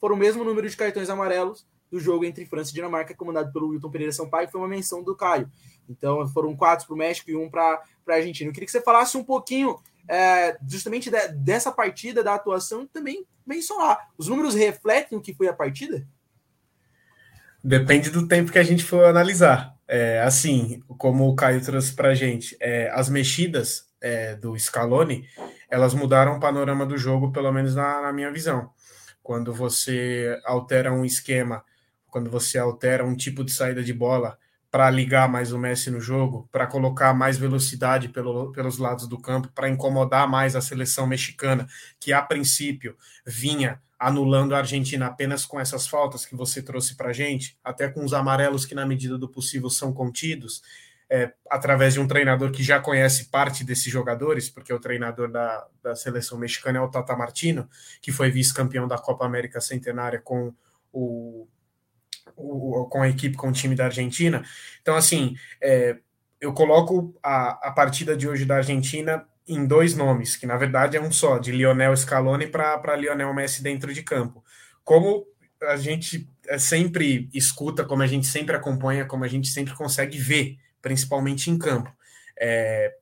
[0.00, 3.68] Foram o mesmo número de cartões amarelos do jogo entre França e Dinamarca, comandado pelo
[3.68, 5.48] Wilton Pereira Sampaio, que foi uma menção do Caio.
[5.88, 8.48] Então foram quatro para o México e um para a Argentina.
[8.48, 9.78] Eu queria que você falasse um pouquinho
[10.08, 14.10] é, justamente de, dessa partida, da atuação, e também mencionar.
[14.18, 16.06] Os números refletem o que foi a partida?
[17.62, 19.73] Depende do tempo que a gente for analisar.
[19.86, 25.28] É, assim, como o Caio trouxe para gente, é, as mexidas é, do Scaloni,
[25.70, 28.70] elas mudaram o panorama do jogo, pelo menos na, na minha visão.
[29.22, 31.64] Quando você altera um esquema,
[32.10, 34.38] quando você altera um tipo de saída de bola
[34.70, 39.16] para ligar mais o Messi no jogo, para colocar mais velocidade pelo, pelos lados do
[39.20, 41.66] campo, para incomodar mais a seleção mexicana,
[42.00, 47.08] que a princípio vinha anulando a Argentina apenas com essas faltas que você trouxe para
[47.08, 50.62] a gente, até com os amarelos que, na medida do possível, são contidos,
[51.08, 55.66] é, através de um treinador que já conhece parte desses jogadores, porque o treinador da,
[55.82, 57.66] da seleção mexicana é o Tata Martino,
[58.02, 60.52] que foi vice-campeão da Copa América Centenária com
[60.92, 61.48] o,
[62.36, 64.44] o, com a equipe, com o time da Argentina.
[64.82, 65.96] Então, assim, é,
[66.38, 70.96] eu coloco a, a partida de hoje da Argentina em dois nomes, que na verdade
[70.96, 74.42] é um só, de Lionel Scaloni para Lionel Messi dentro de campo.
[74.82, 75.26] Como
[75.62, 80.18] a gente é, sempre escuta, como a gente sempre acompanha, como a gente sempre consegue
[80.18, 81.94] ver, principalmente em campo.
[82.38, 82.94] É,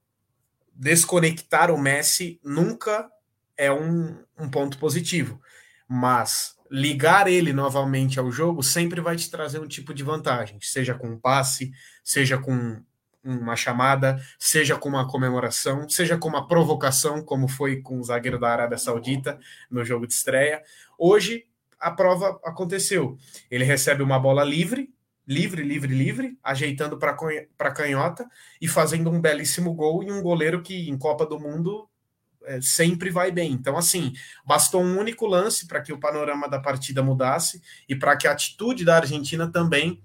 [0.75, 3.09] desconectar o Messi nunca
[3.57, 5.41] é um, um ponto positivo,
[5.89, 10.95] mas ligar ele novamente ao jogo sempre vai te trazer um tipo de vantagem, seja
[10.95, 11.71] com um passe,
[12.03, 12.83] seja com
[13.25, 18.39] uma chamada, seja com uma comemoração, seja com uma provocação, como foi com o zagueiro
[18.39, 19.39] da Arábia Saudita
[19.71, 20.63] no jogo de estreia.
[20.99, 21.47] Hoje
[21.79, 23.17] a prova aconteceu.
[23.51, 24.93] Ele recebe uma bola livre,
[25.27, 28.27] livre, livre, livre, ajeitando para canhota
[28.61, 31.89] e fazendo um belíssimo gol e um goleiro que em Copa do Mundo
[32.45, 33.53] é, sempre vai bem.
[33.53, 34.13] Então, assim,
[34.45, 38.33] bastou um único lance para que o panorama da partida mudasse e para que a
[38.33, 40.03] atitude da Argentina também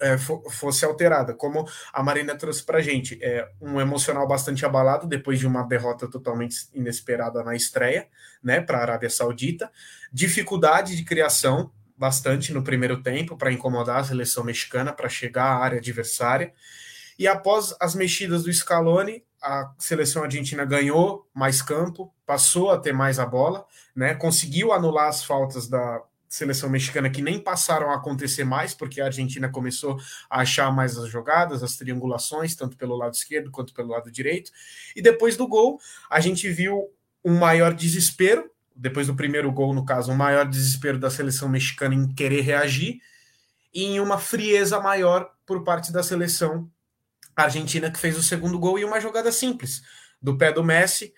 [0.00, 3.18] é, fosse alterada, como a Marina trouxe para a gente.
[3.22, 8.08] É um emocional bastante abalado depois de uma derrota totalmente inesperada na estreia,
[8.42, 9.70] né, para a Arábia Saudita.
[10.12, 15.58] Dificuldade de criação bastante no primeiro tempo para incomodar a seleção mexicana para chegar à
[15.58, 16.52] área adversária.
[17.18, 22.92] E após as mexidas do Scaloni, a seleção argentina ganhou mais campo, passou a ter
[22.92, 27.96] mais a bola, né, conseguiu anular as faltas da, seleção mexicana que nem passaram a
[27.96, 29.98] acontecer mais, porque a Argentina começou
[30.28, 34.50] a achar mais as jogadas, as triangulações, tanto pelo lado esquerdo quanto pelo lado direito.
[34.94, 35.80] E depois do gol,
[36.10, 36.90] a gente viu
[37.24, 41.94] um maior desespero, depois do primeiro gol, no caso, um maior desespero da seleção mexicana
[41.94, 43.00] em querer reagir,
[43.72, 46.70] e em uma frieza maior por parte da seleção
[47.34, 49.82] argentina que fez o segundo gol e uma jogada simples,
[50.20, 51.14] do pé do Messi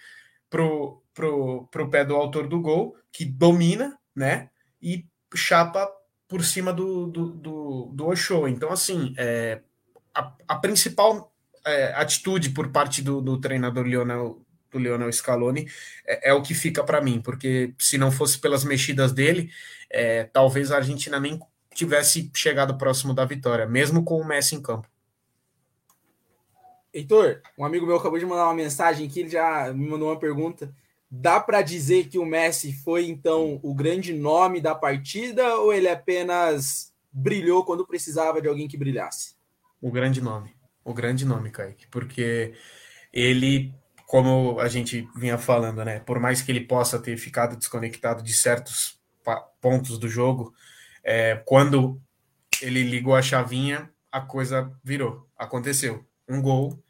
[0.49, 4.51] pro, pro, pro pé do autor do gol, que domina, né?
[4.83, 5.91] E chapa
[6.29, 8.49] por cima do, do, do, do.
[8.49, 9.61] Então, assim, é,
[10.15, 11.33] a, a principal
[11.65, 14.41] é, atitude por parte do, do treinador Lionel,
[14.71, 15.69] do Lionel Scaloni
[16.07, 19.51] é, é o que fica para mim, porque se não fosse pelas mexidas dele,
[19.91, 21.41] é, talvez a Argentina nem
[21.75, 24.89] tivesse chegado próximo da vitória, mesmo com o Messi em campo.
[26.93, 30.19] Heitor, um amigo meu acabou de mandar uma mensagem que ele já me mandou uma
[30.19, 30.75] pergunta.
[31.11, 35.89] Dá para dizer que o Messi foi então o grande nome da partida ou ele
[35.89, 39.35] apenas brilhou quando precisava de alguém que brilhasse?
[39.81, 40.55] O grande nome,
[40.85, 42.55] o grande nome, Kaique, porque
[43.13, 43.75] ele,
[44.07, 48.33] como a gente vinha falando, né, por mais que ele possa ter ficado desconectado de
[48.33, 49.01] certos
[49.61, 50.55] pontos do jogo,
[51.03, 52.01] é, quando
[52.63, 56.05] ele ligou a chavinha, a coisa virou, aconteceu.
[56.29, 56.81] Um gol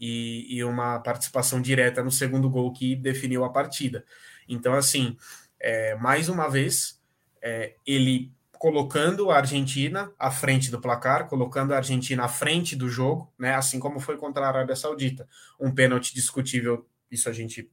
[0.00, 4.04] e, e, uma participação direta no segundo gol que definiu a partida.
[4.48, 5.16] Então, assim,
[5.60, 6.98] é, mais uma vez,
[7.42, 12.88] é, ele colocando a Argentina à frente do placar, colocando a Argentina à frente do
[12.88, 13.54] jogo, né?
[13.54, 15.26] Assim como foi contra a Arábia Saudita.
[15.58, 17.70] Um pênalti discutível, isso a gente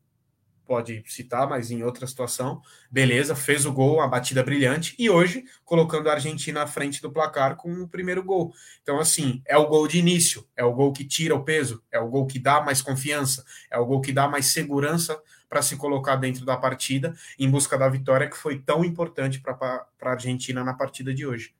[0.67, 2.61] pode citar, mas em outra situação,
[2.91, 7.11] beleza, fez o gol, uma batida brilhante, e hoje colocando a Argentina à frente do
[7.11, 8.53] placar com o primeiro gol.
[8.83, 11.99] Então, assim, é o gol de início, é o gol que tira o peso, é
[11.99, 15.19] o gol que dá mais confiança, é o gol que dá mais segurança
[15.49, 19.87] para se colocar dentro da partida em busca da vitória que foi tão importante para
[20.01, 21.55] a Argentina na partida de hoje.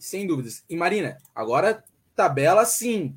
[0.00, 0.64] Sem dúvidas.
[0.68, 1.84] E Marina, agora
[2.16, 3.16] tabela sim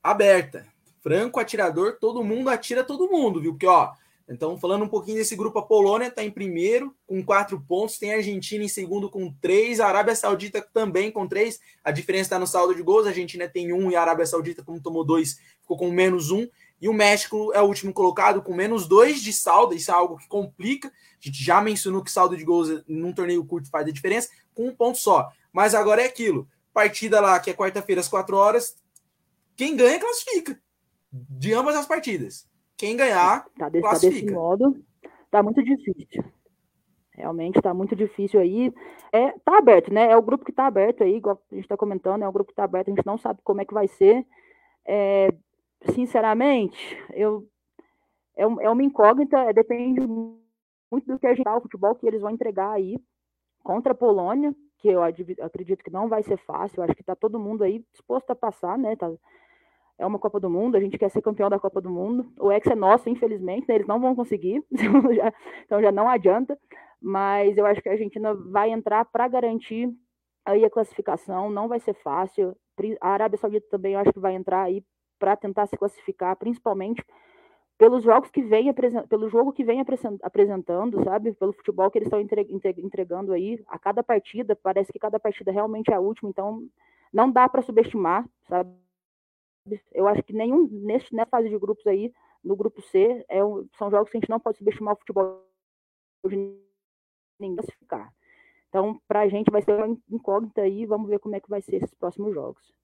[0.00, 0.73] aberta
[1.04, 3.52] franco atirador, todo mundo atira todo mundo, viu?
[3.52, 3.92] Porque, ó,
[4.26, 8.14] então, falando um pouquinho desse grupo, a Polônia está em primeiro com quatro pontos, tem
[8.14, 11.60] a Argentina em segundo com três, a Arábia Saudita também com três.
[11.84, 14.64] A diferença está no saldo de gols, a Argentina tem um e a Arábia Saudita,
[14.64, 16.48] como tomou dois, ficou com menos um.
[16.80, 20.16] E o México é o último colocado com menos dois de saldo, isso é algo
[20.16, 20.88] que complica.
[20.88, 24.68] A gente já mencionou que saldo de gols num torneio curto faz a diferença, com
[24.68, 25.28] um ponto só.
[25.52, 28.74] Mas agora é aquilo: partida lá, que é quarta-feira às quatro horas,
[29.54, 30.63] quem ganha classifica
[31.30, 32.48] de ambas as partidas.
[32.76, 34.84] Quem ganhar, tá desse, tá desse modo,
[35.30, 36.24] tá muito difícil.
[37.12, 38.72] Realmente tá muito difícil aí.
[39.12, 40.10] É, tá aberto, né?
[40.10, 42.50] É o grupo que tá aberto aí, igual a gente tá comentando, é o grupo
[42.50, 44.26] que tá aberto, a gente não sabe como é que vai ser.
[44.84, 45.32] É,
[45.92, 47.46] sinceramente, eu
[48.36, 52.20] é, é uma incógnita, é, depende muito do que a gente o futebol que eles
[52.20, 52.98] vão entregar aí
[53.62, 57.14] contra a Polônia, que eu acredito que não vai ser fácil, eu acho que tá
[57.14, 58.96] todo mundo aí disposto a passar, né?
[58.96, 59.10] Tá,
[59.98, 62.32] é uma Copa do Mundo, a gente quer ser campeão da Copa do Mundo.
[62.38, 63.76] O ex é nosso, infelizmente, né?
[63.76, 64.62] eles não vão conseguir,
[65.64, 66.58] então já não adianta.
[67.00, 69.92] Mas eu acho que a Argentina vai entrar para garantir
[70.44, 72.56] aí a classificação, não vai ser fácil.
[73.00, 74.82] A Arábia Saudita também eu acho que vai entrar aí
[75.18, 77.04] para tentar se classificar, principalmente
[77.76, 78.72] pelos jogos que vem
[79.08, 79.82] pelo jogo que vem
[80.22, 81.32] apresentando, sabe?
[81.34, 85.90] Pelo futebol que eles estão entregando aí a cada partida, parece que cada partida realmente
[85.90, 86.62] é a última, então
[87.12, 88.83] não dá para subestimar, sabe?
[89.92, 92.12] Eu acho que nenhum, nesse, nessa fase de grupos aí,
[92.42, 95.42] no grupo C, é um, são jogos que a gente não pode subestimar o futebol
[96.28, 96.36] de
[97.38, 98.12] ninguém classificar.
[98.68, 101.62] Então, para a gente vai ser uma incógnita aí, vamos ver como é que vai
[101.62, 102.74] ser esses próximos jogos.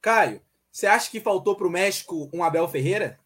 [0.00, 3.18] Caio, você acha que faltou para o México um Abel Ferreira?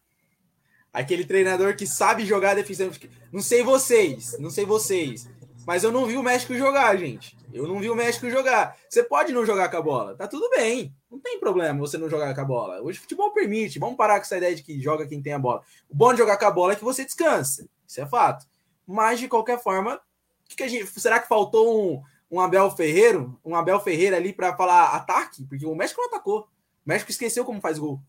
[0.91, 3.09] Aquele treinador que sabe jogar defensivamente.
[3.31, 5.27] Não sei vocês, não sei vocês,
[5.65, 7.37] mas eu não vi o México jogar, gente.
[7.53, 8.75] Eu não vi o México jogar.
[8.89, 10.93] Você pode não jogar com a bola, tá tudo bem.
[11.09, 12.81] Não tem problema você não jogar com a bola.
[12.81, 13.79] Hoje o futebol permite.
[13.79, 15.61] Vamos parar com essa ideia de que joga quem tem a bola.
[15.89, 17.67] O bom de jogar com a bola é que você descansa.
[17.87, 18.45] Isso é fato.
[18.85, 20.01] Mas de qualquer forma,
[20.47, 24.55] que, que gente, será que faltou um, um Abel Ferreiro, um Abel Ferreira ali para
[24.57, 25.45] falar ataque?
[25.45, 26.41] Porque o México não atacou.
[26.41, 26.47] O
[26.89, 28.01] México esqueceu como faz gol.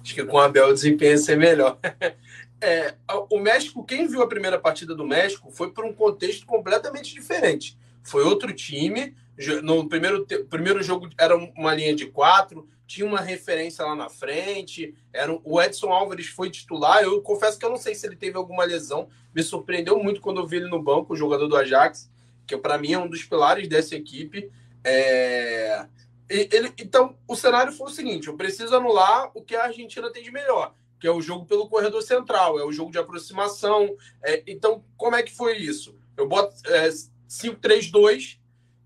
[0.00, 1.78] Acho que com o Abel o desempenho ia ser melhor.
[2.64, 2.94] É,
[3.30, 7.76] o México, quem viu a primeira partida do México, foi por um contexto completamente diferente.
[8.02, 9.14] Foi outro time.
[9.62, 14.94] No primeiro, primeiro jogo era uma linha de quatro, tinha uma referência lá na frente.
[15.12, 17.02] Era, o Edson Álvares foi titular.
[17.02, 19.10] Eu confesso que eu não sei se ele teve alguma lesão.
[19.34, 22.10] Me surpreendeu muito quando eu vi ele no banco, o jogador do Ajax,
[22.46, 24.50] que para mim é um dos pilares dessa equipe.
[24.82, 25.86] É...
[26.30, 30.22] Ele, então, o cenário foi o seguinte: eu preciso anular o que a Argentina tem
[30.22, 30.74] de melhor
[31.04, 33.94] que é o jogo pelo corredor central, é o jogo de aproximação.
[34.22, 35.94] É, então, como é que foi isso?
[36.16, 36.88] Eu boto é,
[37.28, 38.38] 5-3-2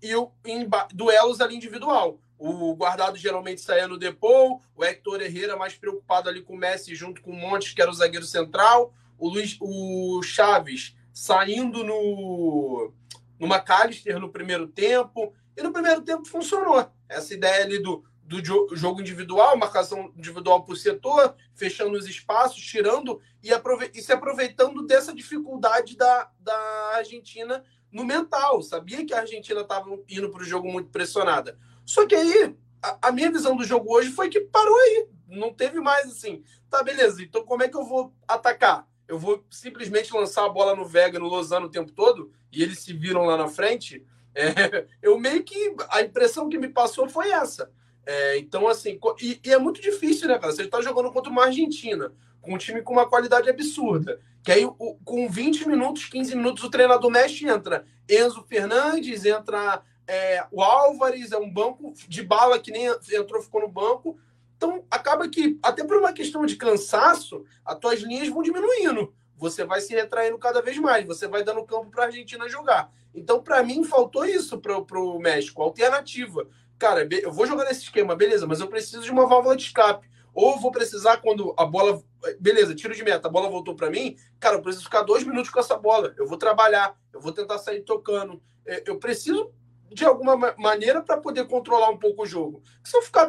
[0.03, 2.19] e eu, em duelos ali individual.
[2.37, 6.93] O guardado geralmente saía no Depou, o Hector Herrera mais preocupado ali com o Messi
[6.93, 12.91] junto com o Montes, que era o zagueiro central, o, Luiz, o Chaves saindo no,
[13.39, 16.85] no McAllister no primeiro tempo, e no primeiro tempo funcionou.
[17.07, 23.19] Essa ideia ali do do jogo individual, marcação individual por setor, fechando os espaços, tirando
[23.43, 23.49] e,
[23.95, 28.61] e se aproveitando dessa dificuldade da, da Argentina no mental.
[28.61, 31.57] Sabia que a Argentina estava indo para o jogo muito pressionada.
[31.83, 35.07] Só que aí, a, a, minha visão do jogo hoje foi que parou aí.
[35.27, 36.43] Não teve mais assim.
[36.69, 37.23] Tá, beleza.
[37.23, 38.87] Então, como é que eu vou atacar?
[39.07, 42.77] Eu vou simplesmente lançar a bola no Vega, no Lozano o tempo todo, e eles
[42.77, 44.05] se viram lá na frente.
[44.35, 45.75] É, eu meio que.
[45.89, 47.71] A impressão que me passou foi essa.
[48.05, 50.51] É, então, assim, e, e, é muito difícil, né, cara?
[50.51, 52.11] Você está jogando contra uma Argentina,
[52.41, 54.19] com um time com uma qualidade absurda.
[54.43, 59.83] Que aí, o, com 20 minutos, 15 minutos, o treinador mexe entra Enzo Fernandes, entra
[60.07, 64.17] é, o Álvares, é um banco de bala que nem entrou, ficou no banco.
[64.57, 69.13] Então, acaba que, até por uma questão de cansaço, as tuas linhas vão diminuindo.
[69.37, 72.91] Você vai se retraindo cada vez mais, você vai dando campo para a Argentina jogar.
[73.13, 76.47] Então, para mim, faltou isso para o México, alternativa
[76.79, 80.09] cara, eu vou jogar nesse esquema, beleza, mas eu preciso de uma válvula de escape.
[80.33, 82.01] Ou vou precisar quando a bola.
[82.39, 84.15] Beleza, tiro de meta, a bola voltou para mim.
[84.39, 86.13] Cara, eu preciso ficar dois minutos com essa bola.
[86.17, 88.41] Eu vou trabalhar, eu vou tentar sair tocando.
[88.65, 89.51] É, eu preciso,
[89.91, 92.63] de alguma maneira, para poder controlar um pouco o jogo.
[92.83, 93.27] Se eu ficar.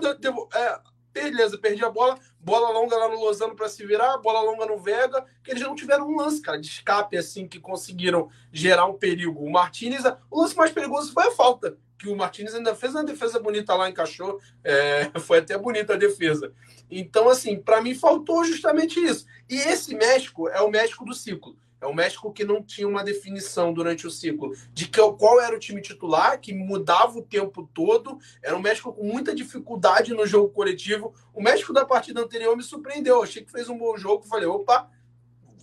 [0.54, 0.80] É,
[1.12, 4.78] beleza, perdi a bola, bola longa lá no Lozano para se virar, bola longa no
[4.78, 8.94] Vega, que eles não tiveram um lance, cara, de escape assim que conseguiram gerar um
[8.94, 9.44] perigo.
[9.44, 13.04] O Martinez, o lance mais perigoso foi a falta que o Martinez ainda fez uma
[13.04, 16.52] defesa bonita lá, encaixou, é, foi até bonita a defesa.
[16.90, 19.26] Então, assim, para mim faltou justamente isso.
[19.48, 21.56] E esse México é o México do ciclo.
[21.78, 25.54] É o México que não tinha uma definição durante o ciclo de que, qual era
[25.54, 28.18] o time titular, que mudava o tempo todo.
[28.42, 31.14] Era um México com muita dificuldade no jogo coletivo.
[31.34, 33.22] O México da partida anterior me surpreendeu.
[33.22, 34.26] achei que fez um bom jogo.
[34.26, 34.90] Falei, opa,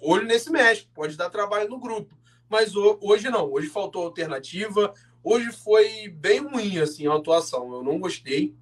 [0.01, 2.15] olho nesse México, pode dar trabalho no grupo.
[2.49, 4.93] Mas hoje não, hoje faltou alternativa,
[5.29, 7.73] Hoje foi bem ruim, assim, a atuação.
[7.73, 8.55] Eu não gostei.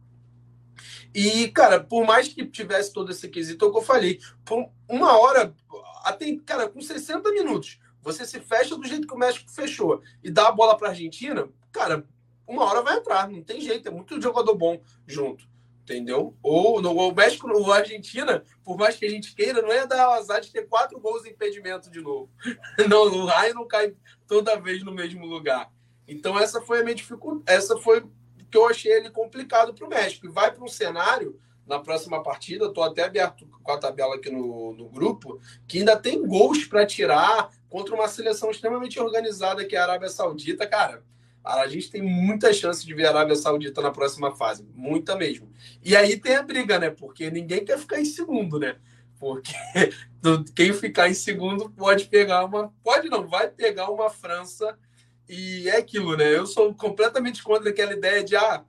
[1.13, 4.71] E, cara, por mais que tivesse todo esse quesito, é o que eu falei, por
[4.89, 5.55] uma hora,
[6.03, 10.31] até, cara, com 60 minutos, você se fecha do jeito que o México fechou e
[10.31, 12.03] dá a bola para a Argentina, cara,
[12.47, 15.47] uma hora vai entrar, não tem jeito, é muito jogador bom junto,
[15.83, 16.35] entendeu?
[16.41, 19.85] Ou no o México ou a Argentina, por mais que a gente queira, não é
[19.85, 22.27] dar o azar de ter quatro gols em impedimento de novo.
[22.89, 23.95] Não, o raio não cai
[24.27, 25.71] toda vez no mesmo lugar.
[26.07, 28.03] Então essa foi a minha dificuldade, essa foi
[28.49, 30.25] que eu achei ele complicado para o México.
[30.25, 34.29] E vai para um cenário na próxima partida, estou até aberto com a tabela aqui
[34.29, 39.75] no, no grupo, que ainda tem gols para tirar contra uma seleção extremamente organizada que
[39.75, 41.03] é a Arábia Saudita, cara.
[41.43, 45.51] A gente tem muita chance de ver a Arábia Saudita na próxima fase, muita mesmo.
[45.83, 46.89] E aí tem a briga, né?
[46.89, 48.77] Porque ninguém quer ficar em segundo, né?
[49.19, 49.53] Porque
[50.55, 52.73] quem ficar em segundo pode pegar uma.
[52.83, 54.77] Pode não, vai pegar uma França
[55.27, 56.35] e é aquilo, né?
[56.35, 58.63] Eu sou completamente contra aquela ideia de ah,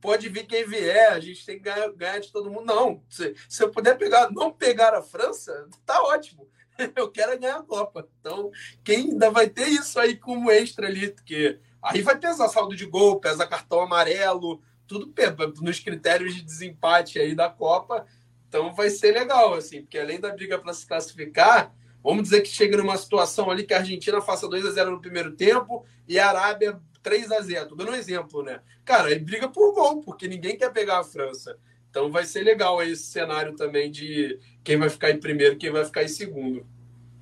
[0.00, 2.66] pode vir quem vier, a gente tem que ganhar, ganhar de todo mundo.
[2.66, 6.48] Não, se, se eu puder pegar, não pegar a França, tá ótimo.
[6.96, 8.08] Eu quero ganhar a Copa.
[8.18, 8.50] Então,
[8.82, 12.86] quem ainda vai ter isso aí como extra ali, porque aí vai pesar saldo de
[12.86, 15.12] gol, pesa cartão amarelo, tudo
[15.60, 18.06] nos critérios de desempate aí da Copa.
[18.48, 21.72] Então vai ser legal, assim, porque além da briga para se classificar,
[22.02, 25.00] vamos dizer que chega numa situação ali que a Argentina faça 2 a 0 no
[25.00, 28.60] primeiro tempo e a Arábia 3 a 0 Tô dando um exemplo, né?
[28.84, 31.56] Cara, aí briga por gol, porque ninguém quer pegar a França.
[31.90, 35.84] Então vai ser legal esse cenário também de quem vai ficar em primeiro, quem vai
[35.84, 36.66] ficar em segundo.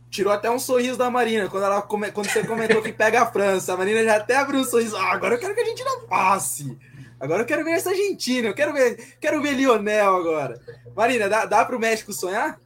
[0.09, 3.73] Tirou até um sorriso da Marina quando, ela, quando você comentou que pega a França.
[3.73, 4.97] A Marina já até abriu um sorriso.
[4.97, 6.78] Ah, agora eu quero que a Argentina passe.
[7.19, 8.48] Agora eu quero ver essa Argentina.
[8.48, 10.61] Eu quero ver, quero ver Lionel agora.
[10.97, 12.59] Marina, dá, dá para o México sonhar?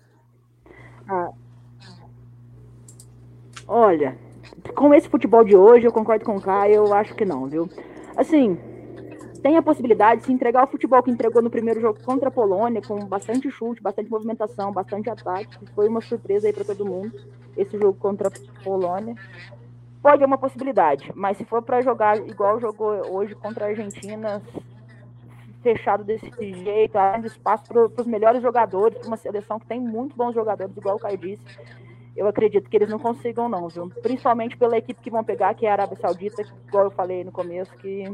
[3.67, 4.17] Olha,
[4.75, 7.69] com esse futebol de hoje, eu concordo com o Caio, eu acho que não, viu?
[8.17, 8.59] Assim,
[9.43, 12.33] tem a possibilidade de se entregar o futebol que entregou no primeiro jogo contra a
[12.33, 16.85] Polônia, com bastante chute, bastante movimentação, bastante ataque, que foi uma surpresa aí para todo
[16.85, 17.13] mundo,
[17.57, 19.15] esse jogo contra a Polônia.
[20.03, 24.43] Pode ser uma possibilidade, mas se for para jogar igual jogou hoje contra a Argentina,
[25.63, 30.15] fechado desse jeito, abrindo espaço para os melhores jogadores, para uma seleção que tem muito
[30.15, 31.43] bons jogadores, igual o Caio disse,
[32.17, 33.91] eu acredito que eles não consigam, não, viu?
[34.03, 37.33] Principalmente pela equipe que vão pegar, que é a Arábia Saudita, igual eu falei no
[37.33, 38.05] começo, que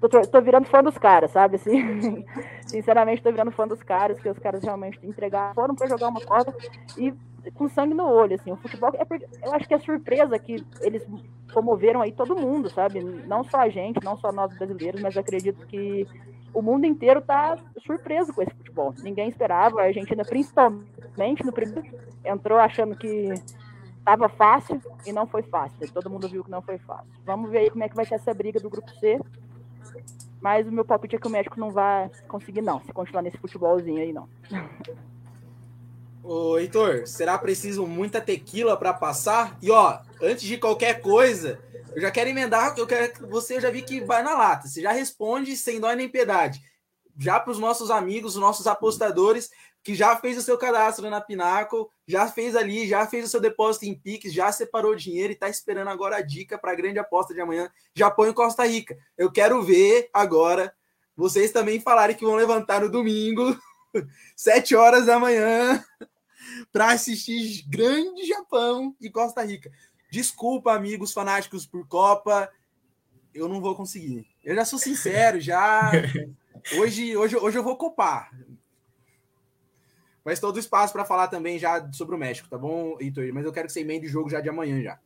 [0.00, 1.56] tô, tô virando fã dos caras, sabe?
[1.56, 2.24] Assim,
[2.66, 6.20] sinceramente, tô virando fã dos caras, que os caras realmente entregaram, foram para jogar uma
[6.20, 6.54] Copa
[6.96, 7.12] e
[7.54, 8.52] com sangue no olho, assim.
[8.52, 9.06] O futebol, é,
[9.44, 11.06] eu acho que é surpresa que eles
[11.52, 13.00] promoveram aí todo mundo, sabe?
[13.00, 16.06] Não só a gente, não só nós brasileiros, mas acredito que
[16.54, 18.94] o mundo inteiro tá surpreso com esse futebol.
[19.02, 21.82] Ninguém esperava, a Argentina principalmente no primeiro
[22.24, 23.34] entrou achando que
[24.04, 25.76] tava fácil e não foi fácil.
[25.92, 27.12] Todo mundo viu que não foi fácil.
[27.24, 29.20] Vamos ver aí como é que vai ser essa briga do grupo C.
[30.40, 33.38] Mas o meu palpite é que o México não vai conseguir, não, se continuar nesse
[33.38, 34.28] futebolzinho aí, não.
[36.24, 39.58] Ô, Heitor, será preciso muita tequila para passar?
[39.60, 41.60] E ó, antes de qualquer coisa,
[41.94, 44.68] eu já quero emendar, eu quero que você já vi que vai na lata.
[44.68, 46.60] Você já responde sem dó nem piedade.
[47.18, 49.50] Já para os nossos amigos, os nossos apostadores,
[49.82, 53.40] que já fez o seu cadastro na Pinaco, já fez ali, já fez o seu
[53.40, 56.74] depósito em Pix, já separou o dinheiro e está esperando agora a dica para a
[56.74, 58.96] grande aposta de amanhã, Japão e Costa Rica.
[59.18, 60.72] Eu quero ver agora
[61.16, 63.56] vocês também falarem que vão levantar no domingo,
[64.36, 65.82] sete horas da manhã,
[66.72, 69.70] para assistir grande Japão e Costa Rica.
[70.10, 72.48] Desculpa, amigos fanáticos por Copa,
[73.34, 74.26] eu não vou conseguir.
[74.44, 75.90] Eu já sou sincero, já.
[76.78, 78.30] Hoje, hoje, hoje eu vou copar.
[80.24, 83.24] Mas todo espaço para falar também já sobre o México, tá bom, Heitor?
[83.32, 84.98] Mas eu quero que você emende o jogo já de amanhã já.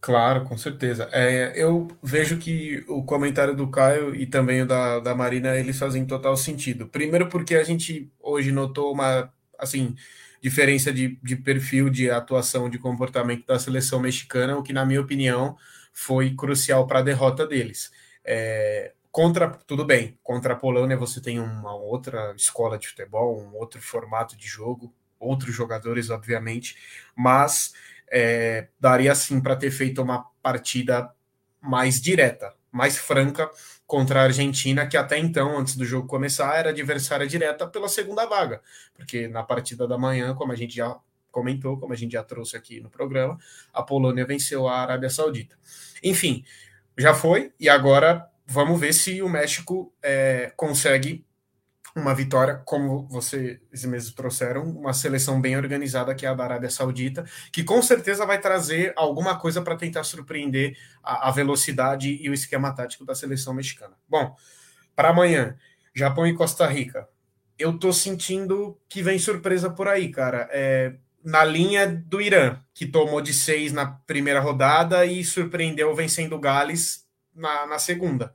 [0.00, 1.08] Claro, com certeza.
[1.12, 5.78] É, eu vejo que o comentário do Caio e também o da, da Marina, eles
[5.78, 6.88] fazem total sentido.
[6.88, 9.94] Primeiro porque a gente hoje notou uma, assim,
[10.42, 15.00] diferença de, de perfil, de atuação, de comportamento da seleção mexicana, o que, na minha
[15.00, 15.56] opinião,
[15.92, 17.92] foi crucial para a derrota deles.
[18.24, 23.54] É, Contra, tudo bem, contra a Polônia você tem uma outra escola de futebol, um
[23.56, 24.90] outro formato de jogo,
[25.20, 26.78] outros jogadores, obviamente,
[27.14, 27.74] mas
[28.10, 31.12] é, daria sim para ter feito uma partida
[31.60, 33.50] mais direta, mais franca
[33.86, 38.24] contra a Argentina, que até então, antes do jogo começar, era adversária direta pela segunda
[38.24, 38.62] vaga,
[38.94, 40.98] porque na partida da manhã, como a gente já
[41.30, 43.38] comentou, como a gente já trouxe aqui no programa,
[43.74, 45.54] a Polônia venceu a Arábia Saudita.
[46.02, 46.42] Enfim,
[46.96, 51.26] já foi, e agora vamos ver se o México é, consegue
[51.94, 56.70] uma vitória, como vocês mesmos trouxeram, uma seleção bem organizada que é a da Arábia
[56.70, 62.30] Saudita, que com certeza vai trazer alguma coisa para tentar surpreender a, a, velocidade e
[62.30, 63.94] o esquema tático da seleção mexicana.
[64.08, 64.34] Bom,
[64.96, 65.56] para amanhã,
[65.94, 67.06] Japão e Costa Rica.
[67.58, 70.48] Eu tô sentindo que vem surpresa por aí, cara.
[70.50, 76.34] É, na linha do Irã, que tomou de seis na primeira rodada e surpreendeu vencendo
[76.34, 77.01] o Gales
[77.34, 78.34] na, na segunda.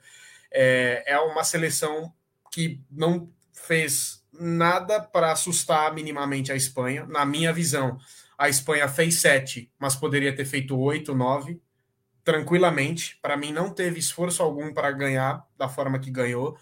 [0.51, 2.13] É, é uma seleção
[2.51, 7.05] que não fez nada para assustar minimamente a Espanha.
[7.05, 7.97] Na minha visão,
[8.37, 11.61] a Espanha fez sete, mas poderia ter feito oito, nove,
[12.23, 13.17] tranquilamente.
[13.21, 16.57] Para mim, não teve esforço algum para ganhar da forma que ganhou.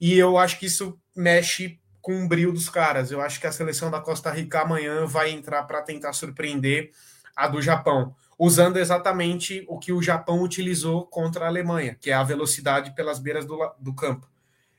[0.00, 3.10] E eu acho que isso mexe com o brilho dos caras.
[3.10, 6.90] Eu acho que a seleção da Costa Rica amanhã vai entrar para tentar surpreender
[7.34, 8.14] a do Japão
[8.44, 13.20] usando exatamente o que o Japão utilizou contra a Alemanha, que é a velocidade pelas
[13.20, 14.28] beiras do, do campo.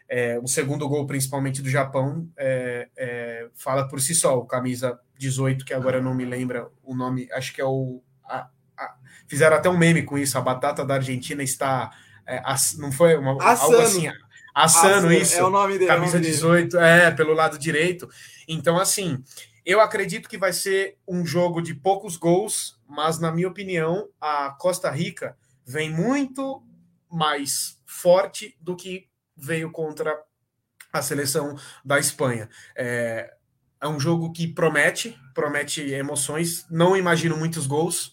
[0.09, 4.37] É, o segundo gol, principalmente do Japão, é, é, fala por si só.
[4.37, 8.03] O camisa 18, que agora não me lembro o nome, acho que é o.
[8.25, 8.95] A, a,
[9.27, 10.37] fizeram até um meme com isso.
[10.37, 11.89] A batata da Argentina está.
[12.27, 14.11] É, as, não foi uma, algo assim.
[14.53, 15.39] Assano, isso.
[15.39, 15.87] É o nome dele.
[15.87, 16.85] Camisa é nome 18, dele.
[16.85, 18.09] é, pelo lado direito.
[18.45, 19.23] Então, assim,
[19.65, 24.51] eu acredito que vai ser um jogo de poucos gols, mas na minha opinião, a
[24.59, 26.61] Costa Rica vem muito
[27.09, 30.19] mais forte do que veio contra
[30.91, 32.49] a seleção da Espanha.
[32.75, 33.33] É,
[33.81, 36.65] é um jogo que promete, promete emoções.
[36.69, 38.12] Não imagino muitos gols.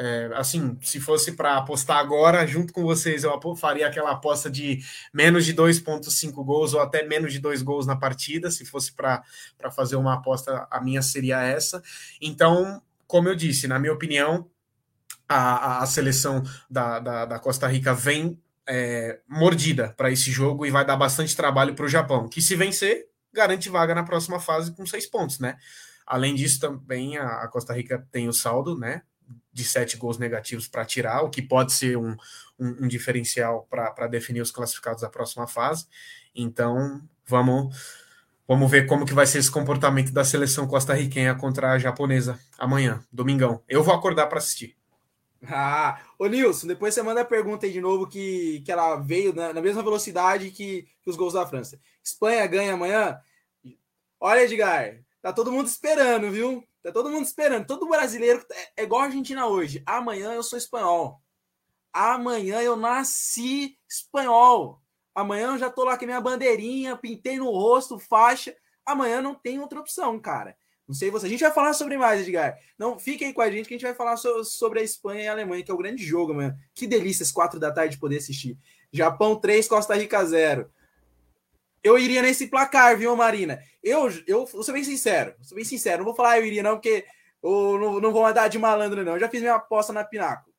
[0.00, 4.78] É, assim, se fosse para apostar agora, junto com vocês, eu faria aquela aposta de
[5.12, 8.48] menos de 2,5 gols ou até menos de dois gols na partida.
[8.48, 9.24] Se fosse para
[9.74, 11.82] fazer uma aposta, a minha seria essa.
[12.22, 14.48] Então, como eu disse, na minha opinião,
[15.28, 20.70] a, a seleção da, da, da Costa Rica vem é, mordida para esse jogo e
[20.70, 24.72] vai dar bastante trabalho para o Japão, que se vencer, garante vaga na próxima fase
[24.72, 25.56] com seis pontos, né?
[26.06, 29.02] Além disso, também a, a Costa Rica tem o saldo, né?
[29.58, 32.16] De sete gols negativos para tirar, o que pode ser um,
[32.56, 35.86] um, um diferencial para definir os classificados da próxima fase.
[36.32, 37.76] Então, vamos
[38.46, 43.04] vamos ver como que vai ser esse comportamento da seleção costarriquenha contra a japonesa amanhã,
[43.12, 43.62] domingão.
[43.68, 44.78] Eu vou acordar para assistir.
[45.46, 49.34] Ah, ô Nilson, depois você manda a pergunta aí de novo que, que ela veio
[49.34, 51.78] na, na mesma velocidade que, que, os gols da França.
[52.02, 53.20] Espanha ganha amanhã?
[54.18, 56.64] Olha, Edgar, tá todo mundo esperando, viu?
[56.88, 57.66] Tá todo mundo esperando.
[57.66, 59.82] Todo brasileiro é, é igual a Argentina hoje.
[59.86, 61.20] Amanhã eu sou espanhol.
[61.92, 64.80] Amanhã eu nasci espanhol.
[65.14, 68.54] Amanhã eu já tô lá com a minha bandeirinha, pintei no rosto, faixa.
[68.86, 70.56] Amanhã não tem outra opção, cara.
[70.86, 71.26] Não sei você.
[71.26, 72.56] A gente vai falar sobre mais, Edgar.
[72.78, 75.28] Não, fiquem com a gente que a gente vai falar so, sobre a Espanha e
[75.28, 76.56] a Alemanha, que é o grande jogo, mano.
[76.74, 78.56] Que delícia às quatro da tarde poder assistir.
[78.90, 80.70] Japão 3, Costa Rica 0.
[81.82, 83.60] Eu iria nesse placar, viu, Marina?
[83.82, 85.34] Eu, eu vou ser bem sincero.
[85.36, 85.98] Vou ser bem sincero.
[85.98, 87.04] Não vou falar eu iria, não, porque
[87.42, 89.14] eu não, não vou mandar de malandro, não.
[89.14, 90.50] Eu já fiz minha aposta na Pinaco.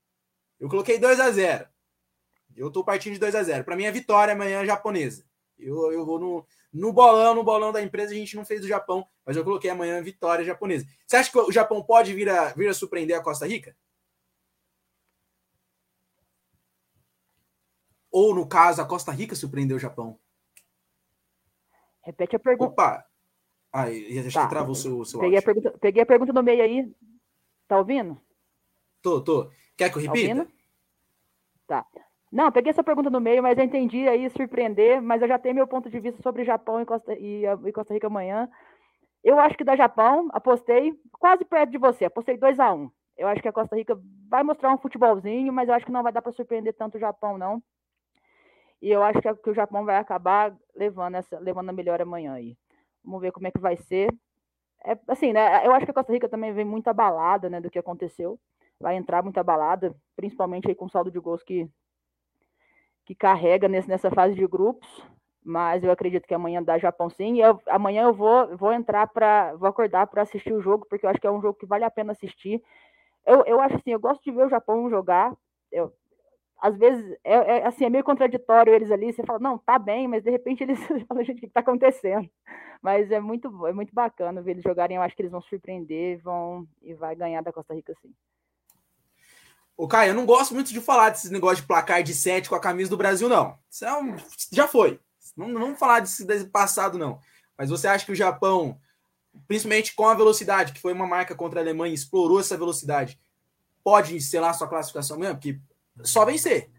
[0.59, 1.67] Eu coloquei 2 a 0
[2.55, 5.25] Eu tô partindo de 2 a 0 Para mim é vitória amanhã japonesa.
[5.57, 8.67] Eu, eu vou no, no bolão, no bolão da empresa, a gente não fez o
[8.67, 10.85] Japão, mas eu coloquei amanhã vitória japonesa.
[11.05, 13.75] Você acha que o Japão pode vir a, vir a surpreender a Costa Rica?
[18.11, 20.19] Ou, no caso, a Costa Rica surpreendeu o Japão?
[22.09, 22.71] Repete a pergunta.
[22.71, 23.05] Opa!
[23.71, 24.43] Ai, acho tá.
[24.43, 26.91] que travou o seu, seu peguei, a pergunta, peguei a pergunta no meio aí.
[27.67, 28.19] Tá ouvindo?
[28.99, 29.51] Tô, tô.
[29.77, 30.47] Quer que eu tá repita?
[31.67, 32.01] Tá, tá.
[32.31, 35.53] Não, peguei essa pergunta no meio, mas eu entendi aí surpreender, mas eu já tenho
[35.53, 38.49] meu ponto de vista sobre Japão e Costa, e, e Costa Rica amanhã.
[39.23, 42.91] Eu acho que da Japão, apostei quase perto de você, apostei 2 a 1 um.
[43.15, 43.95] Eu acho que a Costa Rica
[44.27, 46.99] vai mostrar um futebolzinho, mas eu acho que não vai dar para surpreender tanto o
[46.99, 47.61] Japão, não.
[48.81, 52.33] E eu acho que, que o Japão vai acabar levando, essa, levando a melhor amanhã
[52.33, 52.57] aí.
[53.03, 54.09] Vamos ver como é que vai ser.
[54.85, 55.65] É, assim, né?
[55.65, 58.39] Eu acho que a Costa Rica também vem muito abalada, né, do que aconteceu.
[58.79, 61.69] Vai entrar muito abalada, principalmente aí com o saldo de gols que
[63.05, 64.87] que carrega nesse, nessa fase de grupos,
[65.43, 67.41] mas eu acredito que amanhã dá Japão sim.
[67.41, 69.55] Eu, amanhã eu vou, vou entrar para.
[69.55, 71.83] Vou acordar para assistir o jogo, porque eu acho que é um jogo que vale
[71.83, 72.61] a pena assistir.
[73.25, 75.35] Eu, eu acho assim, eu gosto de ver o Japão jogar.
[75.71, 75.91] Eu,
[76.61, 79.13] às vezes é, é, assim, é meio contraditório eles ali.
[79.13, 82.29] Você fala, não, tá bem, mas de repente eles falam, gente, o que está acontecendo?
[82.81, 84.97] Mas é muito, é muito bacana ver eles jogarem.
[84.97, 88.13] Eu acho que eles vão surpreender vão, e vai ganhar da Costa Rica sim.
[89.75, 92.55] Ô, Caio, eu não gosto muito de falar desse negócio de placar de 7 com
[92.55, 93.57] a camisa do Brasil, não.
[93.69, 94.15] Isso é um...
[94.51, 94.99] já foi.
[95.37, 97.19] Não, não vamos falar desse, desse passado, não.
[97.57, 98.77] Mas você acha que o Japão,
[99.47, 103.17] principalmente com a velocidade, que foi uma marca contra a Alemanha, explorou essa velocidade,
[103.81, 105.35] pode selar sua classificação mesmo?
[105.35, 105.61] Porque
[106.03, 106.69] só vencer.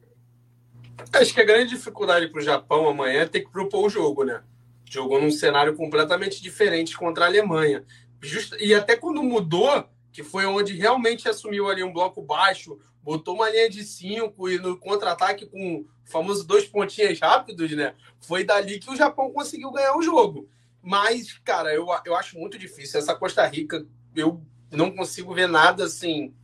[1.13, 4.25] Acho que a grande dificuldade para o Japão amanhã é ter que propor o jogo,
[4.25, 4.43] né?
[4.89, 7.85] Jogou num cenário completamente diferente contra a Alemanha.
[8.23, 8.55] Just...
[8.61, 13.51] E até quando mudou, que foi onde realmente assumiu ali um bloco baixo, botou uma
[13.51, 17.95] linha de cinco e no contra-ataque com o famoso dois pontinhas rápidos, né?
[18.21, 20.49] Foi dali que o Japão conseguiu ganhar o jogo.
[20.83, 22.99] Mas, cara, eu, eu acho muito difícil.
[22.99, 24.41] Essa Costa Rica, eu
[24.71, 26.35] não consigo ver nada assim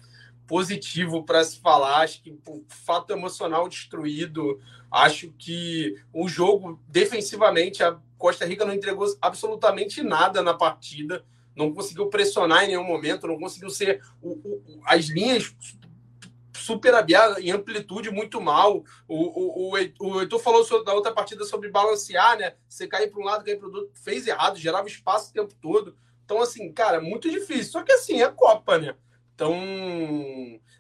[0.47, 2.03] positivo para se falar.
[2.03, 4.61] Acho que o fato emocional destruído.
[4.91, 11.25] Acho que o jogo, defensivamente, a Costa Rica não entregou absolutamente nada na partida
[11.57, 15.57] não conseguiu pressionar em nenhum momento, não conseguiu ser o, o, as linhas
[16.55, 18.85] super abertas em amplitude muito mal.
[19.09, 22.55] O, o, o, o Heitor falou sobre, da outra partida sobre balancear, né?
[22.69, 25.55] Você cair para um lado, cair para o outro, fez errado, gerava espaço o tempo
[25.61, 25.97] todo.
[26.25, 27.73] Então, assim, cara, muito difícil.
[27.73, 28.97] Só que assim, é Copa, né?
[29.37, 29.55] Então,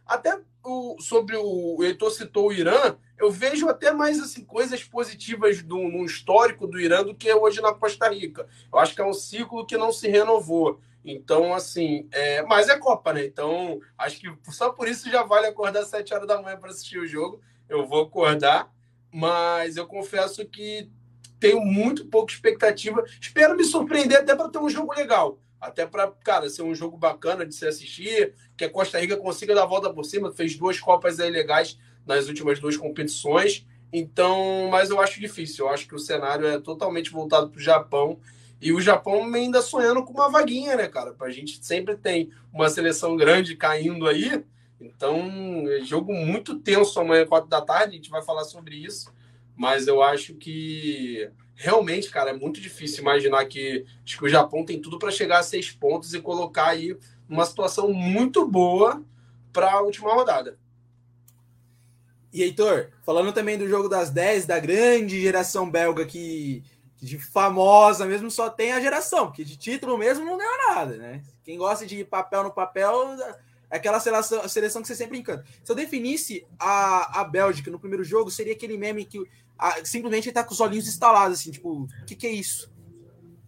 [0.06, 4.82] até o, sobre o, o Heitor citou o Irã, eu vejo até mais assim coisas
[4.82, 8.48] positivas do, no histórico do Irã do que hoje na Costa Rica.
[8.72, 10.80] Eu acho que é um ciclo que não se renovou.
[11.04, 13.26] Então, assim, é, mas é Copa, né?
[13.26, 16.70] Então, acho que só por isso já vale acordar às 7 horas da manhã para
[16.70, 17.40] assistir o jogo.
[17.68, 18.72] Eu vou acordar,
[19.12, 20.90] mas eu confesso que
[21.38, 23.04] tenho muito pouca expectativa.
[23.20, 25.38] Espero me surpreender até para ter um jogo legal.
[25.66, 29.54] Até para, cara, ser um jogo bacana de se assistir, que a Costa Rica consiga
[29.54, 31.76] dar a volta por cima, fez duas Copas aí legais
[32.06, 33.66] nas últimas duas competições.
[33.92, 35.66] Então, mas eu acho difícil.
[35.66, 38.20] Eu acho que o cenário é totalmente voltado para o Japão.
[38.60, 41.14] E o Japão ainda sonhando com uma vaguinha, né, cara?
[41.20, 44.44] A gente sempre tem uma seleção grande caindo aí.
[44.80, 47.94] Então, é jogo muito tenso amanhã, quatro da tarde.
[47.94, 49.12] A gente vai falar sobre isso.
[49.56, 54.80] Mas eu acho que realmente, cara, é muito difícil imaginar que, que o Japão tem
[54.80, 56.96] tudo para chegar a seis pontos e colocar aí
[57.28, 59.02] uma situação muito boa
[59.52, 60.58] para a última rodada.
[62.32, 66.62] E Heitor, falando também do jogo das 10, da grande geração belga que,
[66.98, 70.96] que, de famosa mesmo só tem a geração, porque de título mesmo não ganhou nada,
[70.98, 71.22] né?
[71.42, 73.16] Quem gosta de papel no papel
[73.70, 75.46] é aquela seleção, seleção que você sempre encanta.
[75.64, 79.24] Se eu definisse a, a Bélgica no primeiro jogo, seria aquele meme que
[79.58, 82.70] a, simplesmente está com os olhinhos instalados, assim, tipo, o que, que é isso?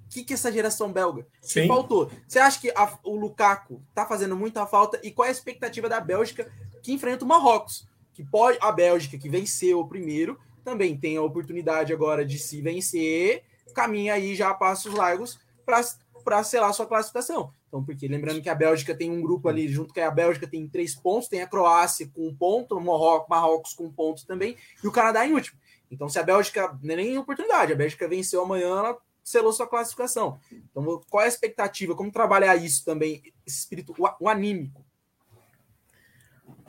[0.06, 1.26] O que, que é essa geração belga?
[1.40, 1.62] Sim.
[1.62, 2.10] Que faltou.
[2.26, 4.98] Você acha que a, o Lukaku tá fazendo muita falta?
[5.02, 6.50] E qual é a expectativa da Bélgica
[6.82, 7.86] que enfrenta o Marrocos?
[8.18, 12.60] que pode a Bélgica, que venceu o primeiro, também tem a oportunidade agora de se
[12.60, 17.52] vencer, caminha aí já a passos largos para selar sua classificação.
[17.68, 20.66] Então, porque lembrando que a Bélgica tem um grupo ali, junto com a Bélgica tem
[20.66, 24.88] três pontos, tem a Croácia com um ponto, o Marrocos com um ponto também, e
[24.88, 25.56] o Canadá em último.
[25.90, 30.38] Então, se a Bélgica, é nem oportunidade, a Bélgica venceu amanhã, ela selou sua classificação.
[30.52, 31.94] Então, qual é a expectativa?
[31.94, 34.84] Como trabalhar isso também, esse espírito, o, o anímico?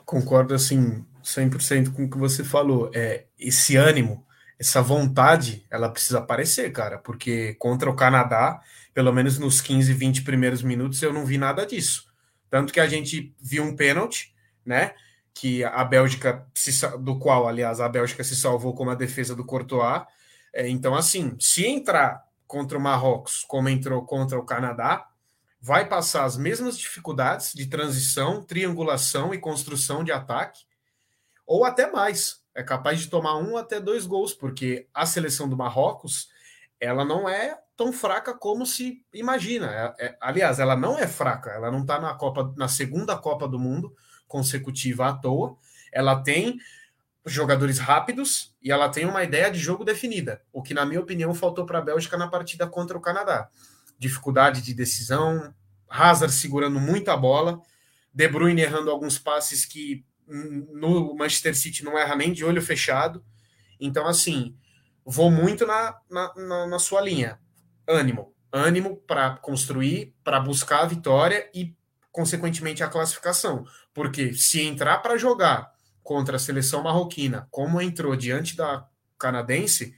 [0.06, 2.90] Concordo, assim, 100% com o que você falou.
[2.94, 4.26] É, esse ânimo,
[4.58, 8.62] essa vontade, ela precisa aparecer, cara, porque contra o Canadá,
[8.94, 12.10] pelo menos nos 15, 20 primeiros minutos, eu não vi nada disso.
[12.50, 14.34] Tanto que a gente viu um pênalti,
[14.66, 14.94] né?
[15.40, 19.45] Que a Bélgica, se, do qual, aliás, a Bélgica se salvou com a defesa do
[19.45, 20.03] Courtois.
[20.52, 25.07] É, então, assim, se entrar contra o Marrocos como entrou contra o Canadá,
[25.61, 30.66] vai passar as mesmas dificuldades de transição, triangulação e construção de ataque
[31.45, 32.44] ou até mais.
[32.53, 36.30] É capaz de tomar um até dois gols, porque a seleção do Marrocos
[36.80, 39.95] ela não é tão fraca como se imagina.
[39.97, 41.51] É, é, aliás, ela não é fraca.
[41.51, 43.95] Ela não está na Copa, na segunda Copa do Mundo
[44.27, 45.56] consecutiva à toa.
[45.89, 46.60] Ela tem
[47.26, 51.34] jogadores rápidos e ela tem uma ideia de jogo definida, o que na minha opinião
[51.34, 53.49] faltou para a Bélgica na partida contra o Canadá.
[53.97, 55.53] Dificuldade de decisão,
[55.89, 57.61] Hazard segurando muita bola,
[58.14, 63.23] De Bruyne errando alguns passes que no Manchester City não erra nem de olho fechado.
[63.80, 64.53] Então, assim,
[65.06, 67.39] vou muito na, na, na, na sua linha.
[67.90, 68.34] Ânimo.
[68.52, 71.76] Ânimo para construir, para buscar a vitória e,
[72.11, 73.66] consequentemente, a classificação.
[73.94, 78.88] Porque se entrar para jogar contra a seleção marroquina, como entrou diante da
[79.18, 79.95] canadense,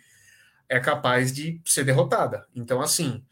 [0.68, 2.48] é capaz de ser derrotada.
[2.56, 3.26] Então, assim,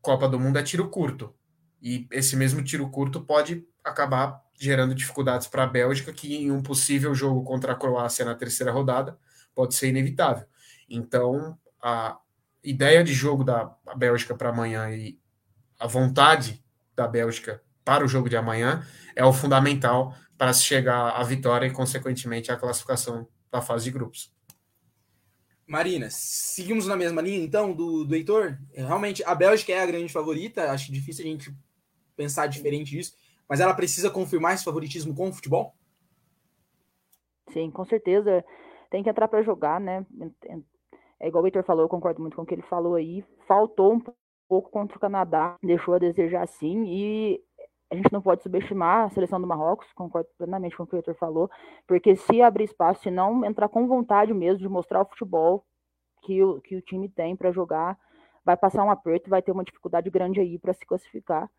[0.00, 1.34] Copa do Mundo é tiro curto.
[1.82, 6.62] E esse mesmo tiro curto pode acabar gerando dificuldades para a Bélgica, que em um
[6.62, 9.18] possível jogo contra a Croácia na terceira rodada
[9.54, 10.46] pode ser inevitável.
[10.88, 12.18] Então, a
[12.62, 15.18] ideia de jogo da Bélgica para amanhã e
[15.78, 16.62] a vontade
[16.94, 21.66] da Bélgica para o jogo de amanhã é o fundamental para se chegar à vitória
[21.66, 24.32] e, consequentemente, à classificação da fase de grupos.
[25.66, 28.58] Marina, seguimos na mesma linha, então, do, do Heitor?
[28.72, 31.54] Realmente, a Bélgica é a grande favorita, acho difícil a gente
[32.16, 33.14] pensar diferente disso
[33.50, 35.74] mas ela precisa confirmar esse favoritismo com o futebol?
[37.52, 38.44] Sim, com certeza.
[38.88, 40.06] Tem que entrar para jogar, né?
[41.20, 43.22] É igual o Victor falou, eu concordo muito com o que ele falou aí.
[43.46, 44.02] Faltou um
[44.48, 47.40] pouco contra o Canadá, deixou a desejar sim, e
[47.90, 50.98] a gente não pode subestimar a seleção do Marrocos, concordo plenamente com o que o
[50.98, 51.50] Victor falou,
[51.86, 55.64] porque se abrir espaço, se não entrar com vontade mesmo de mostrar o futebol
[56.22, 57.98] que o, que o time tem para jogar,
[58.44, 61.50] vai passar um aperto, vai ter uma dificuldade grande aí para se classificar.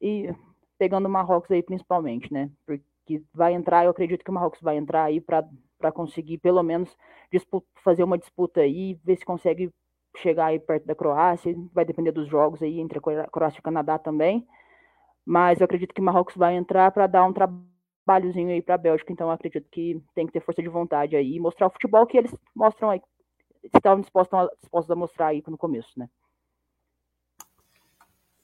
[0.00, 0.34] E
[0.78, 2.50] pegando o Marrocos aí principalmente, né?
[2.66, 5.48] Porque vai entrar, eu acredito que o Marrocos vai entrar aí para
[5.92, 6.96] conseguir pelo menos
[7.82, 9.70] fazer uma disputa aí, ver se consegue
[10.16, 13.62] chegar aí perto da Croácia, vai depender dos jogos aí entre a Croácia e o
[13.62, 14.46] Canadá também.
[15.24, 19.12] Mas eu acredito que Marrocos vai entrar para dar um trabalhozinho aí para a Bélgica,
[19.12, 22.06] então eu acredito que tem que ter força de vontade aí e mostrar o futebol
[22.06, 23.02] que eles mostram aí,
[23.74, 26.08] estavam dispostos a, dispostos a mostrar aí no começo, né?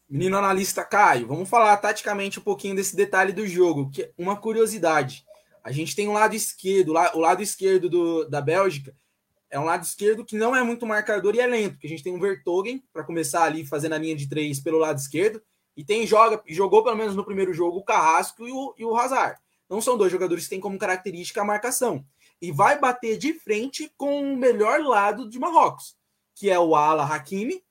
[0.09, 4.37] Menino analista Caio, vamos falar taticamente um pouquinho desse detalhe do jogo, que é uma
[4.37, 5.25] curiosidade.
[5.63, 8.95] A gente tem um lado esquerdo, o lado esquerdo do, da Bélgica
[9.53, 12.03] é um lado esquerdo que não é muito marcador e é lento, porque a gente
[12.03, 15.43] tem um Vertogen para começar ali fazendo a linha de três pelo lado esquerdo,
[15.77, 18.97] e tem joga jogou pelo menos no primeiro jogo o Carrasco e o, e o
[18.97, 19.39] Hazard.
[19.69, 22.05] Não são dois jogadores que têm como característica a marcação.
[22.41, 25.97] E vai bater de frente com o melhor lado de Marrocos,
[26.35, 27.63] que é o Ala Hakimi,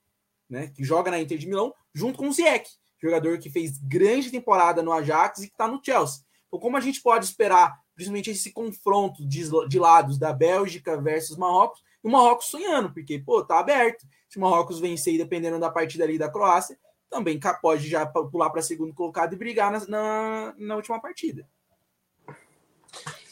[0.48, 2.70] né, que joga na Inter de Milão, junto com o Ziyech,
[3.00, 6.22] jogador que fez grande temporada no Ajax e que está no Chelsea.
[6.46, 11.36] Então, como a gente pode esperar principalmente esse confronto de, de lados da Bélgica versus
[11.36, 14.04] Marrocos, e o Marrocos sonhando, porque, pô, tá aberto.
[14.28, 16.76] Se o Marrocos vencer, dependendo da partida ali da Croácia,
[17.10, 21.46] também pode já pular para segundo colocado e brigar na, na, na, última partida.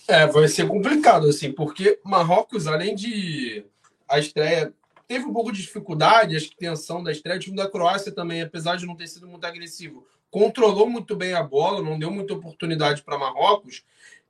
[0.06, 3.64] É, vai ser complicado, assim, porque Marrocos, além de
[4.06, 4.74] a estreia,
[5.08, 8.42] teve um pouco de dificuldade, acho que tensão da estreia, o time da Croácia também,
[8.42, 12.34] apesar de não ter sido muito agressivo, controlou muito bem a bola, não deu muita
[12.34, 13.82] oportunidade para Marrocos.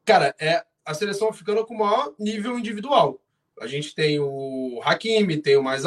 [0.05, 3.21] Cara, é a seleção africana com o maior nível individual.
[3.61, 5.85] A gente tem o Hakimi, tem o Mais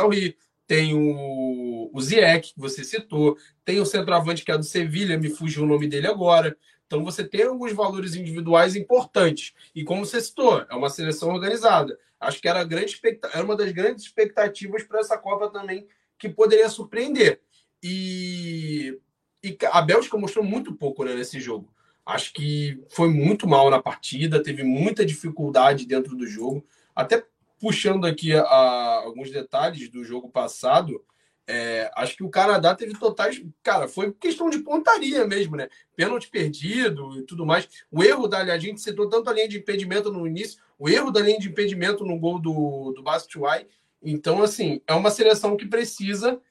[0.65, 5.29] tem o, o Ziyech, que você citou, tem o centroavante que é do Sevilha, me
[5.29, 6.55] fugiu o nome dele agora.
[6.85, 9.53] Então você tem alguns valores individuais importantes.
[9.73, 11.97] E como você citou, é uma seleção organizada.
[12.19, 12.99] Acho que era, grande
[13.33, 15.87] era uma das grandes expectativas para essa Copa também,
[16.17, 17.41] que poderia surpreender.
[17.81, 18.97] E,
[19.43, 21.72] e a Bélgica mostrou muito pouco né, nesse jogo.
[22.05, 26.65] Acho que foi muito mal na partida, teve muita dificuldade dentro do jogo.
[26.95, 27.23] Até
[27.59, 31.01] puxando aqui a, a, alguns detalhes do jogo passado,
[31.45, 33.41] é, acho que o Canadá teve totais.
[33.61, 35.67] Cara, foi questão de pontaria mesmo, né?
[35.95, 37.67] Pênalti perdido e tudo mais.
[37.91, 38.39] O erro da.
[38.39, 41.49] A gente citou tanto a linha de impedimento no início, o erro da linha de
[41.49, 43.67] impedimento no gol do, do Bastiuai.
[44.01, 46.41] Então, assim, é uma seleção que precisa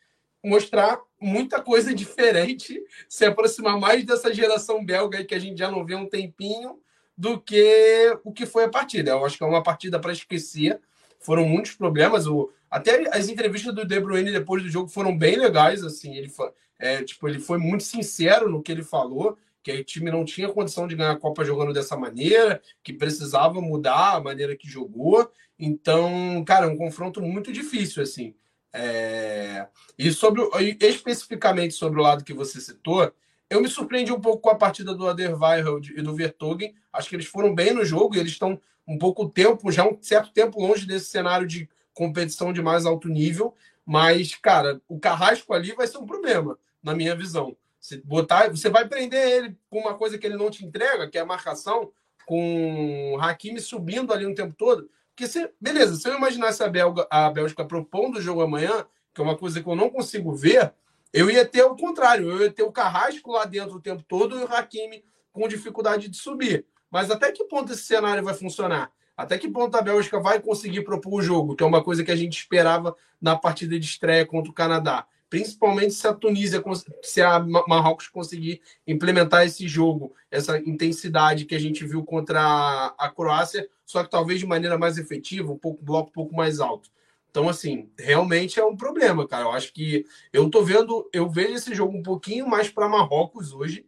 [0.42, 5.84] mostrar muita coisa diferente, se aproximar mais dessa geração belga que a gente já não
[5.84, 6.78] vê um tempinho,
[7.16, 9.12] do que o que foi a partida.
[9.12, 10.80] Eu acho que é uma partida para esquecer
[11.22, 12.26] foram muitos problemas.
[12.26, 15.82] O, até as entrevistas do De Bruyne depois do jogo foram bem legais.
[15.82, 16.30] Assim, ele,
[16.78, 20.48] é, tipo, ele foi muito sincero no que ele falou, que o time não tinha
[20.48, 25.30] condição de ganhar a Copa jogando dessa maneira, que precisava mudar a maneira que jogou.
[25.58, 28.34] Então, cara, um confronto muito difícil, assim.
[28.72, 29.66] É...
[29.98, 30.42] E sobre
[30.80, 33.12] especificamente sobre o lado que você citou,
[33.50, 36.74] eu me surpreendi um pouco com a partida do Aderweireld e do Vertogen.
[36.92, 39.98] Acho que eles foram bem no jogo e eles estão um pouco tempo, já um
[40.00, 43.54] certo tempo longe desse cenário de competição de mais alto nível.
[43.84, 47.56] Mas, cara, o Carrasco ali vai ser um problema, na minha visão.
[47.78, 51.18] Você, botar, você vai prender ele com uma coisa que ele não te entrega, que
[51.18, 51.90] é a marcação,
[52.24, 54.88] com o Hakimi subindo ali o tempo todo.
[55.22, 58.84] Porque, beleza, se eu imaginasse a, Belga, a Bélgica propondo o jogo amanhã,
[59.14, 60.74] que é uma coisa que eu não consigo ver,
[61.12, 64.36] eu ia ter o contrário, eu ia ter o Carrasco lá dentro o tempo todo
[64.36, 66.66] e o Hakimi com dificuldade de subir.
[66.90, 68.90] Mas até que ponto esse cenário vai funcionar?
[69.16, 72.10] Até que ponto a Bélgica vai conseguir propor o jogo, que é uma coisa que
[72.10, 75.06] a gente esperava na partida de estreia contra o Canadá?
[75.32, 76.62] Principalmente se a Tunísia,
[77.02, 83.08] se a Marrocos conseguir implementar esse jogo, essa intensidade que a gente viu contra a
[83.08, 86.90] Croácia, só que talvez de maneira mais efetiva, um pouco bloco um pouco mais alto.
[87.30, 89.44] Então, assim, realmente é um problema, cara.
[89.44, 90.04] Eu acho que
[90.34, 93.86] eu tô vendo, eu vejo esse jogo um pouquinho mais para Marrocos hoje,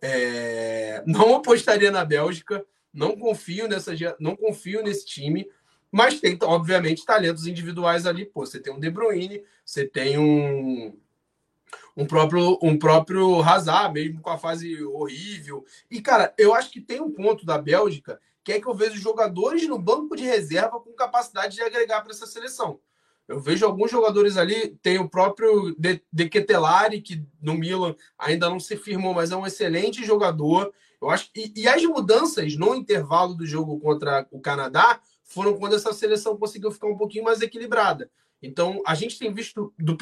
[0.00, 5.46] é, não apostaria na Bélgica, não confio nessa, não confio nesse time,
[5.90, 8.24] mas tem obviamente talentos individuais ali.
[8.24, 10.96] Pô, você tem um De Bruyne, você tem um
[11.96, 15.64] um próprio um próprio Hazard, mesmo com a fase horrível.
[15.90, 18.94] E cara, eu acho que tem um ponto da Bélgica que é que eu vejo
[19.00, 22.78] jogadores no banco de reserva com capacidade de agregar para essa seleção.
[23.26, 28.48] Eu vejo alguns jogadores ali, tem o próprio De, De Ketelari, que no Milan ainda
[28.48, 30.72] não se firmou, mas é um excelente jogador.
[31.02, 35.74] Eu acho e, e as mudanças no intervalo do jogo contra o Canadá foram quando
[35.74, 38.10] essa seleção conseguiu ficar um pouquinho mais equilibrada.
[38.42, 39.96] Então, a gente tem visto do,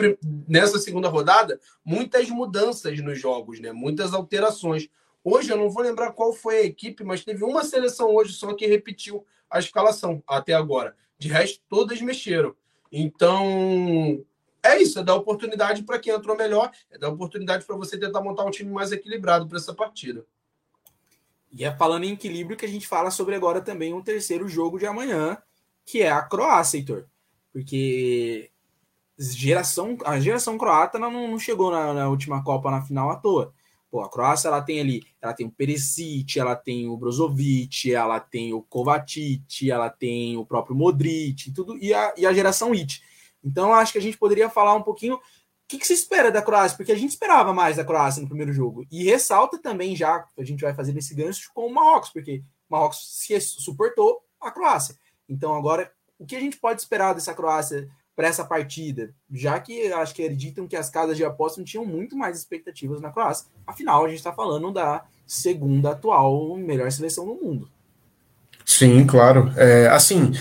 [0.46, 3.72] nessa segunda rodada muitas mudanças nos jogos, né?
[3.72, 4.88] Muitas alterações.
[5.22, 8.52] Hoje eu não vou lembrar qual foi a equipe, mas teve uma seleção hoje só
[8.52, 10.94] que repetiu a escalação até agora.
[11.18, 12.54] De resto, todas mexeram.
[12.92, 14.22] Então,
[14.62, 18.20] é isso, é dar oportunidade para quem entrou melhor, é dar oportunidade para você tentar
[18.20, 20.26] montar um time mais equilibrado para essa partida.
[21.56, 24.76] E é falando em equilíbrio que a gente fala sobre agora também um terceiro jogo
[24.76, 25.38] de amanhã,
[25.86, 27.06] que é a Croácia, Heitor.
[27.52, 28.50] Porque
[29.16, 33.54] geração, a geração croata não, não chegou na, na, última Copa na final à toa.
[33.88, 38.18] Pô, a Croácia ela tem ali, ela tem o Perisic, ela tem o Brozovic, ela
[38.18, 43.00] tem o Kovacic, ela tem o próprio Modric, tudo e a, e a geração It.
[43.44, 45.20] Então acho que a gente poderia falar um pouquinho
[45.74, 48.52] que, que, se espera da Croácia, porque a gente esperava mais da Croácia no primeiro
[48.52, 48.86] jogo.
[48.90, 52.72] E ressalta também já, a gente vai fazer nesse gancho com o Marrocos, porque o
[52.72, 54.96] Marrocos se suportou a Croácia.
[55.28, 59.92] Então agora, o que a gente pode esperar dessa Croácia para essa partida, já que
[59.92, 63.48] acho que acreditam que as casas de aposta não tinham muito mais expectativas na Croácia.
[63.66, 67.68] Afinal, a gente está falando da segunda atual melhor seleção do mundo.
[68.64, 69.52] Sim, claro.
[69.56, 70.32] É, assim,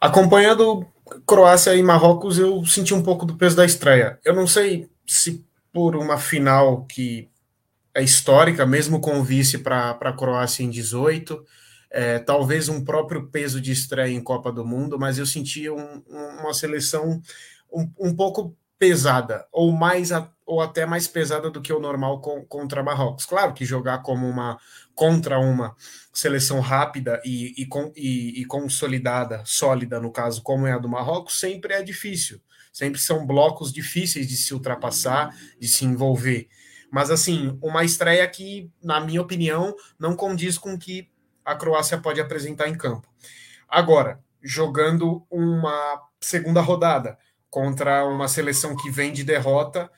[0.00, 0.86] acompanhando
[1.26, 4.18] Croácia e Marrocos, eu senti um pouco do peso da estreia.
[4.24, 7.28] Eu não sei se por uma final que
[7.94, 11.44] é histórica, mesmo com o vice para a Croácia em 18,
[11.90, 16.02] é, talvez um próprio peso de estreia em Copa do Mundo, mas eu senti um,
[16.08, 17.20] uma seleção
[17.72, 20.10] um, um pouco pesada, ou mais
[20.46, 23.26] ou até mais pesada do que o normal com, contra Marrocos.
[23.26, 24.58] Claro que jogar como uma
[24.94, 25.74] contra uma
[26.12, 31.38] seleção rápida e, e, e, e consolidada, sólida no caso, como é a do Marrocos,
[31.38, 32.40] sempre é difícil.
[32.72, 36.48] Sempre são blocos difíceis de se ultrapassar, de se envolver.
[36.90, 41.08] Mas assim, uma estreia que, na minha opinião, não condiz com o que
[41.44, 43.08] a Croácia pode apresentar em campo.
[43.68, 47.18] Agora, jogando uma segunda rodada
[47.48, 49.90] contra uma seleção que vem de derrota,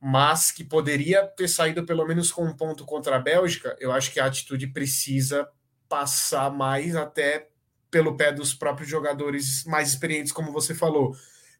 [0.00, 4.10] mas que poderia ter saído pelo menos com um ponto contra a Bélgica, eu acho
[4.12, 5.46] que a atitude precisa
[5.88, 7.48] passar mais até
[7.90, 11.14] pelo pé dos próprios jogadores mais experientes, como você falou.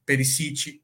[0.06, 0.80] Perisic,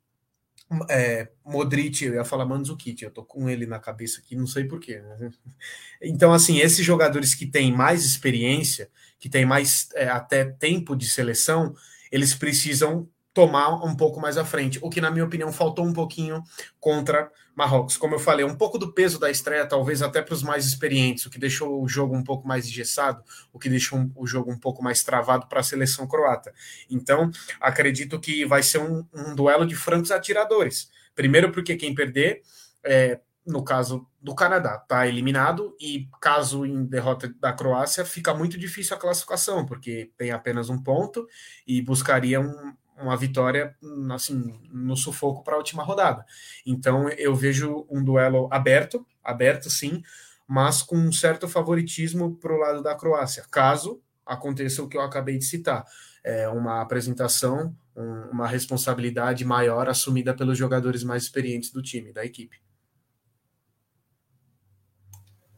[0.90, 4.64] é, Modric, eu ia falar Mandzukic, eu tô com ele na cabeça aqui, não sei
[4.64, 5.00] porquê.
[5.00, 5.30] Né?
[6.02, 11.08] Então, assim, esses jogadores que têm mais experiência, que têm mais é, até tempo de
[11.08, 11.74] seleção,
[12.12, 15.92] eles precisam tomar um pouco mais à frente, o que, na minha opinião, faltou um
[15.92, 16.42] pouquinho
[16.80, 17.96] contra Marrocos.
[17.96, 21.24] Como eu falei, um pouco do peso da estreia, talvez até para os mais experientes,
[21.24, 24.58] o que deixou o jogo um pouco mais engessado, o que deixou o jogo um
[24.58, 26.52] pouco mais travado para a seleção croata.
[26.90, 30.90] Então, acredito que vai ser um, um duelo de francos atiradores.
[31.14, 32.42] Primeiro, porque quem perder.
[32.84, 38.58] É, no caso do Canadá, está eliminado e caso em derrota da Croácia, fica muito
[38.58, 41.28] difícil a classificação, porque tem apenas um ponto
[41.64, 43.76] e buscaria um, uma vitória
[44.12, 46.24] assim no sufoco para a última rodada.
[46.64, 50.02] Então eu vejo um duelo aberto, aberto sim,
[50.46, 55.02] mas com um certo favoritismo para o lado da Croácia, caso aconteça o que eu
[55.02, 55.84] acabei de citar,
[56.24, 62.24] é uma apresentação, um, uma responsabilidade maior assumida pelos jogadores mais experientes do time, da
[62.24, 62.65] equipe.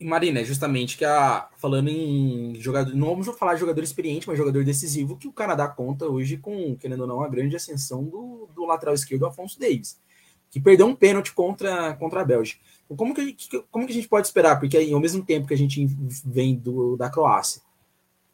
[0.01, 4.39] Marina, é justamente que a falando em jogador, não vamos falar de jogador experiente, mas
[4.39, 8.49] jogador decisivo que o Canadá conta hoje com, querendo ou não, a grande ascensão do,
[8.55, 10.01] do lateral esquerdo Afonso Davis,
[10.51, 12.61] que perdeu um pênalti contra, contra a Bélgica.
[12.85, 13.37] Então, como que,
[13.70, 14.59] como que a gente pode esperar?
[14.61, 15.85] Porque aí, ao mesmo tempo que a gente
[16.25, 17.61] vem do, da Croácia,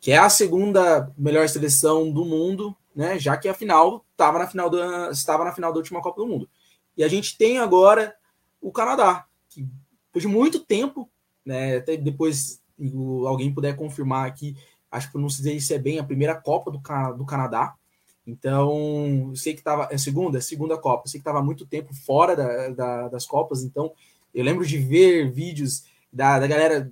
[0.01, 3.19] que é a segunda melhor seleção do mundo, né?
[3.19, 6.27] Já que a final estava na final da estava na final da última Copa do
[6.27, 6.49] Mundo.
[6.95, 8.15] E a gente tem agora
[8.61, 9.67] o Canadá, que
[10.07, 11.11] depois de muito tempo
[11.45, 11.77] né?
[11.77, 12.63] Até depois
[13.27, 14.57] alguém puder confirmar aqui,
[14.91, 16.81] acho que não sei se é bem a primeira Copa do,
[17.17, 17.75] do Canadá.
[18.27, 19.89] Então, eu sei que estava.
[19.91, 20.39] É segunda?
[20.39, 21.05] É segunda Copa.
[21.05, 23.63] Eu sei que estava muito tempo fora da, da, das Copas.
[23.63, 23.93] Então,
[24.35, 26.91] eu lembro de ver vídeos da, da galera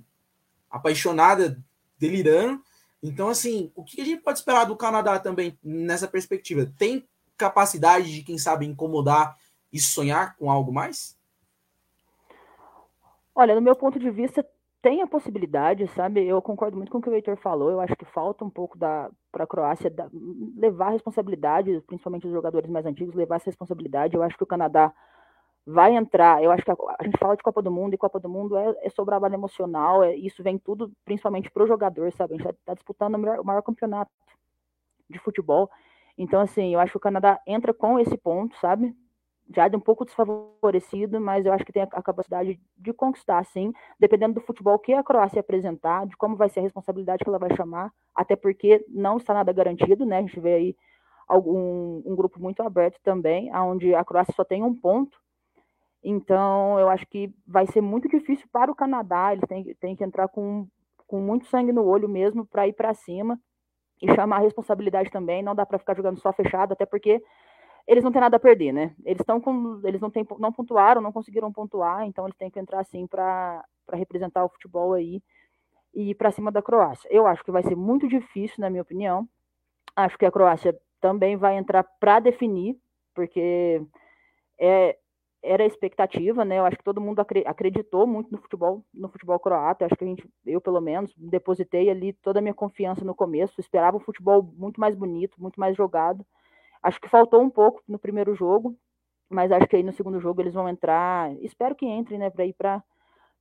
[0.69, 1.59] apaixonada,
[1.97, 2.61] delirando.
[3.01, 6.71] Então, assim, o que a gente pode esperar do Canadá também nessa perspectiva?
[6.77, 7.05] Tem
[7.35, 9.37] capacidade de, quem sabe, incomodar
[9.71, 11.17] e sonhar com algo mais?
[13.35, 14.45] Olha, no meu ponto de vista,
[14.81, 16.25] tem a possibilidade, sabe?
[16.25, 17.71] Eu concordo muito com o que o Heitor falou.
[17.71, 20.07] Eu acho que falta um pouco para a Croácia da,
[20.57, 24.15] levar a responsabilidade, principalmente os jogadores mais antigos, levar essa responsabilidade.
[24.15, 24.93] Eu acho que o Canadá
[25.65, 26.43] vai entrar.
[26.43, 28.57] Eu acho que a, a gente fala de Copa do Mundo e Copa do Mundo
[28.57, 30.03] é, é sobre trabalho emocional.
[30.03, 32.35] É, isso vem tudo principalmente para o jogador, sabe?
[32.35, 34.11] A gente está tá disputando o o maior campeonato
[35.09, 35.69] de futebol.
[36.17, 38.95] Então, assim, eu acho que o Canadá entra com esse ponto, sabe?
[39.49, 43.73] Já de um pouco desfavorecido, mas eu acho que tem a, capacidade de conquistar, sim,
[43.99, 47.39] dependendo do futebol que a Croácia apresentar, de como vai ser a responsabilidade que ela
[47.39, 50.19] vai chamar, até porque não está nada garantido, né?
[50.19, 50.75] A gente vê aí
[51.27, 55.17] algum, um grupo muito aberto também, onde a Croácia só tem um ponto.
[56.03, 60.03] Então, eu acho que vai ser muito difícil para o Canadá, eles têm, têm que
[60.03, 60.67] entrar com,
[61.07, 63.39] com muito sangue no olho mesmo para ir para cima
[64.01, 67.23] e chamar a responsabilidade também, não dá para ficar jogando só fechado, até porque
[67.87, 68.95] eles não têm nada a perder, né?
[69.05, 69.81] Eles estão com.
[69.83, 73.63] Eles não, tem, não pontuaram, não conseguiram pontuar, então eles têm que entrar assim para
[73.91, 75.21] representar o futebol aí
[75.93, 77.07] e ir para cima da Croácia.
[77.11, 79.27] Eu acho que vai ser muito difícil, na minha opinião.
[79.95, 82.77] Acho que a Croácia também vai entrar para definir,
[83.13, 83.81] porque
[84.59, 84.97] é,
[85.43, 86.57] era a expectativa, né?
[86.59, 89.85] Eu acho que todo mundo acreditou muito no futebol, no futebol croata.
[89.85, 93.59] acho que a gente, eu pelo menos, depositei ali toda a minha confiança no começo.
[93.59, 96.25] Esperava um futebol muito mais bonito, muito mais jogado.
[96.83, 98.77] Acho que faltou um pouco no primeiro jogo,
[99.29, 101.33] mas acho que aí no segundo jogo eles vão entrar.
[101.41, 102.83] Espero que entrem, né, para ir para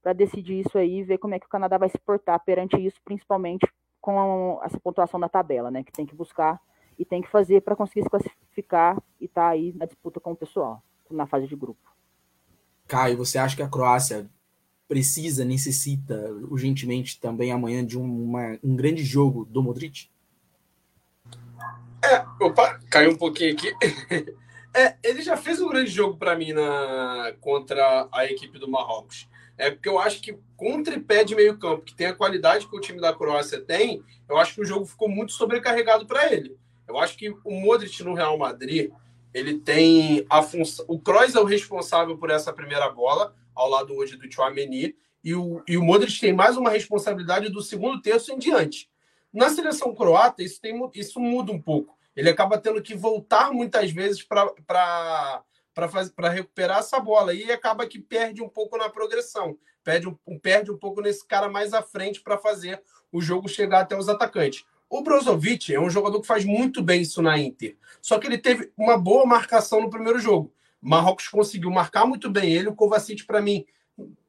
[0.02, 3.00] para decidir isso aí, ver como é que o Canadá vai se portar perante isso,
[3.04, 3.64] principalmente
[4.00, 6.60] com essa pontuação da tabela, né, que tem que buscar
[6.98, 10.32] e tem que fazer para conseguir se classificar e estar tá aí na disputa com
[10.32, 11.80] o pessoal, na fase de grupo.
[12.88, 14.28] Caio, você acha que a Croácia
[14.88, 16.16] precisa, necessita
[16.50, 20.10] urgentemente também amanhã de uma, um grande jogo do Modric?
[22.40, 23.72] Opa, caiu um pouquinho aqui.
[24.74, 29.28] É, ele já fez um grande jogo para mim na, contra a equipe do Marrocos.
[29.58, 32.66] É porque eu acho que com o tripé de meio campo, que tem a qualidade
[32.66, 36.32] que o time da Croácia tem, eu acho que o jogo ficou muito sobrecarregado para
[36.32, 36.56] ele.
[36.88, 38.90] Eu acho que o Modric no Real Madrid,
[39.34, 40.86] ele tem a função.
[40.88, 45.34] O Kroos é o responsável por essa primeira bola, ao lado hoje do Chouameni, e
[45.34, 48.90] o, e o Modric tem mais uma responsabilidade do segundo terço em diante.
[49.32, 51.96] Na seleção croata, isso, tem, isso muda um pouco.
[52.14, 55.44] Ele acaba tendo que voltar muitas vezes para
[56.30, 60.76] recuperar essa bola e acaba que perde um pouco na progressão, perde um, perde um
[60.76, 64.64] pouco nesse cara mais à frente para fazer o jogo chegar até os atacantes.
[64.88, 68.36] O Brozovic é um jogador que faz muito bem isso na Inter, só que ele
[68.36, 70.52] teve uma boa marcação no primeiro jogo.
[70.80, 73.64] Marrocos conseguiu marcar muito bem ele, o Kovacic, para mim,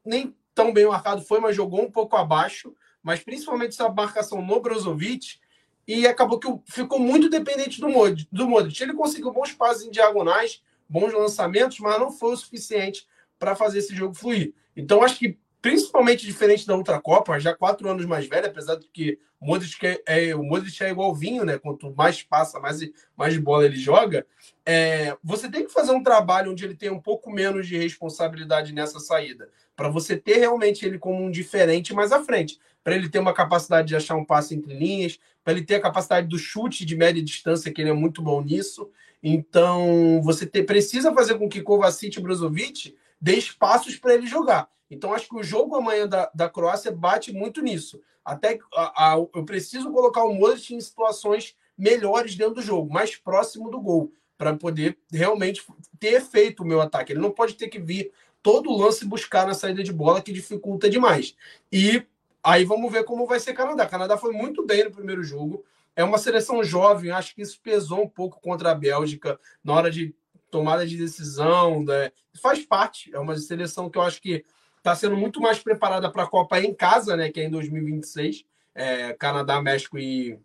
[0.05, 4.61] nem tão bem marcado foi, mas jogou um pouco abaixo, mas principalmente essa marcação no
[4.61, 5.39] Brozovic,
[5.87, 8.27] e acabou que ficou muito dependente do Modric.
[8.31, 8.81] Do Modric.
[8.81, 13.07] Ele conseguiu bons passes em diagonais, bons lançamentos, mas não foi o suficiente
[13.37, 14.53] para fazer esse jogo fluir.
[14.75, 18.85] Então, acho que principalmente diferente da outra Copa, já quatro anos mais velho, apesar de
[18.89, 21.57] que o Modric é, é, o Modric é igual vinho, né?
[21.57, 22.81] Quanto mais passa, mais,
[23.15, 24.27] mais bola ele joga.
[24.65, 28.73] É, você tem que fazer um trabalho onde ele tem um pouco menos de responsabilidade
[28.73, 33.09] nessa saída, para você ter realmente ele como um diferente mais à frente, para ele
[33.09, 36.37] ter uma capacidade de achar um passe entre linhas, para ele ter a capacidade do
[36.37, 38.89] chute de média distância, que ele é muito bom nisso.
[39.21, 44.69] Então, você precisa fazer com que Kovacic e Brozovic dê espaços para ele jogar.
[44.91, 48.01] Então, acho que o jogo amanhã da, da Croácia bate muito nisso.
[48.23, 53.15] Até a, a, eu preciso colocar o Modric em situações melhores dentro do jogo, mais
[53.15, 55.63] próximo do gol, para poder realmente
[55.99, 57.13] ter efeito o meu ataque.
[57.13, 58.11] Ele não pode ter que vir
[58.41, 61.35] todo lance buscar na saída de bola, que dificulta demais.
[61.71, 62.05] E
[62.43, 63.85] aí vamos ver como vai ser Canadá.
[63.85, 65.63] Canadá foi muito bem no primeiro jogo.
[65.95, 69.91] É uma seleção jovem, acho que isso pesou um pouco contra a Bélgica na hora
[69.91, 70.13] de
[70.51, 71.83] tomada de decisão.
[71.83, 72.11] Né?
[72.41, 73.13] Faz parte.
[73.13, 74.43] É uma seleção que eu acho que
[74.83, 78.43] está sendo muito mais preparada para a Copa em casa, né, que é em 2026,
[78.75, 80.37] é, Canadá, México e,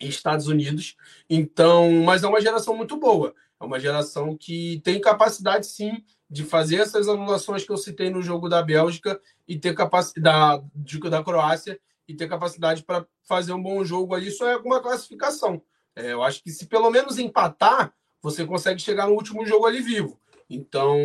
[0.00, 0.96] e, Estados Unidos.
[1.28, 3.34] Então, mas é uma geração muito boa.
[3.62, 8.20] É uma geração que tem capacidade, sim, de fazer essas anulações que eu citei no
[8.20, 11.78] jogo da Bélgica e ter capacidade da, da Croácia
[12.08, 14.26] e ter capacidade para fazer um bom jogo ali.
[14.26, 15.62] Isso é alguma classificação.
[15.94, 19.80] É, eu acho que se pelo menos empatar, você consegue chegar no último jogo ali
[19.80, 20.18] vivo.
[20.50, 20.98] Então,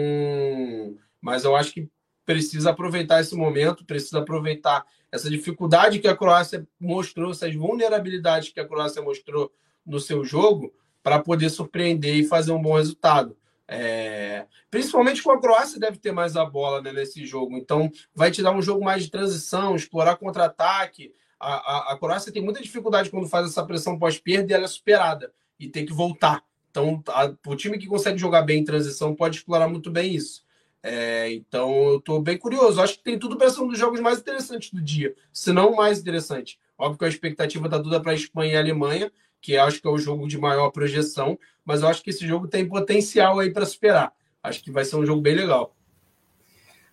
[1.21, 1.87] mas eu acho que
[2.25, 8.59] precisa aproveitar esse momento, precisa aproveitar essa dificuldade que a Croácia mostrou, essas vulnerabilidades que
[8.59, 9.53] a Croácia mostrou
[9.85, 13.35] no seu jogo, para poder surpreender e fazer um bom resultado.
[13.67, 14.45] É...
[14.69, 18.41] Principalmente com a Croácia deve ter mais a bola né, nesse jogo, então vai te
[18.41, 21.13] dar um jogo mais de transição, explorar contra-ataque.
[21.39, 24.67] A, a, a, Croácia tem muita dificuldade quando faz essa pressão pós-perda e ela é
[24.67, 26.43] superada e tem que voltar.
[26.71, 30.45] Então, a, o time que consegue jogar bem em transição pode explorar muito bem isso.
[30.83, 32.81] É, então eu estou bem curioso.
[32.81, 35.71] Acho que tem tudo para ser um dos jogos mais interessantes do dia, se não
[35.71, 36.59] o mais interessante.
[36.77, 39.11] Óbvio que a expectativa está toda para a Espanha e a Alemanha,
[39.41, 42.47] que acho que é o jogo de maior projeção, mas eu acho que esse jogo
[42.47, 44.13] tem potencial aí para superar.
[44.41, 45.75] Acho que vai ser um jogo bem legal.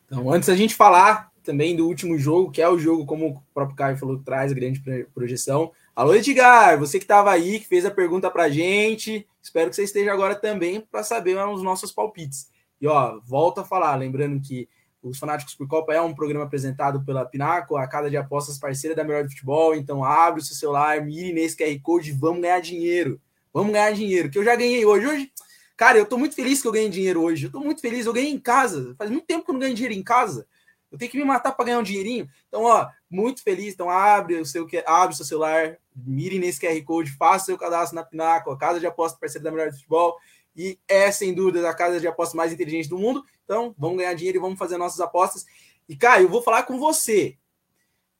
[0.06, 3.42] Então, antes da gente falar também do último jogo, que é o jogo, como o
[3.52, 4.82] próprio Caio falou, que traz grande
[5.14, 5.70] projeção.
[5.94, 9.84] Alô, Edgar, você que estava aí, que fez a pergunta para gente, espero que você
[9.84, 12.48] esteja agora também para saber os nossos palpites.
[12.80, 14.68] E ó, volto a falar, lembrando que
[15.04, 18.96] os Fanáticos por Copa é um programa apresentado pela Pinaco, a casa de apostas parceira
[18.96, 19.74] da Melhor do Futebol.
[19.74, 23.20] Então abre o seu celular, mire nesse QR Code, vamos ganhar dinheiro.
[23.52, 25.06] Vamos ganhar dinheiro, que eu já ganhei hoje.
[25.06, 25.32] Hoje,
[25.76, 27.46] cara, eu tô muito feliz que eu ganhei dinheiro hoje.
[27.46, 28.94] Eu tô muito feliz, eu ganhei em casa.
[28.98, 30.46] Faz muito tempo que eu não ganho dinheiro em casa.
[30.90, 32.28] Eu tenho que me matar para ganhar um dinheirinho.
[32.48, 33.74] Então, ó, muito feliz.
[33.74, 37.94] Então, abre o seu, abre o seu celular, mire nesse QR Code, faça seu cadastro
[37.94, 40.16] na Pinaco, a casa de apostas parceira da Melhor do Futebol
[40.56, 43.24] e é sem dúvida a casa de apostas mais inteligente do mundo.
[43.44, 45.44] Então, vamos ganhar dinheiro e vamos fazer nossas apostas.
[45.88, 47.36] E Caio, eu vou falar com você.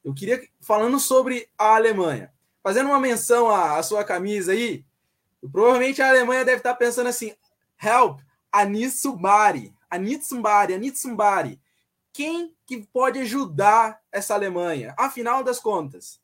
[0.02, 2.32] Eu queria falando sobre a Alemanha,
[2.62, 4.84] fazendo uma menção à, à sua camisa aí.
[5.50, 7.32] Provavelmente a Alemanha deve estar pensando assim:
[7.82, 8.20] help,
[8.52, 11.60] Anitsubari, Anitsubari, Anitsubari.
[12.12, 14.94] Quem que pode ajudar essa Alemanha?
[14.96, 16.20] Afinal das contas,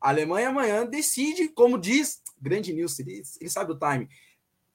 [0.00, 4.08] a Alemanha amanhã decide, como diz grande news, ele, ele sabe o time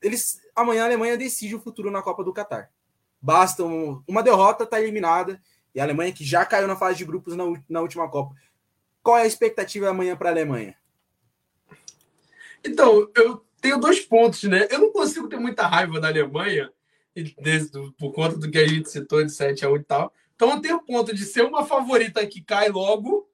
[0.01, 2.71] eles amanhã a Alemanha decide o futuro na Copa do Catar.
[3.21, 5.41] Basta um, uma derrota, tá eliminada.
[5.73, 8.35] E a Alemanha que já caiu na fase de grupos na, na última Copa.
[9.01, 10.75] Qual é a expectativa amanhã para a Alemanha?
[12.63, 14.67] Então, eu tenho dois pontos, né?
[14.69, 16.71] Eu não consigo ter muita raiva da Alemanha
[17.97, 20.13] por conta do que a gente citou de 7 a 8 e tal.
[20.35, 23.29] Então eu tenho o ponto de ser uma favorita que cai logo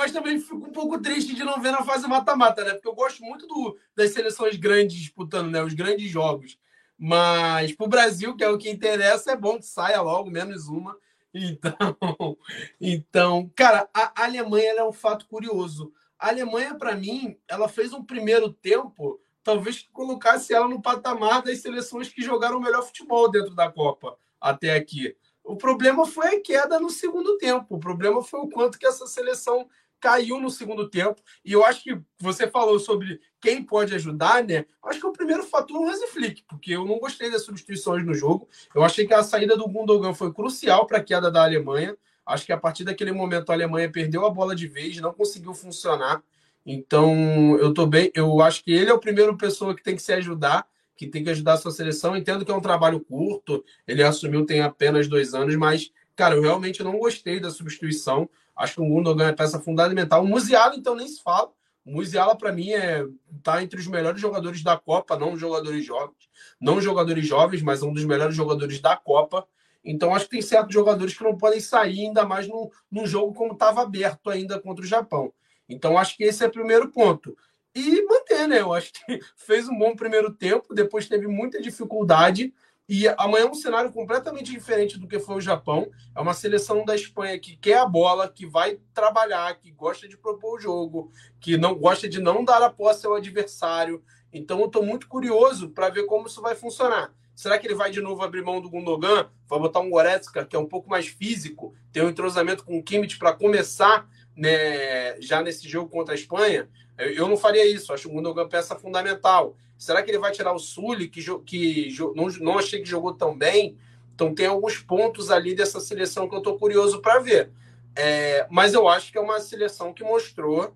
[0.00, 2.72] mas também fico um pouco triste de não ver na fase mata-mata, né?
[2.72, 5.62] Porque eu gosto muito do, das seleções grandes disputando, né?
[5.62, 6.58] Os grandes jogos.
[6.96, 10.68] Mas para o Brasil, que é o que interessa, é bom que saia logo, menos
[10.68, 10.96] uma.
[11.34, 12.38] Então,
[12.80, 15.92] então cara, a Alemanha é um fato curioso.
[16.18, 21.42] A Alemanha, para mim, ela fez um primeiro tempo, talvez que colocasse ela no patamar
[21.42, 25.14] das seleções que jogaram o melhor futebol dentro da Copa até aqui.
[25.44, 27.76] O problema foi a queda no segundo tempo.
[27.76, 29.68] O problema foi o quanto que essa seleção
[30.00, 31.20] caiu no segundo tempo.
[31.44, 34.64] E eu acho que você falou sobre quem pode ajudar, né?
[34.84, 38.04] Acho que o primeiro fator é o Hansi Flick, porque eu não gostei das substituições
[38.04, 38.48] no jogo.
[38.74, 41.96] Eu achei que a saída do Gundogan foi crucial para a queda da Alemanha.
[42.24, 45.52] Acho que a partir daquele momento a Alemanha perdeu a bola de vez, não conseguiu
[45.52, 46.22] funcionar.
[46.64, 50.02] Então, eu tô bem, eu acho que ele é o primeiro pessoa que tem que
[50.02, 50.66] se ajudar,
[50.96, 52.16] que tem que ajudar a sua seleção.
[52.16, 56.42] Entendo que é um trabalho curto, ele assumiu tem apenas dois anos, mas, cara, eu
[56.42, 58.28] realmente não gostei da substituição.
[58.56, 60.22] Acho que o Gundogan é peça fundamental.
[60.22, 61.50] O Musiala, então, nem se fala.
[61.84, 63.06] O Musiala, para mim, é,
[63.42, 66.28] tá entre os melhores jogadores da Copa, não jogadores jovens,
[66.60, 69.46] não jogadores jovens, mas um dos melhores jogadores da Copa.
[69.84, 73.32] Então, acho que tem certos jogadores que não podem sair, ainda mais num, num jogo
[73.32, 75.32] como estava aberto ainda contra o Japão.
[75.68, 77.36] Então, acho que esse é o primeiro ponto.
[77.74, 78.60] E manter, né?
[78.60, 82.52] Eu acho que fez um bom primeiro tempo, depois teve muita dificuldade,
[82.92, 85.88] e amanhã é um cenário completamente diferente do que foi o Japão.
[86.12, 90.16] É uma seleção da Espanha que quer a bola, que vai trabalhar, que gosta de
[90.16, 94.02] propor o jogo, que não gosta de não dar a posse ao adversário.
[94.32, 97.14] Então eu estou muito curioso para ver como isso vai funcionar.
[97.32, 99.30] Será que ele vai de novo abrir mão do Gundogan?
[99.46, 102.82] Vai botar um Goretzka, que é um pouco mais físico, ter um entrosamento com o
[102.82, 106.68] Kimmich para começar né, já nesse jogo contra a Espanha?
[106.98, 107.92] Eu não faria isso.
[107.92, 109.56] Acho o Gundogan peça fundamental.
[109.80, 113.34] Será que ele vai tirar o Sully, que, que não, não achei que jogou tão
[113.34, 113.78] bem?
[114.14, 117.50] Então tem alguns pontos ali dessa seleção que eu estou curioso para ver.
[117.96, 120.74] É, mas eu acho que é uma seleção que mostrou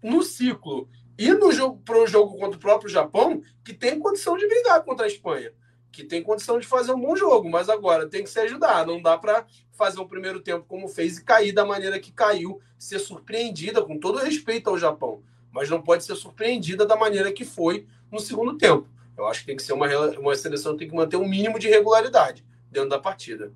[0.00, 0.88] no ciclo
[1.18, 4.84] e no jogo para o jogo contra o próprio Japão que tem condição de brigar
[4.84, 5.52] contra a Espanha,
[5.90, 8.86] que tem condição de fazer um bom jogo, mas agora tem que se ajudar.
[8.86, 12.60] Não dá para fazer um primeiro tempo como fez e cair da maneira que caiu,
[12.78, 17.44] ser surpreendida com todo respeito ao Japão, mas não pode ser surpreendida da maneira que
[17.44, 18.86] foi no segundo tempo.
[19.16, 19.86] Eu acho que tem que ser uma,
[20.18, 23.52] uma seleção que tem que manter um mínimo de regularidade dentro da partida.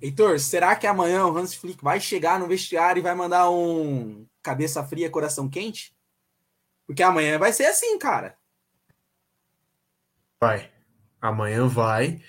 [0.00, 4.26] Heitor, será que amanhã o Hans Flick vai chegar no vestiário e vai mandar um
[4.42, 5.92] cabeça fria, coração quente?
[6.86, 8.38] Porque amanhã vai ser assim, cara.
[10.40, 10.70] Vai.
[11.20, 12.22] Amanhã vai.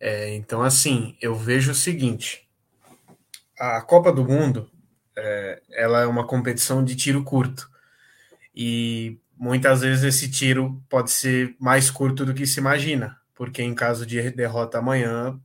[0.00, 2.48] É, então, assim, eu vejo o seguinte:
[3.58, 4.70] a Copa do Mundo
[5.20, 7.70] é, ela é uma competição de tiro curto.
[8.54, 13.74] E muitas vezes esse tiro pode ser mais curto do que se imagina, porque em
[13.74, 15.38] caso de derrota amanhã,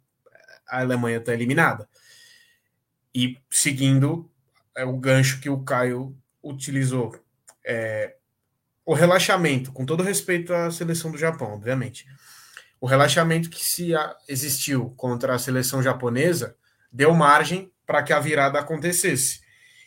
[0.67, 1.87] a Alemanha está eliminada.
[3.13, 4.29] E seguindo
[4.75, 7.17] é o gancho que o Caio utilizou,
[7.65, 8.15] é,
[8.85, 12.05] o relaxamento, com todo respeito à seleção do Japão, obviamente,
[12.79, 13.93] o relaxamento que se
[14.27, 16.55] existiu contra a seleção japonesa
[16.91, 19.44] deu margem para que a virada acontecesse.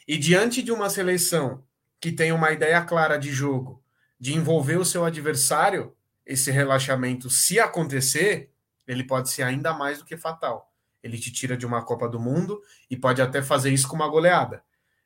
[0.09, 1.63] E diante de uma seleção
[2.01, 3.85] que tem uma ideia clara de jogo,
[4.19, 5.95] de envolver o seu adversário,
[6.25, 8.51] esse relaxamento, se acontecer,
[8.87, 10.73] ele pode ser ainda mais do que fatal.
[11.03, 12.59] Ele te tira de uma Copa do Mundo
[12.91, 14.63] e pode até fazer isso com uma goleada.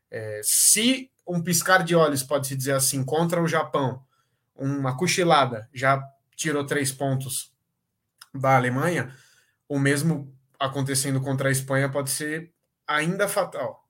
[0.08, 4.04] É, se um piscar de olhos, pode-se dizer assim, contra o Japão,
[4.54, 6.00] uma cochilada já
[6.36, 7.52] tirou três pontos
[8.32, 9.12] da Alemanha,
[9.68, 12.52] o mesmo acontecendo contra a Espanha pode ser
[12.86, 13.81] ainda fatal.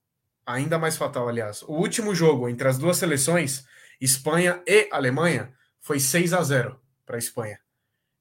[0.46, 1.62] Ainda mais fatal, aliás.
[1.62, 3.64] O último jogo entre as duas seleções
[4.02, 7.60] Espanha e Alemanha, foi 6 a 0 para a Espanha.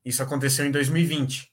[0.06, 1.52] Isso aconteceu em 2020.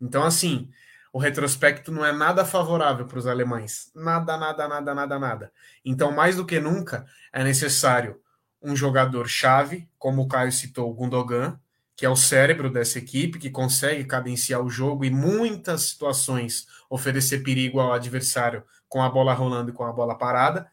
[0.00, 0.68] Então, assim,
[1.12, 3.92] o retrospecto não é nada favorável para os alemães.
[3.94, 5.52] Nada, nada, nada, nada, nada.
[5.84, 8.20] Então, mais do que nunca, é necessário
[8.60, 11.56] um jogador-chave, como o Caio citou, o Gundogan,
[11.94, 17.44] que é o cérebro dessa equipe, que consegue cadenciar o jogo e muitas situações oferecer
[17.44, 20.70] perigo ao adversário com a bola rolando e com a bola parada,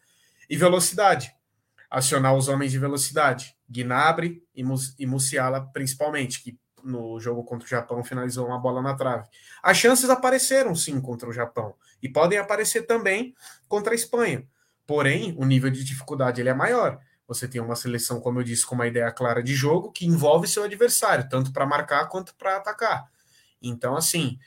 [0.50, 1.32] e velocidade
[1.90, 7.66] acionar os homens de velocidade, Gnabry e, Mus e Musiala principalmente, que no jogo contra
[7.66, 9.28] o Japão finalizou uma bola na trave.
[9.62, 13.34] As chances apareceram sim contra o Japão e podem aparecer também
[13.66, 14.46] contra a Espanha.
[14.86, 17.00] Porém, o nível de dificuldade ele é maior.
[17.26, 20.46] Você tem uma seleção, como eu disse, com uma ideia clara de jogo que envolve
[20.46, 23.10] seu adversário, tanto para marcar quanto para atacar.
[23.60, 24.38] Então, assim,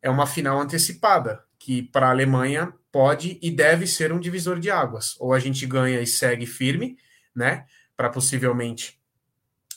[0.00, 4.70] é uma final antecipada, que para a Alemanha pode e deve ser um divisor de
[4.70, 5.16] águas.
[5.20, 6.96] Ou a gente ganha e segue firme,
[7.34, 9.00] né, para possivelmente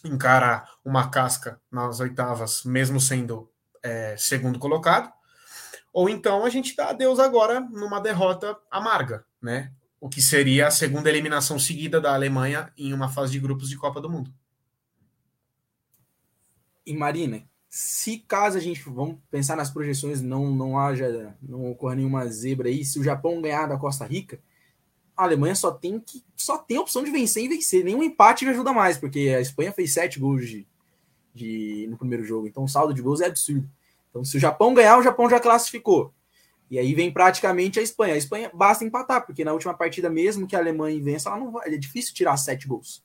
[0.04, 3.50] encarar uma casca nas oitavas, mesmo sendo
[3.82, 5.12] é, segundo colocado,
[5.94, 9.72] ou então a gente dá adeus agora numa derrota amarga, né?
[10.00, 13.78] O que seria a segunda eliminação seguida da Alemanha em uma fase de grupos de
[13.78, 14.34] Copa do Mundo.
[16.86, 21.96] E Marina, se caso a gente vamos pensar nas projeções, não não haja, não ocorra
[21.96, 24.40] nenhuma zebra aí, se o Japão ganhar da Costa Rica,
[25.18, 27.84] a Alemanha só tem que só tem a opção de vencer e vencer.
[27.84, 30.68] Nenhum empate ajuda mais, porque a Espanha fez sete gols de,
[31.34, 33.68] de, no primeiro jogo, então o saldo de gols é absurdo.
[34.12, 36.14] Então, se o Japão ganhar, o Japão já classificou.
[36.70, 38.14] E aí vem praticamente a Espanha.
[38.14, 41.52] A Espanha basta empatar, porque na última partida, mesmo que a Alemanha vença, ela não
[41.52, 43.03] vai, é difícil tirar sete gols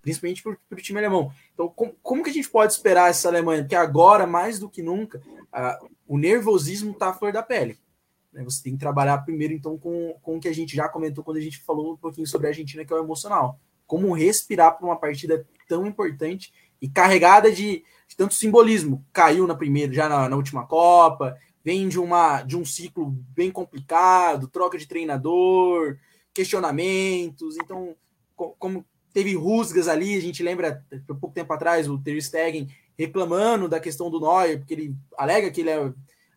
[0.00, 1.32] principalmente para o time alemão.
[1.52, 3.62] Então, com, como que a gente pode esperar essa Alemanha?
[3.62, 5.20] Porque agora, mais do que nunca,
[6.06, 7.76] o nervosismo está à flor da pele.
[8.32, 8.44] Né?
[8.44, 11.38] Você tem que trabalhar primeiro, então, com, com o que a gente já comentou quando
[11.38, 13.58] a gente falou um pouquinho sobre a Argentina, que é o emocional.
[13.86, 19.04] Como respirar para uma partida tão importante e carregada de, de, tanto simbolismo.
[19.12, 23.50] Caiu na primeira, já na, na última Copa, vem de, uma, de um ciclo bem
[23.50, 25.98] complicado, troca de treinador,
[26.32, 27.56] questionamentos.
[27.56, 27.96] Então,
[28.36, 28.84] como
[29.16, 32.68] teve rusgas ali, a gente lembra, pouco tempo atrás, o Ter Stegen
[32.98, 35.90] reclamando da questão do Neuer, porque ele alega que ele é,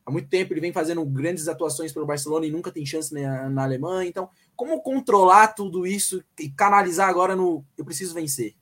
[0.06, 3.50] há muito tempo ele vem fazendo grandes atuações pelo Barcelona e nunca tem chance na,
[3.50, 4.08] na Alemanha.
[4.08, 8.56] Então, como controlar tudo isso e canalizar agora no eu preciso vencer?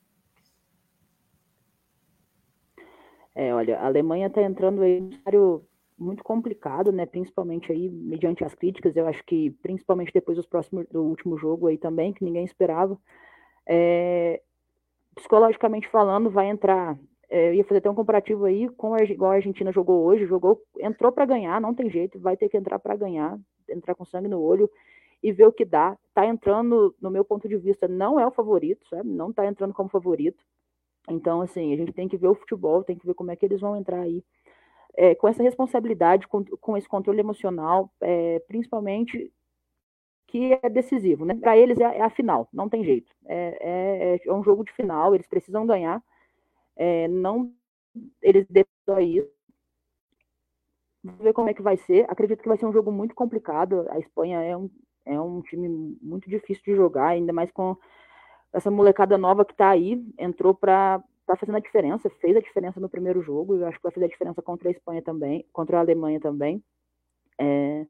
[3.36, 5.64] É, olha, a Alemanha está entrando em um cenário
[5.96, 7.06] muito complicado, né?
[7.06, 8.96] Principalmente aí mediante as críticas.
[8.96, 12.98] Eu acho que principalmente depois dos próximos do último jogo aí também, que ninguém esperava.
[13.68, 14.40] É,
[15.14, 16.98] psicologicamente falando, vai entrar.
[17.28, 20.26] É, eu ia fazer até um comparativo aí com a, igual a Argentina jogou hoje,
[20.26, 23.38] jogou, entrou para ganhar, não tem jeito, vai ter que entrar para ganhar,
[23.68, 24.70] entrar com sangue no olho
[25.22, 25.96] e ver o que dá.
[26.14, 29.08] Tá entrando, no meu ponto de vista, não é o favorito, sabe?
[29.10, 30.42] Não tá entrando como favorito.
[31.10, 33.44] Então, assim, a gente tem que ver o futebol, tem que ver como é que
[33.44, 34.22] eles vão entrar aí.
[34.96, 39.30] É, com essa responsabilidade, com, com esse controle emocional, é, principalmente
[40.28, 41.34] que é decisivo, né?
[41.34, 43.10] Para eles é, é, a final, não tem jeito.
[43.26, 46.02] É, é, é, um jogo de final, eles precisam ganhar.
[46.76, 47.52] É, não,
[48.22, 49.30] eles decidem isso.
[51.02, 52.04] Vamos ver como é que vai ser.
[52.10, 53.86] Acredito que vai ser um jogo muito complicado.
[53.90, 54.70] A Espanha é um,
[55.06, 57.76] é um time muito difícil de jogar, ainda mais com
[58.52, 62.80] essa molecada nova que está aí, entrou para tá fazendo a diferença, fez a diferença
[62.80, 65.76] no primeiro jogo, eu acho que vai fazer a diferença contra a Espanha também, contra
[65.76, 66.64] a Alemanha também.
[67.38, 67.86] É,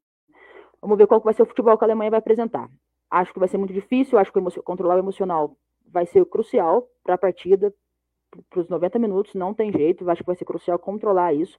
[0.81, 2.71] Vamos ver qual vai ser o futebol que a Alemanha vai apresentar.
[3.11, 5.57] Acho que vai ser muito difícil, acho que controlar o emocional
[5.91, 7.73] vai ser crucial para a partida,
[8.51, 11.59] para os 90 minutos, não tem jeito, acho que vai ser crucial controlar isso.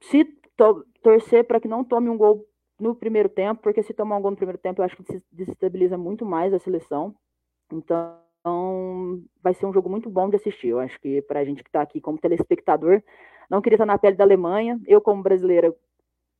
[0.00, 0.24] Se
[0.56, 2.46] to torcer para que não tome um gol
[2.78, 5.22] no primeiro tempo, porque se tomar um gol no primeiro tempo, eu acho que se
[5.30, 7.14] desestabiliza muito mais a seleção.
[7.72, 8.18] Então,
[9.42, 10.68] vai ser um jogo muito bom de assistir.
[10.68, 13.02] Eu acho que para a gente que está aqui como telespectador,
[13.48, 14.80] não queria estar na pele da Alemanha.
[14.86, 15.74] Eu, como brasileira,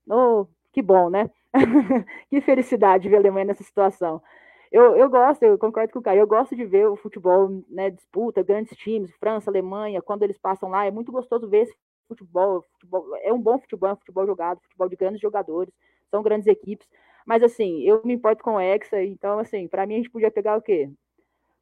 [0.09, 1.31] oh, que bom, né?
[2.29, 4.23] que felicidade ver a Alemanha nessa situação.
[4.71, 7.91] Eu, eu gosto, eu concordo com o Caio, eu gosto de ver o futebol, né,
[7.91, 11.75] disputa, grandes times, França, Alemanha, quando eles passam lá, é muito gostoso ver esse
[12.07, 15.75] futebol, futebol é um bom futebol, é um futebol jogado, futebol de grandes jogadores,
[16.09, 16.87] são grandes equipes,
[17.27, 20.31] mas assim, eu me importo com o Hexa, então assim, para mim a gente podia
[20.31, 20.89] pegar o quê?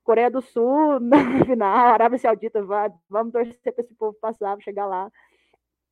[0.04, 4.84] Coreia do Sul na final, Arábia Saudita, vai, vamos torcer para esse povo passar, chegar
[4.86, 5.10] lá,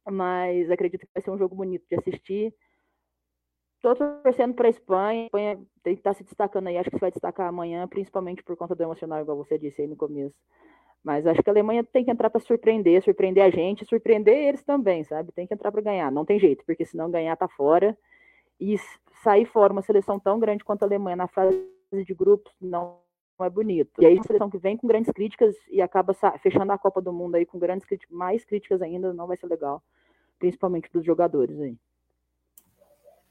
[0.07, 2.55] mas acredito que vai ser um jogo bonito de assistir,
[3.89, 5.23] Estou torcendo para a Espanha.
[5.23, 6.77] A Espanha está se destacando aí.
[6.77, 9.95] Acho que vai destacar amanhã, principalmente por conta do emocional, igual você disse aí no
[9.95, 10.35] começo.
[11.05, 14.65] Mas acho que a Alemanha tem que entrar para surpreender, surpreender a gente, surpreender eles
[14.65, 15.31] também, sabe?
[15.31, 16.11] Tem que entrar para ganhar.
[16.11, 17.97] Não tem jeito, porque se não ganhar, tá fora.
[18.59, 18.77] E
[19.23, 22.99] sair fora uma seleção tão grande quanto a Alemanha na fase de grupos não
[23.41, 24.03] é bonito.
[24.03, 27.13] E aí, uma seleção que vem com grandes críticas e acaba fechando a Copa do
[27.13, 29.81] Mundo aí com grandes críticas, mais críticas ainda, não vai ser legal.
[30.41, 31.77] Principalmente dos jogadores aí.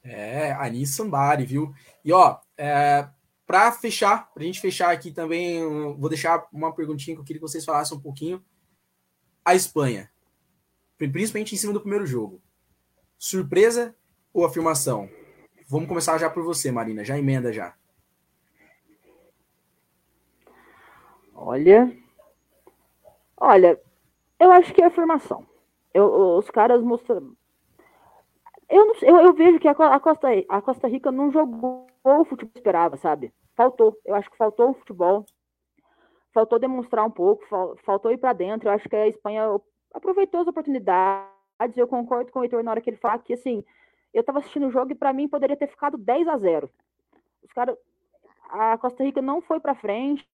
[0.06, 1.74] É, Anis Sambari, viu?
[2.04, 3.10] E ó, é,
[3.46, 5.64] para fechar, para a gente fechar aqui também,
[5.98, 8.44] vou deixar uma perguntinha que eu queria que vocês falassem um pouquinho.
[9.44, 10.12] A Espanha,
[10.98, 12.40] principalmente em cima do primeiro jogo.
[13.18, 13.96] Surpresa
[14.32, 15.10] ou afirmação?
[15.68, 17.04] Vamos começar já por você, Marina.
[17.04, 17.76] Já emenda já.
[21.34, 21.96] Olha,
[23.38, 23.80] olha,
[24.40, 25.46] eu acho que é afirmação.
[25.94, 27.36] Eu, os caras mostram,
[28.70, 32.26] eu, não, eu, eu, vejo que a, a, Costa, a Costa Rica não jogou o
[32.26, 33.34] futebol que esperava, sabe?
[33.56, 33.98] Faltou.
[34.06, 35.26] Eu acho que faltou o futebol.
[36.34, 37.46] Faltou demonstrar um pouco,
[37.86, 38.68] faltou ir para dentro.
[38.68, 39.44] Eu acho que a Espanha
[39.94, 41.78] aproveitou as oportunidades.
[41.78, 43.64] Eu concordo com o Heitor na hora que ele fala que, assim,
[44.14, 46.70] eu estava assistindo o jogo e para mim poderia ter ficado 10 a 0.
[47.44, 47.78] Os caras.
[48.50, 50.28] A Costa Rica não foi para frente.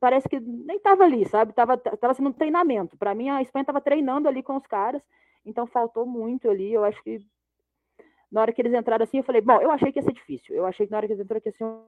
[0.00, 1.52] Parece que nem estava ali, sabe?
[1.52, 2.96] Tava, tava sendo um treinamento.
[2.96, 5.02] Para mim, a Espanha estava treinando ali com os caras
[5.44, 6.72] então faltou muito ali.
[6.72, 7.20] Eu acho que
[8.30, 10.54] na hora que eles entraram assim, eu falei, bom, eu achei que ia ser difícil.
[10.54, 11.84] Eu achei que na hora que eles entraram aqui ia ser um,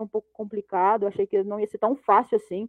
[0.00, 2.68] um pouco complicado, eu achei que não ia ser tão fácil assim.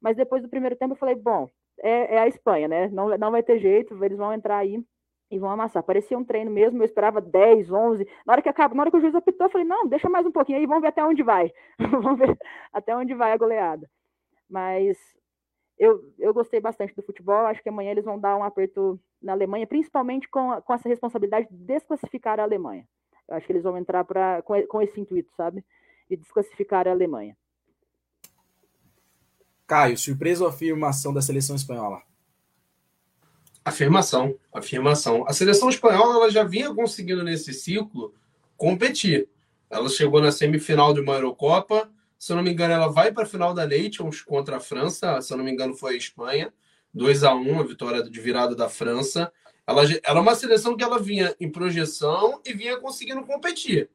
[0.00, 2.88] Mas depois do primeiro tempo eu falei, bom, é, é, a Espanha, né?
[2.88, 4.82] Não, não vai ter jeito, eles vão entrar aí
[5.30, 5.82] e vão amassar.
[5.82, 8.06] Parecia um treino mesmo, eu esperava 10, 11.
[8.26, 10.26] Na hora que acaba, na hora que o juiz apitou, eu falei: "Não, deixa mais
[10.26, 11.52] um pouquinho aí, vamos ver até onde vai".
[12.02, 12.38] vamos ver
[12.72, 13.90] até onde vai a goleada.
[14.48, 14.98] Mas
[15.78, 19.32] eu, eu gostei bastante do futebol, acho que amanhã eles vão dar um aperto na
[19.32, 22.86] Alemanha, principalmente com, com essa responsabilidade de desclassificar a Alemanha.
[23.28, 25.64] Eu acho que eles vão entrar pra, com, com esse intuito, sabe?
[26.08, 27.36] De desclassificar a Alemanha.
[29.66, 32.02] Caio, surpresa ou afirmação da seleção espanhola?
[33.64, 35.24] Afirmação, afirmação.
[35.26, 38.14] A seleção espanhola ela já vinha conseguindo nesse ciclo
[38.56, 39.28] competir.
[39.70, 43.24] Ela chegou na semifinal de uma Eurocopa, se eu não me engano, ela vai para
[43.24, 46.52] a final da Nations contra a França, se eu não me engano, foi a Espanha,
[46.92, 49.32] 2 a 1 a vitória de virada da França.
[49.66, 53.90] Ela, é uma seleção que ela vinha em projeção e vinha conseguindo competir.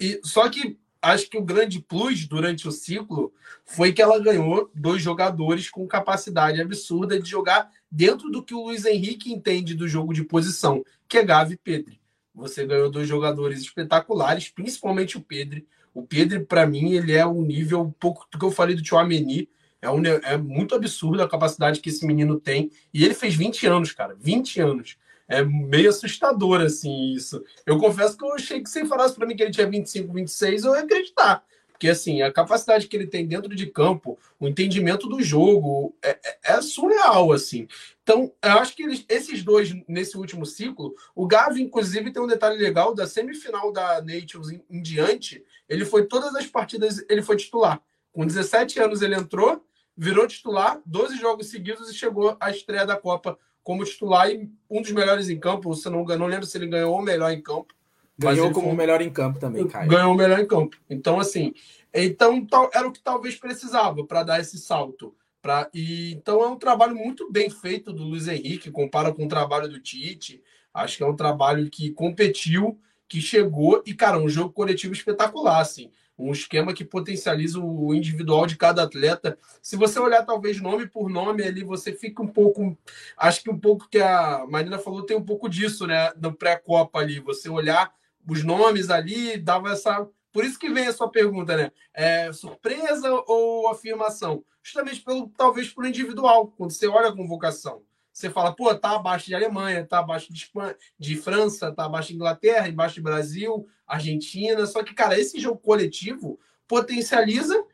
[0.00, 3.32] E só que acho que o grande plus durante o ciclo
[3.64, 8.64] foi que ela ganhou dois jogadores com capacidade absurda de jogar dentro do que o
[8.64, 12.00] Luiz Henrique entende do jogo de posição, que é Gavi e Pedri.
[12.34, 15.66] Você ganhou dois jogadores espetaculares, principalmente o Pedri.
[15.92, 18.82] O Pedri, para mim, ele é um nível um pouco do que eu falei do
[18.82, 19.48] Tchouameni.
[19.80, 22.70] É, um, é muito absurdo a capacidade que esse menino tem.
[22.92, 24.14] E ele fez 20 anos, cara.
[24.20, 24.96] 20 anos
[25.28, 27.44] é meio assustador, assim, isso.
[27.66, 30.64] Eu confesso que eu achei que se falasse para mim que ele tinha 25, 26,
[30.64, 31.44] eu ia acreditar.
[31.68, 36.18] Porque, assim, a capacidade que ele tem dentro de campo, o entendimento do jogo, é,
[36.24, 37.68] é, é surreal, assim.
[38.02, 42.26] Então, eu acho que eles, esses dois, nesse último ciclo, o Gavi, inclusive, tem um
[42.26, 47.22] detalhe legal, da semifinal da Nations em, em diante, ele foi todas as partidas, ele
[47.22, 47.80] foi titular.
[48.10, 49.64] Com 17 anos ele entrou,
[49.96, 53.38] virou titular, 12 jogos seguidos e chegou à estreia da Copa
[53.68, 55.68] como titular e um dos melhores em campo.
[55.74, 57.74] Você não, não lembro se ele ganhou o melhor em campo.
[58.18, 59.90] Ganhou como o melhor em campo também, Caio.
[59.90, 60.78] Ganhou o melhor em campo.
[60.88, 61.52] Então, assim,
[61.92, 65.14] então era o que talvez precisava para dar esse salto.
[65.42, 69.28] Pra, e, então é um trabalho muito bem feito do Luiz Henrique, compara com o
[69.28, 70.42] trabalho do Tite.
[70.72, 75.60] Acho que é um trabalho que competiu, que chegou e, cara, um jogo coletivo espetacular,
[75.60, 79.38] assim um esquema que potencializa o individual de cada atleta.
[79.62, 82.76] Se você olhar talvez nome por nome ali, você fica um pouco,
[83.16, 86.98] acho que um pouco que a Marina falou tem um pouco disso, né, no pré-copa
[86.98, 87.92] ali, você olhar
[88.28, 91.72] os nomes ali, dava essa por isso que vem a sua pergunta, né?
[91.92, 94.44] É surpresa ou afirmação?
[94.62, 97.82] Justamente pelo talvez por individual, quando você olha a convocação.
[98.18, 100.50] Você fala, pô, tá abaixo de Alemanha, tá abaixo de,
[100.98, 104.66] de França, tá abaixo de Inglaterra, abaixo de Brasil, Argentina.
[104.66, 106.36] Só que, cara, esse jogo coletivo
[106.66, 107.64] potencializa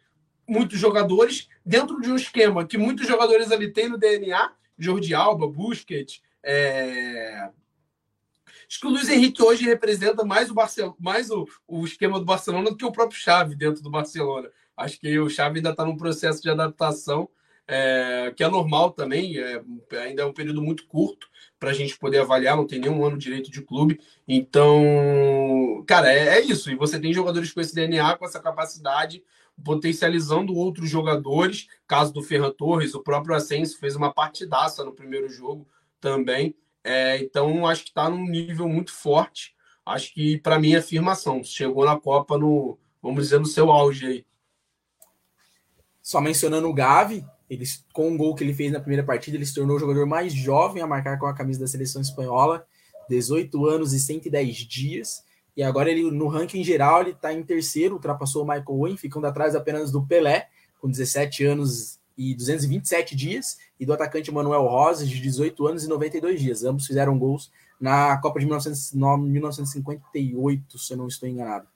[0.47, 5.49] muitos jogadores dentro de um esquema que muitos jogadores ali têm no DNA, Jordi Alba,
[5.49, 7.49] Busquets, é...
[8.69, 10.95] Acho que o Luiz Henrique hoje representa mais o, Barcel...
[11.01, 14.51] mais o, o esquema do Barcelona do que o próprio Xavi dentro do Barcelona.
[14.77, 17.31] Acho que o Xavi ainda está num processo de adaptação
[17.67, 19.63] é, que é normal também, é,
[20.03, 21.29] ainda é um período muito curto
[21.59, 23.99] para a gente poder avaliar, não tem nenhum ano direito de clube.
[24.29, 26.71] Então, cara, é, é, isso.
[26.71, 29.25] E você tem jogadores com esse DNA, com essa capacidade,
[29.63, 31.69] potencializando outros jogadores.
[31.87, 35.67] Caso do Ferran Torres, o próprio Ascenso fez uma partidaça no primeiro jogo
[36.01, 36.55] também.
[36.83, 39.55] É, então, acho que está num nível muito forte.
[39.87, 41.43] Acho que, para mim, é afirmação.
[41.43, 44.27] Chegou na Copa no, vamos dizer, no seu auge aí.
[46.03, 49.47] Só mencionando o Gavi, ele, com o gol que ele fez na primeira partida, ele
[49.47, 52.67] se tornou o jogador mais jovem a marcar com a camisa da seleção espanhola,
[53.09, 55.23] 18 anos e 110 dias.
[55.57, 59.27] E agora ele no ranking geral ele está em terceiro, ultrapassou o Michael Owen, ficando
[59.27, 60.49] atrás apenas do Pelé,
[60.81, 65.89] com 17 anos e 227 dias, e do atacante Manuel Rosa, de 18 anos e
[65.89, 66.65] 92 dias.
[66.65, 71.67] Ambos fizeram gols na Copa de 1958, se eu não estou enganado.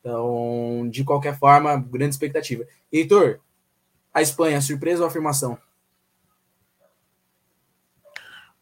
[0.00, 2.64] Então, de qualquer forma, grande expectativa.
[2.90, 3.40] Heitor,
[4.12, 5.58] a Espanha, surpresa ou afirmação?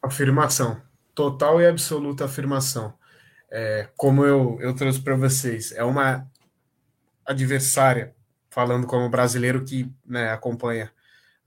[0.02, 0.80] Afirmação.
[1.14, 2.94] Total e absoluta afirmação.
[3.50, 6.30] É, como eu, eu trouxe para vocês, é uma
[7.24, 8.14] adversária,
[8.50, 10.92] falando como brasileiro que né, acompanha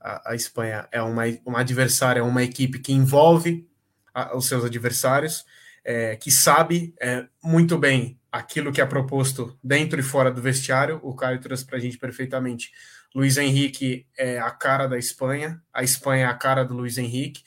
[0.00, 3.68] a, a, Espanha, é uma, uma adversária, é uma equipe que envolve
[4.12, 5.44] a, os seus adversários,
[5.84, 10.98] é, que sabe é, muito bem aquilo que é proposto dentro e fora do vestiário.
[11.02, 12.72] O Caio trouxe para a gente perfeitamente
[13.14, 17.42] Luiz Henrique é a cara da Espanha, a Espanha é a cara do Luiz Henrique.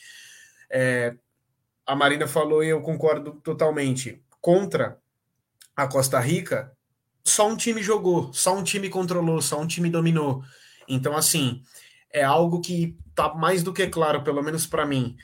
[0.69, 1.15] É,
[1.85, 4.23] a Marina falou e eu concordo totalmente.
[4.39, 4.99] Contra
[5.75, 6.71] a Costa Rica,
[7.23, 10.43] só um time jogou, só um time controlou, só um time dominou.
[10.87, 11.63] Então, assim,
[12.13, 15.17] é algo que tá mais do que claro, pelo menos para mim,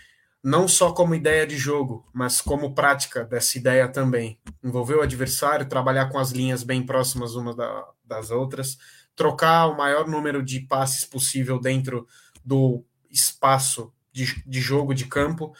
[0.44, 4.40] não só como ideia de jogo, mas como prática dessa ideia também.
[4.64, 8.80] Envolver o adversário, trabalhar com as linhas bem próximas umas da, das outras
[9.16, 12.08] trocar o maior número de passes possível dentro
[12.44, 15.54] do espaço de, de jogo, de campo.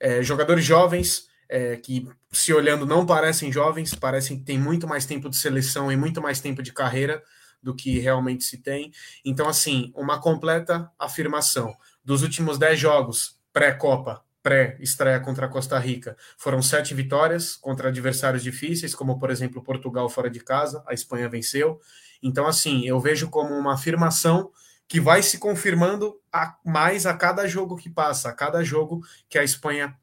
[0.00, 5.06] É, jogadores jovens, é, que se olhando não parecem jovens, parecem que têm muito mais
[5.06, 7.22] tempo de seleção e muito mais tempo de carreira
[7.62, 8.92] do que realmente se tem.
[9.24, 11.74] Então, assim, uma completa afirmação.
[12.04, 18.44] Dos últimos 10 jogos pré-Copa, pré-estreia contra a Costa Rica, foram sete vitórias contra adversários
[18.44, 21.80] difíceis, como, por exemplo, Portugal fora de casa, a Espanha venceu.
[22.22, 24.50] Então, assim, eu vejo como uma afirmação
[24.88, 29.38] que vai se confirmando a, mais a cada jogo que passa, a cada jogo que
[29.38, 29.96] a Espanha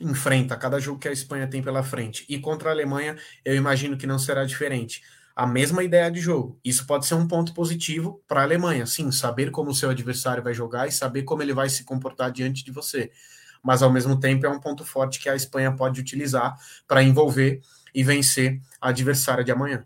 [0.00, 2.24] enfrenta, a cada jogo que a Espanha tem pela frente.
[2.28, 5.02] E contra a Alemanha, eu imagino que não será diferente.
[5.34, 6.58] A mesma ideia de jogo.
[6.64, 10.42] Isso pode ser um ponto positivo para a Alemanha, sim, saber como o seu adversário
[10.42, 13.10] vai jogar e saber como ele vai se comportar diante de você.
[13.62, 16.56] Mas ao mesmo tempo é um ponto forte que a Espanha pode utilizar
[16.86, 19.84] para envolver e vencer a adversária de amanhã.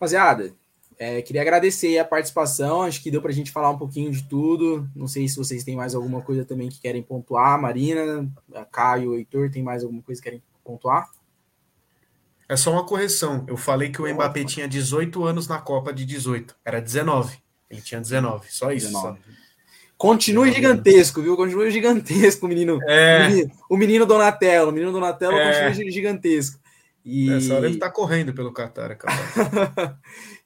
[0.00, 0.54] Rapaziada,
[0.98, 2.80] é, queria agradecer a participação.
[2.80, 4.88] Acho que deu para a gente falar um pouquinho de tudo.
[4.96, 7.60] Não sei se vocês têm mais alguma coisa também que querem pontuar.
[7.60, 8.26] Marina,
[8.72, 11.10] Caio, Heitor, tem mais alguma coisa que querem pontuar?
[12.48, 13.44] É só uma correção.
[13.46, 16.56] Eu falei que o Mbappé tinha 18 anos na Copa de 18.
[16.64, 17.36] Era 19.
[17.68, 18.50] Ele tinha 19.
[18.50, 18.86] Só isso.
[18.86, 19.18] 19.
[19.18, 19.30] Só.
[19.98, 21.36] Continue gigantesco, viu?
[21.36, 22.78] Continue gigantesco, menino.
[22.88, 23.26] É.
[23.26, 24.70] O, menino o menino Donatello.
[24.70, 25.68] O menino Donatello é.
[25.68, 26.59] continua gigantesco.
[27.04, 27.30] E...
[27.30, 28.96] Essa hora ele tá correndo pelo Qatar,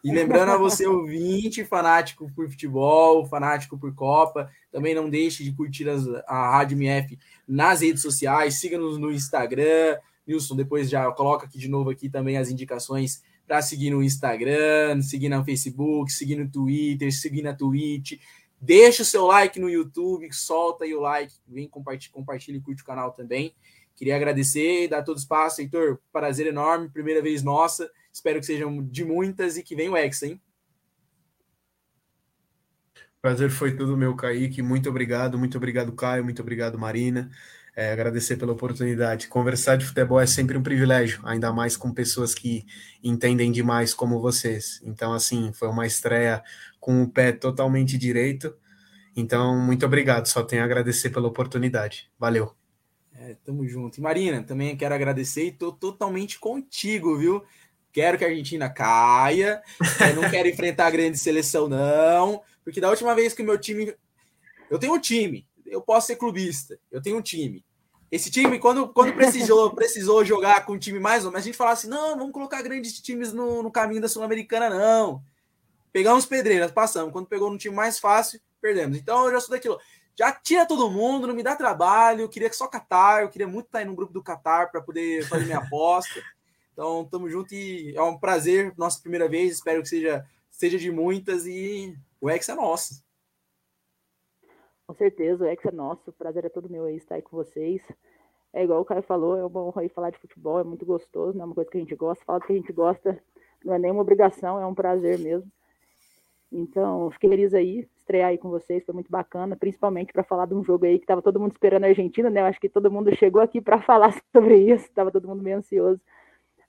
[0.05, 5.53] E lembrando a você, ouvinte, fanático por futebol, fanático por Copa, também não deixe de
[5.53, 7.19] curtir as, a Rádio MF
[7.49, 9.99] nas redes sociais, siga-nos no Instagram.
[10.27, 15.03] Nilson, depois já coloca aqui de novo aqui também as indicações para seguir no Instagram,
[15.03, 18.19] seguir no Facebook, seguir no Twitter, seguir na Twitch.
[18.61, 22.83] Deixa o seu like no YouTube, solta aí o like, vem compartilha, compartilha e curte
[22.83, 23.55] o canal também.
[23.97, 25.99] Queria agradecer dar todo espaço, Heitor.
[26.13, 27.91] Prazer enorme, primeira vez nossa.
[28.13, 30.41] Espero que sejam de muitas e que venha o Hexa, hein?
[33.21, 34.61] Prazer foi todo meu, Kaique.
[34.61, 37.31] Muito obrigado, muito obrigado, Caio, muito obrigado, Marina.
[37.75, 39.29] É, agradecer pela oportunidade.
[39.29, 42.67] Conversar de futebol é sempre um privilégio, ainda mais com pessoas que
[43.03, 44.81] entendem demais como vocês.
[44.85, 46.43] Então, assim, foi uma estreia
[46.79, 48.55] com o pé totalmente direito.
[49.17, 50.27] Então, muito obrigado.
[50.27, 52.11] Só tenho a agradecer pela oportunidade.
[52.19, 52.55] Valeu.
[53.27, 53.97] É, tamo junto.
[53.97, 57.43] E Marina, também quero agradecer e tô totalmente contigo, viu?
[57.91, 59.63] Quero que a Argentina caia.
[60.15, 62.43] Não quero enfrentar a grande seleção, não.
[62.63, 63.95] Porque da última vez que o meu time.
[64.71, 67.65] Eu tenho um time, eu posso ser clubista, eu tenho um time.
[68.11, 71.57] Esse time, quando, quando precisou, precisou jogar com um time mais ou menos, a gente
[71.57, 75.23] falava assim: não, vamos colocar grandes times no, no caminho da Sul-Americana, não.
[75.93, 77.13] Pegamos pedreiras, passamos.
[77.13, 78.99] Quando pegou no time mais fácil, perdemos.
[78.99, 79.79] Então eu já sou daquilo
[80.17, 82.23] já tira todo mundo, não me dá trabalho.
[82.23, 84.81] Eu queria que só Qatar, eu queria muito estar aí no grupo do Qatar para
[84.81, 86.21] poder fazer minha aposta.
[86.73, 89.55] Então, tamo junto e é um prazer, nossa primeira vez.
[89.55, 93.03] Espero que seja, seja de muitas e o Ex é nosso.
[94.87, 96.11] Com certeza, o Ex é nosso.
[96.11, 97.81] O prazer é todo meu aí estar aí com vocês.
[98.53, 101.37] É igual o Caio falou, é uma honra aí falar de futebol, é muito gostoso,
[101.37, 102.25] não é uma coisa que a gente gosta.
[102.25, 103.21] Falar do que a gente gosta
[103.65, 105.51] não é nenhuma obrigação, é um prazer mesmo.
[106.53, 110.55] Então, fiquei feliz aí, estrear aí com vocês, foi muito bacana, principalmente para falar de
[110.55, 112.43] um jogo aí que estava todo mundo esperando a Argentina, né?
[112.43, 115.57] Eu acho que todo mundo chegou aqui para falar sobre isso, estava todo mundo meio
[115.57, 116.01] ansioso,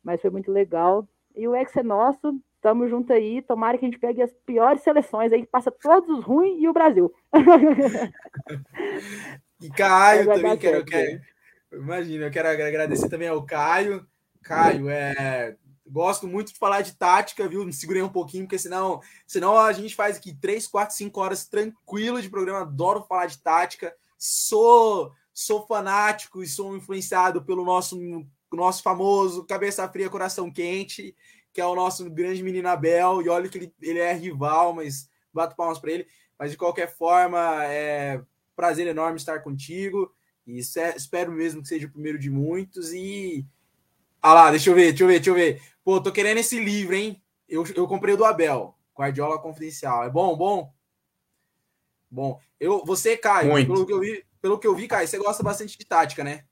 [0.04, 1.08] mas foi muito legal.
[1.36, 4.82] E o ex é nosso, tamo junto aí, tomara que a gente pegue as piores
[4.82, 7.14] seleções aí, passa todos os ruins e o Brasil.
[9.62, 11.22] e Caio também, quero, quero,
[11.74, 14.08] imagina, eu quero agradecer também ao Caio.
[14.42, 15.56] Caio, é
[15.88, 17.64] Gosto muito de falar de tática, viu?
[17.64, 21.48] Me segurei um pouquinho, porque senão, senão a gente faz aqui 3, 4, 5 horas
[21.48, 22.62] tranquilo de programa.
[22.62, 23.96] Adoro falar de tática.
[24.18, 28.00] Sou sou fanático e sou influenciado pelo nosso
[28.54, 31.14] nosso famoso cabeça fria, coração quente,
[31.52, 33.22] que é o nosso grande menino Abel.
[33.22, 36.08] E olha que ele, ele é rival, mas bato palmas para ele.
[36.40, 38.22] Mas de qualquer forma, é
[38.56, 40.12] prazer enorme estar contigo.
[40.48, 42.94] E espero mesmo que seja o primeiro de muitos.
[42.94, 43.46] E.
[44.28, 45.62] Ah lá, deixa eu ver, deixa eu ver, deixa eu ver.
[45.84, 47.22] Pô, tô querendo esse livro, hein?
[47.48, 50.04] Eu, eu comprei o do Abel, Guardiola Confidencial.
[50.04, 50.74] É bom, bom?
[52.10, 52.40] Bom.
[52.60, 55.78] Eu, você, Caio, pelo que eu vi, pelo que eu vi, Caio, você gosta bastante
[55.78, 56.44] de tática, né?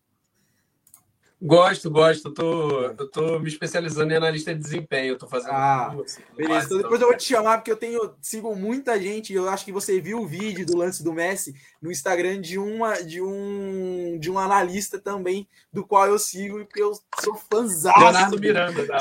[1.45, 2.29] Gosto, gosto.
[2.29, 5.13] Eu tô, eu tô me especializando em analista de desempenho.
[5.13, 5.51] Eu tô fazendo.
[5.51, 6.67] Ah, curso, beleza.
[6.67, 9.33] Então depois eu vou te chamar, porque eu tenho sigo muita gente.
[9.33, 12.93] Eu acho que você viu o vídeo do lance do Messi no Instagram de uma
[13.03, 17.99] de um de um analista também, do qual eu sigo, porque eu sou fãzaço.
[17.99, 18.99] Leonardo Miranda, da,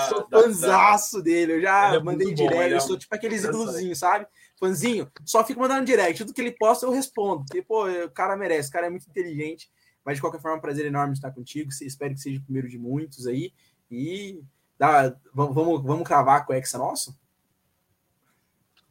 [0.99, 1.53] sou da, dele.
[1.53, 2.73] Eu já é mandei direct.
[2.73, 4.27] É eu sou tipo aqueles ídolozinhos, sabe?
[4.59, 6.19] Fãzinho, só fico mandando direct.
[6.19, 7.45] Tudo que ele posta eu respondo.
[7.45, 9.71] Porque, pô, o cara merece, o cara é muito inteligente.
[10.05, 11.71] Mas de qualquer forma, é um prazer enorme estar contigo.
[11.81, 13.53] Espero que seja o primeiro de muitos aí.
[13.91, 14.43] E
[14.79, 17.17] dá, vamos, vamos, vamos cravar com o Hexa nosso?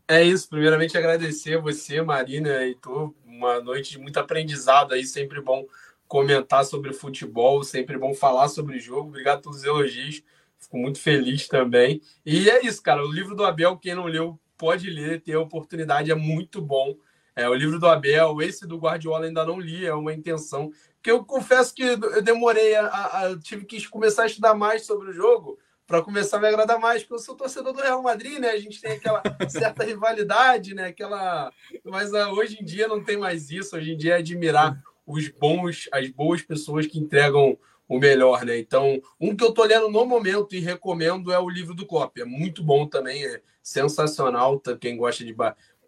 [0.07, 0.49] É isso.
[0.49, 3.13] Primeiramente, agradecer a você, Marina e Heitor.
[3.25, 5.05] Uma noite de muito aprendizado aí.
[5.05, 5.65] Sempre bom
[6.07, 9.07] comentar sobre futebol, sempre bom falar sobre jogo.
[9.07, 10.21] Obrigado pelos elogios.
[10.59, 12.01] Fico muito feliz também.
[12.25, 13.03] E é isso, cara.
[13.03, 16.95] O livro do Abel, quem não leu, pode ler, ter a oportunidade, é muito bom.
[17.35, 20.69] É, o livro do Abel, esse do Guardiola ainda não li, é uma intenção.
[21.01, 24.85] Porque eu confesso que eu demorei, a, a, a tive que começar a estudar mais
[24.85, 25.57] sobre o jogo
[25.87, 28.51] para começar a me agradar mais, porque eu sou torcedor do Real Madrid, né?
[28.51, 30.85] A gente tem aquela certa rivalidade, né?
[30.85, 31.51] Aquela,
[31.83, 33.75] mas uh, hoje em dia não tem mais isso.
[33.75, 37.57] Hoje em dia é admirar os bons, as boas pessoas que entregam
[37.89, 38.59] o melhor, né?
[38.59, 42.15] Então, um que eu tô lendo no momento e recomendo é o livro do Klopp.
[42.19, 44.61] É muito bom também, é sensacional.
[44.79, 45.35] Quem gosta de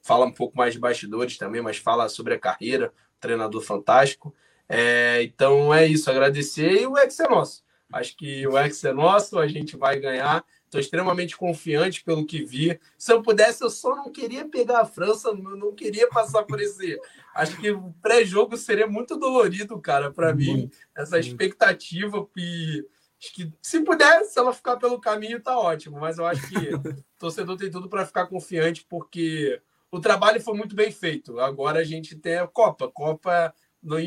[0.01, 4.35] fala um pouco mais de bastidores também, mas fala sobre a carreira, treinador fantástico.
[4.75, 7.63] É, então é isso, agradecer e o ex é nosso.
[7.91, 10.43] Acho que o ex é nosso, a gente vai ganhar.
[10.65, 12.79] Estou extremamente confiante pelo que vi.
[12.97, 16.59] Se eu pudesse, eu só não queria pegar a França, eu não queria passar por
[16.59, 16.99] esse.
[17.35, 20.71] Acho que o pré-jogo seria muito dolorido, cara, para mim.
[20.97, 22.83] Essa expectativa e
[23.19, 25.99] acho que se puder, se ela ficar pelo caminho, tá ótimo.
[25.99, 26.81] Mas eu acho que o
[27.19, 29.61] torcedor tem tudo para ficar confiante, porque
[29.91, 31.39] o trabalho foi muito bem feito.
[31.39, 32.87] Agora a gente tem a Copa.
[32.91, 33.53] Copa,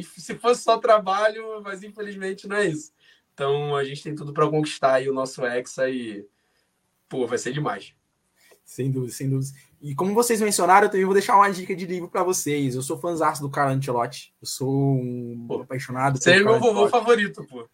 [0.03, 2.93] se fosse só trabalho, mas infelizmente não é isso.
[3.35, 6.27] Então a gente tem tudo para conquistar aí o nosso Hexa e,
[7.09, 7.95] pô, vai ser demais.
[8.65, 9.53] Sem dúvida, sem dúvida.
[9.81, 12.75] E como vocês mencionaram, eu também vou deixar uma dica de livro para vocês.
[12.75, 14.35] Eu sou fãzão do Carlo Ancelotti.
[14.41, 16.21] Eu sou um pô, apaixonado.
[16.21, 17.69] Você é meu vovô favorito, pô.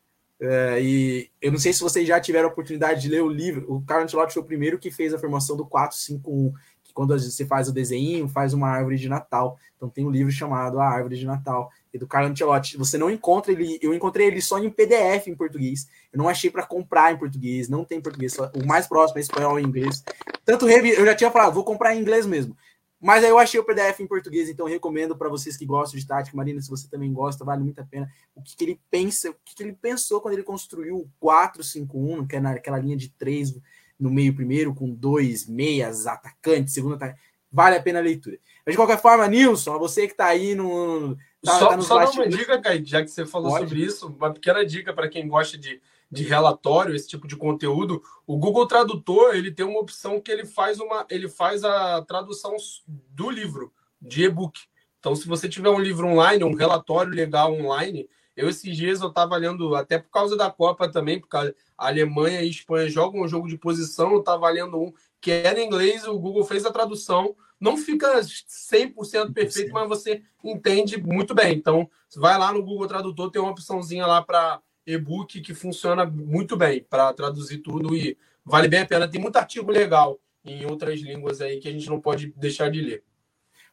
[0.45, 3.73] É, e eu não sei se vocês já tiveram a oportunidade de ler o livro.
[3.73, 7.47] O Carlo Ancelotti foi o primeiro que fez a formação do 451, que quando você
[7.47, 9.57] faz o desenho, faz uma árvore de Natal.
[9.77, 12.77] Então tem um livro chamado A Árvore de Natal e do Carlo Ancelotti.
[12.77, 15.87] Você não encontra ele, eu encontrei ele só em PDF em português.
[16.13, 19.21] Eu não achei para comprar em português, não tem em português, o mais próximo é
[19.21, 20.03] espanhol e inglês.
[20.45, 22.57] Tanto eu já tinha falado, vou comprar em inglês mesmo.
[23.03, 26.07] Mas aí eu achei o PDF em português, então recomendo para vocês que gostam de
[26.07, 28.09] tática, Marina, se você também gosta, vale muito a pena.
[28.33, 32.29] O que, que ele pensa, o que, que, ele pensou quando ele construiu o 4-5-1,
[32.29, 33.53] que é naquela linha de três
[33.99, 37.21] no meio primeiro, com dois meias atacantes, segundo atacante.
[37.51, 38.39] Vale a pena a leitura.
[38.65, 42.11] Mas de qualquer forma, Nilson, você que está aí no, Tá, só, tá só dar
[42.11, 43.65] uma dica, Kai, já que você falou Pode.
[43.65, 48.01] sobre isso, uma pequena dica para quem gosta de, de relatório, esse tipo de conteúdo.
[48.25, 52.55] O Google Tradutor ele tem uma opção que ele faz uma, ele faz a tradução
[52.87, 54.61] do livro de e-book.
[55.01, 59.09] Então, se você tiver um livro online, um relatório legal online, eu esses dias eu
[59.09, 63.23] estava lendo, até por causa da Copa também, porque a Alemanha e a Espanha jogam
[63.23, 66.65] um jogo de posição, eu estava lendo um que era em inglês, o Google fez
[66.65, 71.55] a tradução não fica 100% perfeito, mas você entende muito bem.
[71.55, 76.57] Então, vai lá no Google Tradutor, tem uma opçãozinha lá para e-book que funciona muito
[76.57, 79.09] bem para traduzir tudo e vale bem a pena.
[79.09, 82.81] Tem muito artigo legal em outras línguas aí que a gente não pode deixar de
[82.81, 83.05] ler.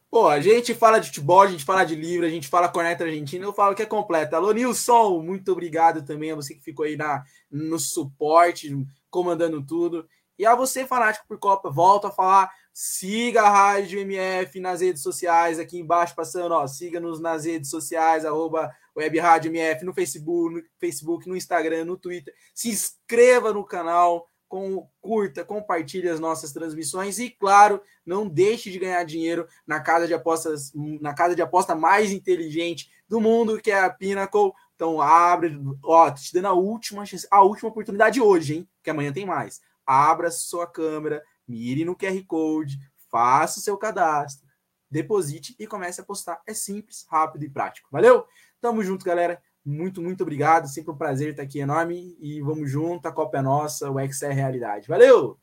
[0.08, 3.02] Pô, a gente fala de futebol, a gente fala de livro, a gente fala corneta
[3.02, 4.36] argentina, eu falo que é completa.
[4.36, 8.72] Alô, Nilson, muito obrigado também a você que ficou aí na, no suporte,
[9.10, 10.06] comandando tudo.
[10.38, 15.02] E a você, fanático por Copa, volto a falar, siga a Rádio MF nas redes
[15.02, 20.54] sociais, aqui embaixo passando, ó, siga-nos nas redes sociais, arroba Web Rádio MF, no Facebook,
[20.54, 22.34] no Facebook, no Instagram, no Twitter.
[22.54, 28.78] Se inscreva no canal, com, curta, compartilhe as nossas transmissões e, claro, não deixe de
[28.80, 33.70] ganhar dinheiro na casa de apostas, na casa de aposta mais inteligente do mundo, que
[33.70, 34.52] é a Pinnacle.
[34.74, 38.68] Então, abre, ó, te dando a última chance, a última oportunidade hoje, hein?
[38.82, 41.20] Que amanhã tem mais abra sua câmera,
[41.50, 42.78] mire no QR Code,
[43.10, 44.46] faça o seu cadastro,
[44.90, 46.40] deposite e comece a postar.
[46.46, 47.88] É simples, rápido e prático.
[47.90, 48.24] Valeu?
[48.60, 49.42] Tamo junto, galera.
[49.64, 50.68] Muito, muito obrigado.
[50.68, 52.16] Sempre um prazer estar aqui enorme.
[52.20, 54.88] E vamos junto, a Copa é nossa, o X é realidade.
[54.88, 55.38] Valeu!